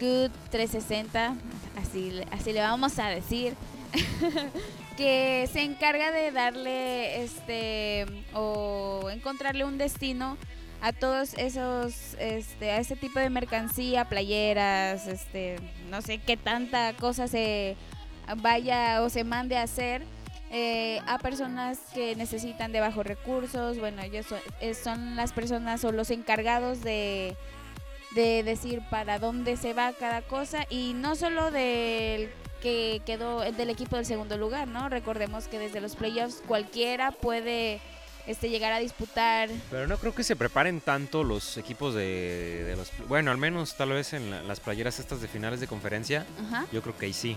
Good 0.00 0.32
360, 0.50 1.36
así, 1.80 2.20
así 2.32 2.52
le 2.52 2.60
vamos 2.62 2.98
a 2.98 3.06
decir, 3.06 3.54
que 4.96 5.48
se 5.52 5.62
encarga 5.62 6.10
de 6.10 6.32
darle 6.32 7.22
este 7.22 8.06
o 8.34 9.08
encontrarle 9.08 9.64
un 9.64 9.78
destino 9.78 10.36
a 10.82 10.92
todos 10.92 11.34
esos 11.34 12.14
este 12.18 12.70
a 12.70 12.78
ese 12.78 12.96
tipo 12.96 13.18
de 13.18 13.30
mercancía 13.30 14.06
playeras 14.06 15.06
este 15.06 15.56
no 15.90 16.00
sé 16.00 16.18
qué 16.18 16.36
tanta 16.36 16.92
cosa 16.94 17.28
se 17.28 17.76
vaya 18.38 19.02
o 19.02 19.10
se 19.10 19.24
mande 19.24 19.56
a 19.56 19.62
hacer 19.62 20.02
eh, 20.52 21.00
a 21.06 21.18
personas 21.18 21.78
que 21.94 22.16
necesitan 22.16 22.72
de 22.72 22.80
bajos 22.80 23.06
recursos. 23.06 23.78
Bueno 23.78 24.02
ellos 24.02 24.26
son, 24.26 24.40
eh, 24.60 24.74
son 24.74 25.14
las 25.14 25.32
personas 25.32 25.84
o 25.84 25.92
los 25.92 26.10
encargados 26.10 26.82
de 26.82 27.36
de 28.16 28.42
decir 28.42 28.82
para 28.90 29.20
dónde 29.20 29.56
se 29.56 29.72
va 29.72 29.92
cada 29.92 30.22
cosa 30.22 30.66
y 30.68 30.94
no 30.94 31.14
solo 31.14 31.52
del 31.52 32.30
que 32.60 33.00
quedó 33.06 33.40
del 33.52 33.70
equipo 33.70 33.94
del 33.94 34.04
segundo 34.04 34.36
lugar 34.36 34.66
no 34.66 34.88
recordemos 34.88 35.46
que 35.46 35.60
desde 35.60 35.80
los 35.80 35.94
playoffs 35.94 36.42
cualquiera 36.44 37.12
puede 37.12 37.80
este 38.30 38.48
llegar 38.50 38.72
a 38.72 38.78
disputar 38.78 39.48
Pero 39.70 39.86
no 39.86 39.98
creo 39.98 40.14
que 40.14 40.22
se 40.24 40.36
preparen 40.36 40.80
tanto 40.80 41.24
los 41.24 41.56
equipos 41.56 41.94
de, 41.94 42.64
de 42.64 42.76
los... 42.76 42.90
Bueno, 43.08 43.30
al 43.30 43.38
menos 43.38 43.76
tal 43.76 43.90
vez 43.90 44.12
en 44.12 44.30
la- 44.30 44.42
las 44.42 44.60
playeras 44.60 44.98
estas 44.98 45.20
de 45.20 45.28
finales 45.28 45.60
de 45.60 45.66
conferencia, 45.66 46.26
Ajá. 46.46 46.66
yo 46.72 46.82
creo 46.82 46.96
que 46.96 47.06
ahí 47.06 47.12
sí. 47.12 47.36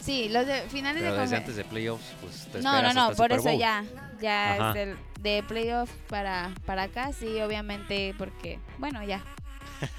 Sí, 0.00 0.28
los 0.28 0.46
de 0.46 0.62
finales 0.62 1.02
Pero 1.02 1.14
de 1.14 1.20
desde 1.20 1.36
antes 1.36 1.56
de 1.56 1.64
playoffs, 1.64 2.04
pues 2.20 2.46
te 2.52 2.62
No, 2.62 2.80
no, 2.80 2.92
no, 2.94 3.14
por 3.16 3.32
eso 3.32 3.52
ya, 3.58 3.84
ya 4.20 4.72
es 4.72 4.96
de 5.20 5.42
playoff 5.46 5.90
para, 6.08 6.52
para 6.64 6.84
acá, 6.84 7.12
sí, 7.12 7.40
obviamente, 7.40 8.14
porque, 8.16 8.60
bueno, 8.78 9.02
ya. 9.02 9.22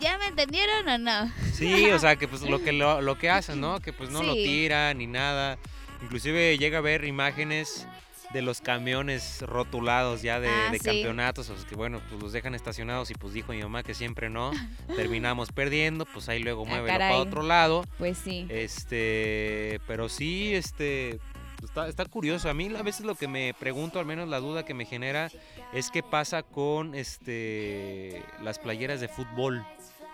¿Ya 0.00 0.18
me 0.18 0.26
entendieron 0.26 0.88
o 0.88 0.98
no? 0.98 1.32
Sí, 1.52 1.90
o 1.90 1.98
sea, 1.98 2.16
que 2.16 2.28
pues 2.28 2.42
lo 2.42 2.62
que, 2.62 2.72
lo, 2.72 3.00
lo 3.00 3.18
que 3.18 3.30
hacen, 3.30 3.60
¿no? 3.60 3.80
Que 3.80 3.92
pues 3.92 4.10
no 4.10 4.22
lo 4.22 4.34
tiran 4.34 4.98
ni 4.98 5.06
nada. 5.06 5.58
Inclusive 6.02 6.58
llega 6.58 6.78
a 6.78 6.80
ver 6.80 7.04
imágenes 7.04 7.86
de 8.32 8.42
los 8.42 8.60
camiones 8.60 9.42
rotulados 9.42 10.22
ya 10.22 10.40
de, 10.40 10.48
Ah, 10.48 10.70
de 10.72 10.78
sí. 10.78 10.84
campeonatos, 10.84 11.48
o 11.50 11.56
sea, 11.56 11.68
que 11.68 11.74
bueno, 11.74 12.00
pues 12.08 12.22
los 12.22 12.32
dejan 12.32 12.54
estacionados 12.54 13.10
y 13.10 13.14
pues 13.14 13.32
dijo 13.34 13.52
mi 13.52 13.62
mamá 13.62 13.82
que 13.82 13.94
siempre 13.94 14.30
no, 14.30 14.50
terminamos 14.96 15.52
perdiendo, 15.52 16.06
pues 16.06 16.28
ahí 16.28 16.42
luego 16.42 16.64
Ah, 16.66 16.68
muévelo 16.68 16.86
para 16.94 17.08
caray. 17.10 17.20
otro 17.20 17.42
lado. 17.42 17.84
Pues 17.98 18.18
sí. 18.18 18.46
Este, 18.48 19.80
pero 19.86 20.08
sí, 20.08 20.54
este, 20.54 21.18
está, 21.62 21.88
está 21.88 22.04
curioso. 22.06 22.48
A 22.48 22.54
mí 22.54 22.72
a 22.74 22.82
veces 22.82 23.04
lo 23.06 23.14
que 23.14 23.28
me 23.28 23.54
pregunto, 23.58 23.98
al 24.00 24.06
menos 24.06 24.28
la 24.28 24.40
duda 24.40 24.64
que 24.64 24.74
me 24.74 24.84
genera, 24.86 25.30
es 25.72 25.90
qué 25.90 26.02
pasa 26.02 26.42
con 26.42 26.94
este 26.94 28.22
las 28.42 28.58
playeras 28.58 29.00
de 29.00 29.08
fútbol 29.08 29.64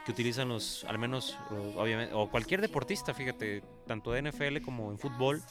que 0.05 0.13
utilizan 0.13 0.49
los, 0.49 0.85
al 0.89 0.99
menos, 0.99 1.37
obviamente, 1.77 2.15
o 2.15 2.31
cualquier 2.31 2.63
deportista, 2.63 3.13
fíjate, 3.13 3.63
tanto 3.87 4.11
de 4.13 4.23
NFL 4.23 4.63
como 4.65 4.91
en 4.91 4.99
fútbol, 4.99 5.43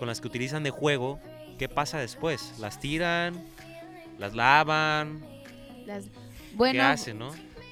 con 0.00 0.08
las 0.08 0.20
que 0.20 0.26
utilizan 0.26 0.64
de 0.64 0.70
juego, 0.70 1.20
¿qué 1.56 1.68
pasa 1.68 1.98
después? 1.98 2.54
¿Las 2.58 2.78
tiran? 2.78 3.44
¿Las 4.18 4.34
lavan? 4.34 5.24
Las- 5.86 6.04
¿Qué 6.06 6.56
bueno, 6.56 6.84
hacen, 6.84 7.18
no? 7.18 7.30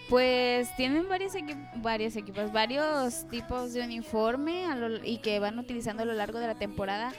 pues 0.09 0.75
tienen 0.77 1.09
varios, 1.09 1.35
equi- 1.35 1.71
varios 1.77 2.17
equipos, 2.17 2.53
varios 2.53 3.27
tipos 3.31 3.73
de 3.73 3.83
uniforme 3.83 4.67
a 4.67 4.75
lo- 4.77 5.03
y 5.05 5.19
que 5.19 5.39
van 5.39 5.59
utilizando 5.59 6.03
a 6.03 6.07
lo 6.07 6.13
largo 6.13 6.39
de 6.39 6.47
la 6.49 6.55
temporada. 6.57 7.13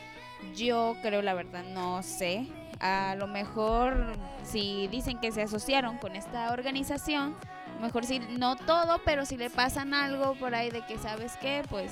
Yo 0.56 0.96
creo, 1.02 1.22
la 1.22 1.34
verdad, 1.34 1.64
no 1.64 2.04
sé. 2.04 2.48
A 2.80 3.16
lo 3.18 3.28
mejor, 3.28 4.14
si 4.44 4.88
dicen 4.90 5.18
que 5.20 5.32
se 5.32 5.42
asociaron 5.42 5.98
con 5.98 6.16
esta 6.16 6.52
organización, 6.52 7.36
mejor 7.82 8.06
si 8.06 8.20
no 8.20 8.56
todo, 8.58 9.02
pero 9.06 9.26
si 9.26 9.38
le 9.38 9.50
pasan 9.50 9.94
algo 9.94 10.36
por 10.36 10.54
ahí 10.54 10.70
de 10.70 10.86
que 10.86 10.98
sabes 11.00 11.36
qué, 11.38 11.64
pues 11.70 11.92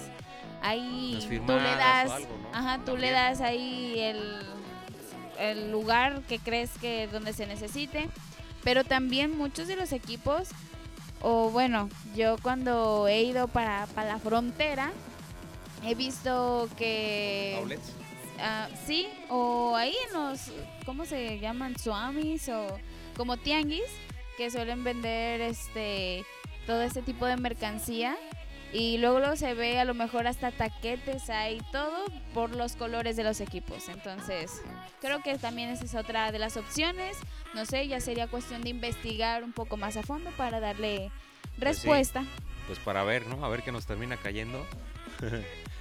ahí 0.61 1.17
tú 1.47 1.53
le 1.53 1.75
das, 1.77 2.11
algo, 2.11 2.37
¿no? 2.43 2.49
ajá, 2.57 2.79
tú 2.85 2.97
le 2.97 3.09
das 3.11 3.41
ahí 3.41 3.95
el, 3.99 4.43
el 5.41 5.71
lugar 5.71 6.21
que 6.27 6.39
crees 6.39 6.71
que 6.79 7.07
donde 7.07 7.33
se 7.33 7.47
necesite. 7.47 8.09
Pero 8.63 8.83
también 8.83 9.35
muchos 9.35 9.67
de 9.67 9.75
los 9.75 9.91
equipos, 9.91 10.49
o 11.21 11.49
bueno, 11.49 11.89
yo 12.15 12.37
cuando 12.41 13.07
he 13.07 13.23
ido 13.23 13.47
para, 13.47 13.87
para 13.87 14.07
la 14.07 14.19
frontera, 14.19 14.91
he 15.83 15.95
visto 15.95 16.69
que... 16.77 17.55
Outlets. 17.59 17.93
Ah, 18.39 18.69
sí, 18.87 19.07
o 19.29 19.75
ahí 19.75 19.93
en 20.07 20.13
los, 20.13 20.51
¿cómo 20.85 21.05
se 21.05 21.39
llaman? 21.39 21.77
Swamis 21.77 22.49
o 22.49 22.67
como 23.15 23.37
tianguis, 23.37 23.83
que 24.37 24.49
suelen 24.49 24.83
vender 24.83 25.41
este 25.41 26.25
todo 26.65 26.81
este 26.81 27.01
tipo 27.01 27.25
de 27.25 27.37
mercancía. 27.37 28.17
Y 28.73 28.97
luego, 28.99 29.19
luego 29.19 29.35
se 29.35 29.53
ve 29.53 29.79
a 29.79 29.85
lo 29.85 29.93
mejor 29.93 30.27
hasta 30.27 30.51
taquetes 30.51 31.29
ahí, 31.29 31.61
todo 31.73 32.05
por 32.33 32.55
los 32.55 32.75
colores 32.77 33.17
de 33.17 33.23
los 33.23 33.41
equipos. 33.41 33.89
Entonces, 33.89 34.61
creo 35.01 35.21
que 35.21 35.37
también 35.37 35.69
esa 35.69 35.83
es 35.83 35.93
otra 35.95 36.31
de 36.31 36.39
las 36.39 36.55
opciones. 36.55 37.17
No 37.53 37.65
sé, 37.65 37.87
ya 37.89 37.99
sería 37.99 38.27
cuestión 38.27 38.61
de 38.61 38.69
investigar 38.69 39.43
un 39.43 39.51
poco 39.51 39.75
más 39.75 39.97
a 39.97 40.03
fondo 40.03 40.31
para 40.37 40.59
darle 40.61 41.11
Pues 41.59 41.77
sí. 41.79 41.87
respuesta. 41.87 42.23
Pues 42.67 42.79
para 42.79 43.03
ver, 43.03 43.27
¿no? 43.27 43.43
A 43.43 43.49
ver 43.49 43.61
qué 43.61 43.71
nos 43.73 43.85
termina 43.85 44.15
cayendo. 44.15 44.65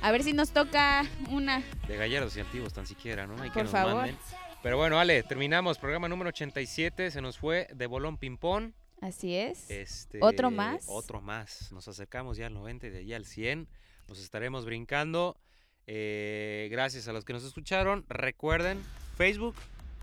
A 0.02 0.10
ver 0.10 0.24
si 0.24 0.32
nos 0.32 0.50
toca 0.50 1.04
una. 1.28 1.62
De 1.86 1.96
gallardos 1.96 2.36
y 2.36 2.40
antiguos 2.40 2.72
tan 2.72 2.86
siquiera, 2.86 3.26
¿no? 3.26 3.34
Hay 3.40 3.50
que 3.50 3.54
Por 3.54 3.62
nos 3.64 3.72
favor. 3.72 3.94
manden. 3.94 4.16
Pero 4.62 4.76
bueno, 4.76 4.98
Ale, 4.98 5.22
terminamos. 5.22 5.78
Programa 5.78 6.08
número 6.08 6.28
87. 6.28 7.10
Se 7.12 7.20
nos 7.20 7.38
fue 7.38 7.68
de 7.72 7.86
bolón 7.86 8.16
ping-pong. 8.18 8.72
Así 9.00 9.34
es. 9.34 9.70
Este, 9.70 10.18
¿Otro 10.22 10.50
más? 10.50 10.84
Otro 10.88 11.20
más. 11.20 11.72
Nos 11.72 11.88
acercamos 11.88 12.36
ya 12.36 12.46
al 12.46 12.54
90 12.54 12.86
y 12.86 12.90
de 12.90 12.98
allí 12.98 13.14
al 13.14 13.24
100. 13.24 13.68
Nos 14.08 14.20
estaremos 14.20 14.64
brincando. 14.64 15.38
Eh, 15.86 16.68
gracias 16.70 17.08
a 17.08 17.12
los 17.12 17.24
que 17.24 17.32
nos 17.32 17.44
escucharon. 17.44 18.04
Recuerden, 18.08 18.82
Facebook, 19.16 19.54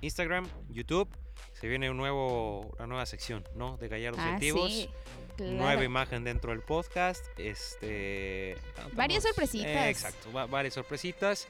Instagram, 0.01 0.47
YouTube. 0.69 1.07
Se 1.53 1.67
viene 1.67 1.89
un 1.89 1.97
nuevo, 1.97 2.61
una 2.77 2.87
nueva 2.87 3.05
sección, 3.05 3.43
¿no? 3.55 3.77
De 3.77 3.87
gallardos 3.87 4.19
Ah, 4.21 4.33
antiguos. 4.33 4.71
sí, 4.71 4.89
claro. 5.37 5.53
Nueva 5.53 5.83
imagen 5.83 6.23
dentro 6.23 6.51
del 6.51 6.61
podcast. 6.61 7.23
Este. 7.37 8.55
Varias 8.93 9.23
sorpresitas. 9.23 9.67
Eh, 9.67 9.89
exacto, 9.89 10.31
va- 10.31 10.45
varias 10.47 10.73
sorpresitas. 10.73 11.47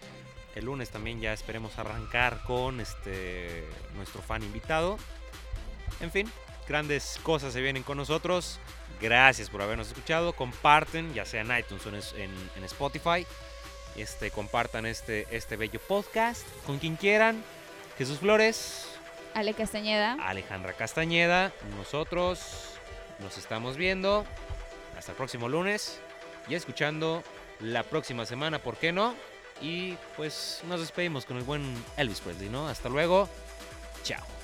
El 0.55 0.65
lunes 0.65 0.89
también 0.89 1.19
ya 1.21 1.33
esperemos 1.33 1.77
arrancar 1.77 2.41
con 2.43 2.79
este 2.79 3.63
nuestro 3.95 4.21
fan 4.21 4.43
invitado. 4.43 4.97
En 5.99 6.09
fin, 6.11 6.27
grandes 6.67 7.19
cosas 7.23 7.53
se 7.53 7.61
vienen 7.61 7.83
con 7.83 7.97
nosotros. 7.97 8.59
Gracias 9.01 9.49
por 9.49 9.61
habernos 9.61 9.87
escuchado. 9.87 10.33
Comparten, 10.33 11.13
ya 11.13 11.25
sea 11.25 11.41
en 11.41 11.57
iTunes 11.57 11.85
o 11.85 12.17
en, 12.17 12.63
Spotify. 12.63 13.25
Este, 13.95 14.31
compartan 14.31 14.85
este, 14.85 15.27
este 15.31 15.55
bello 15.55 15.79
podcast 15.79 16.45
con 16.65 16.79
quien 16.79 16.95
quieran. 16.95 17.43
Jesús 17.97 18.19
Flores, 18.19 18.85
Ale 19.37 19.53
Castañeda. 19.53 20.17
Alejandra 20.19 20.73
Castañeda, 20.73 21.51
nosotros 21.77 22.39
nos 23.19 23.37
estamos 23.37 23.77
viendo 23.77 24.25
hasta 24.97 25.11
el 25.11 25.15
próximo 25.15 25.47
lunes 25.47 25.99
y 26.47 26.55
escuchando 26.55 27.23
la 27.59 27.83
próxima 27.83 28.25
semana, 28.25 28.57
¿por 28.57 28.77
qué 28.77 28.91
no? 28.91 29.13
Y 29.61 29.95
pues 30.15 30.61
nos 30.67 30.79
despedimos 30.79 31.25
con 31.25 31.37
el 31.37 31.43
buen 31.43 31.71
Elvis 31.97 32.21
Presley, 32.21 32.49
¿no? 32.49 32.67
Hasta 32.67 32.89
luego, 32.89 33.29
chao. 34.03 34.36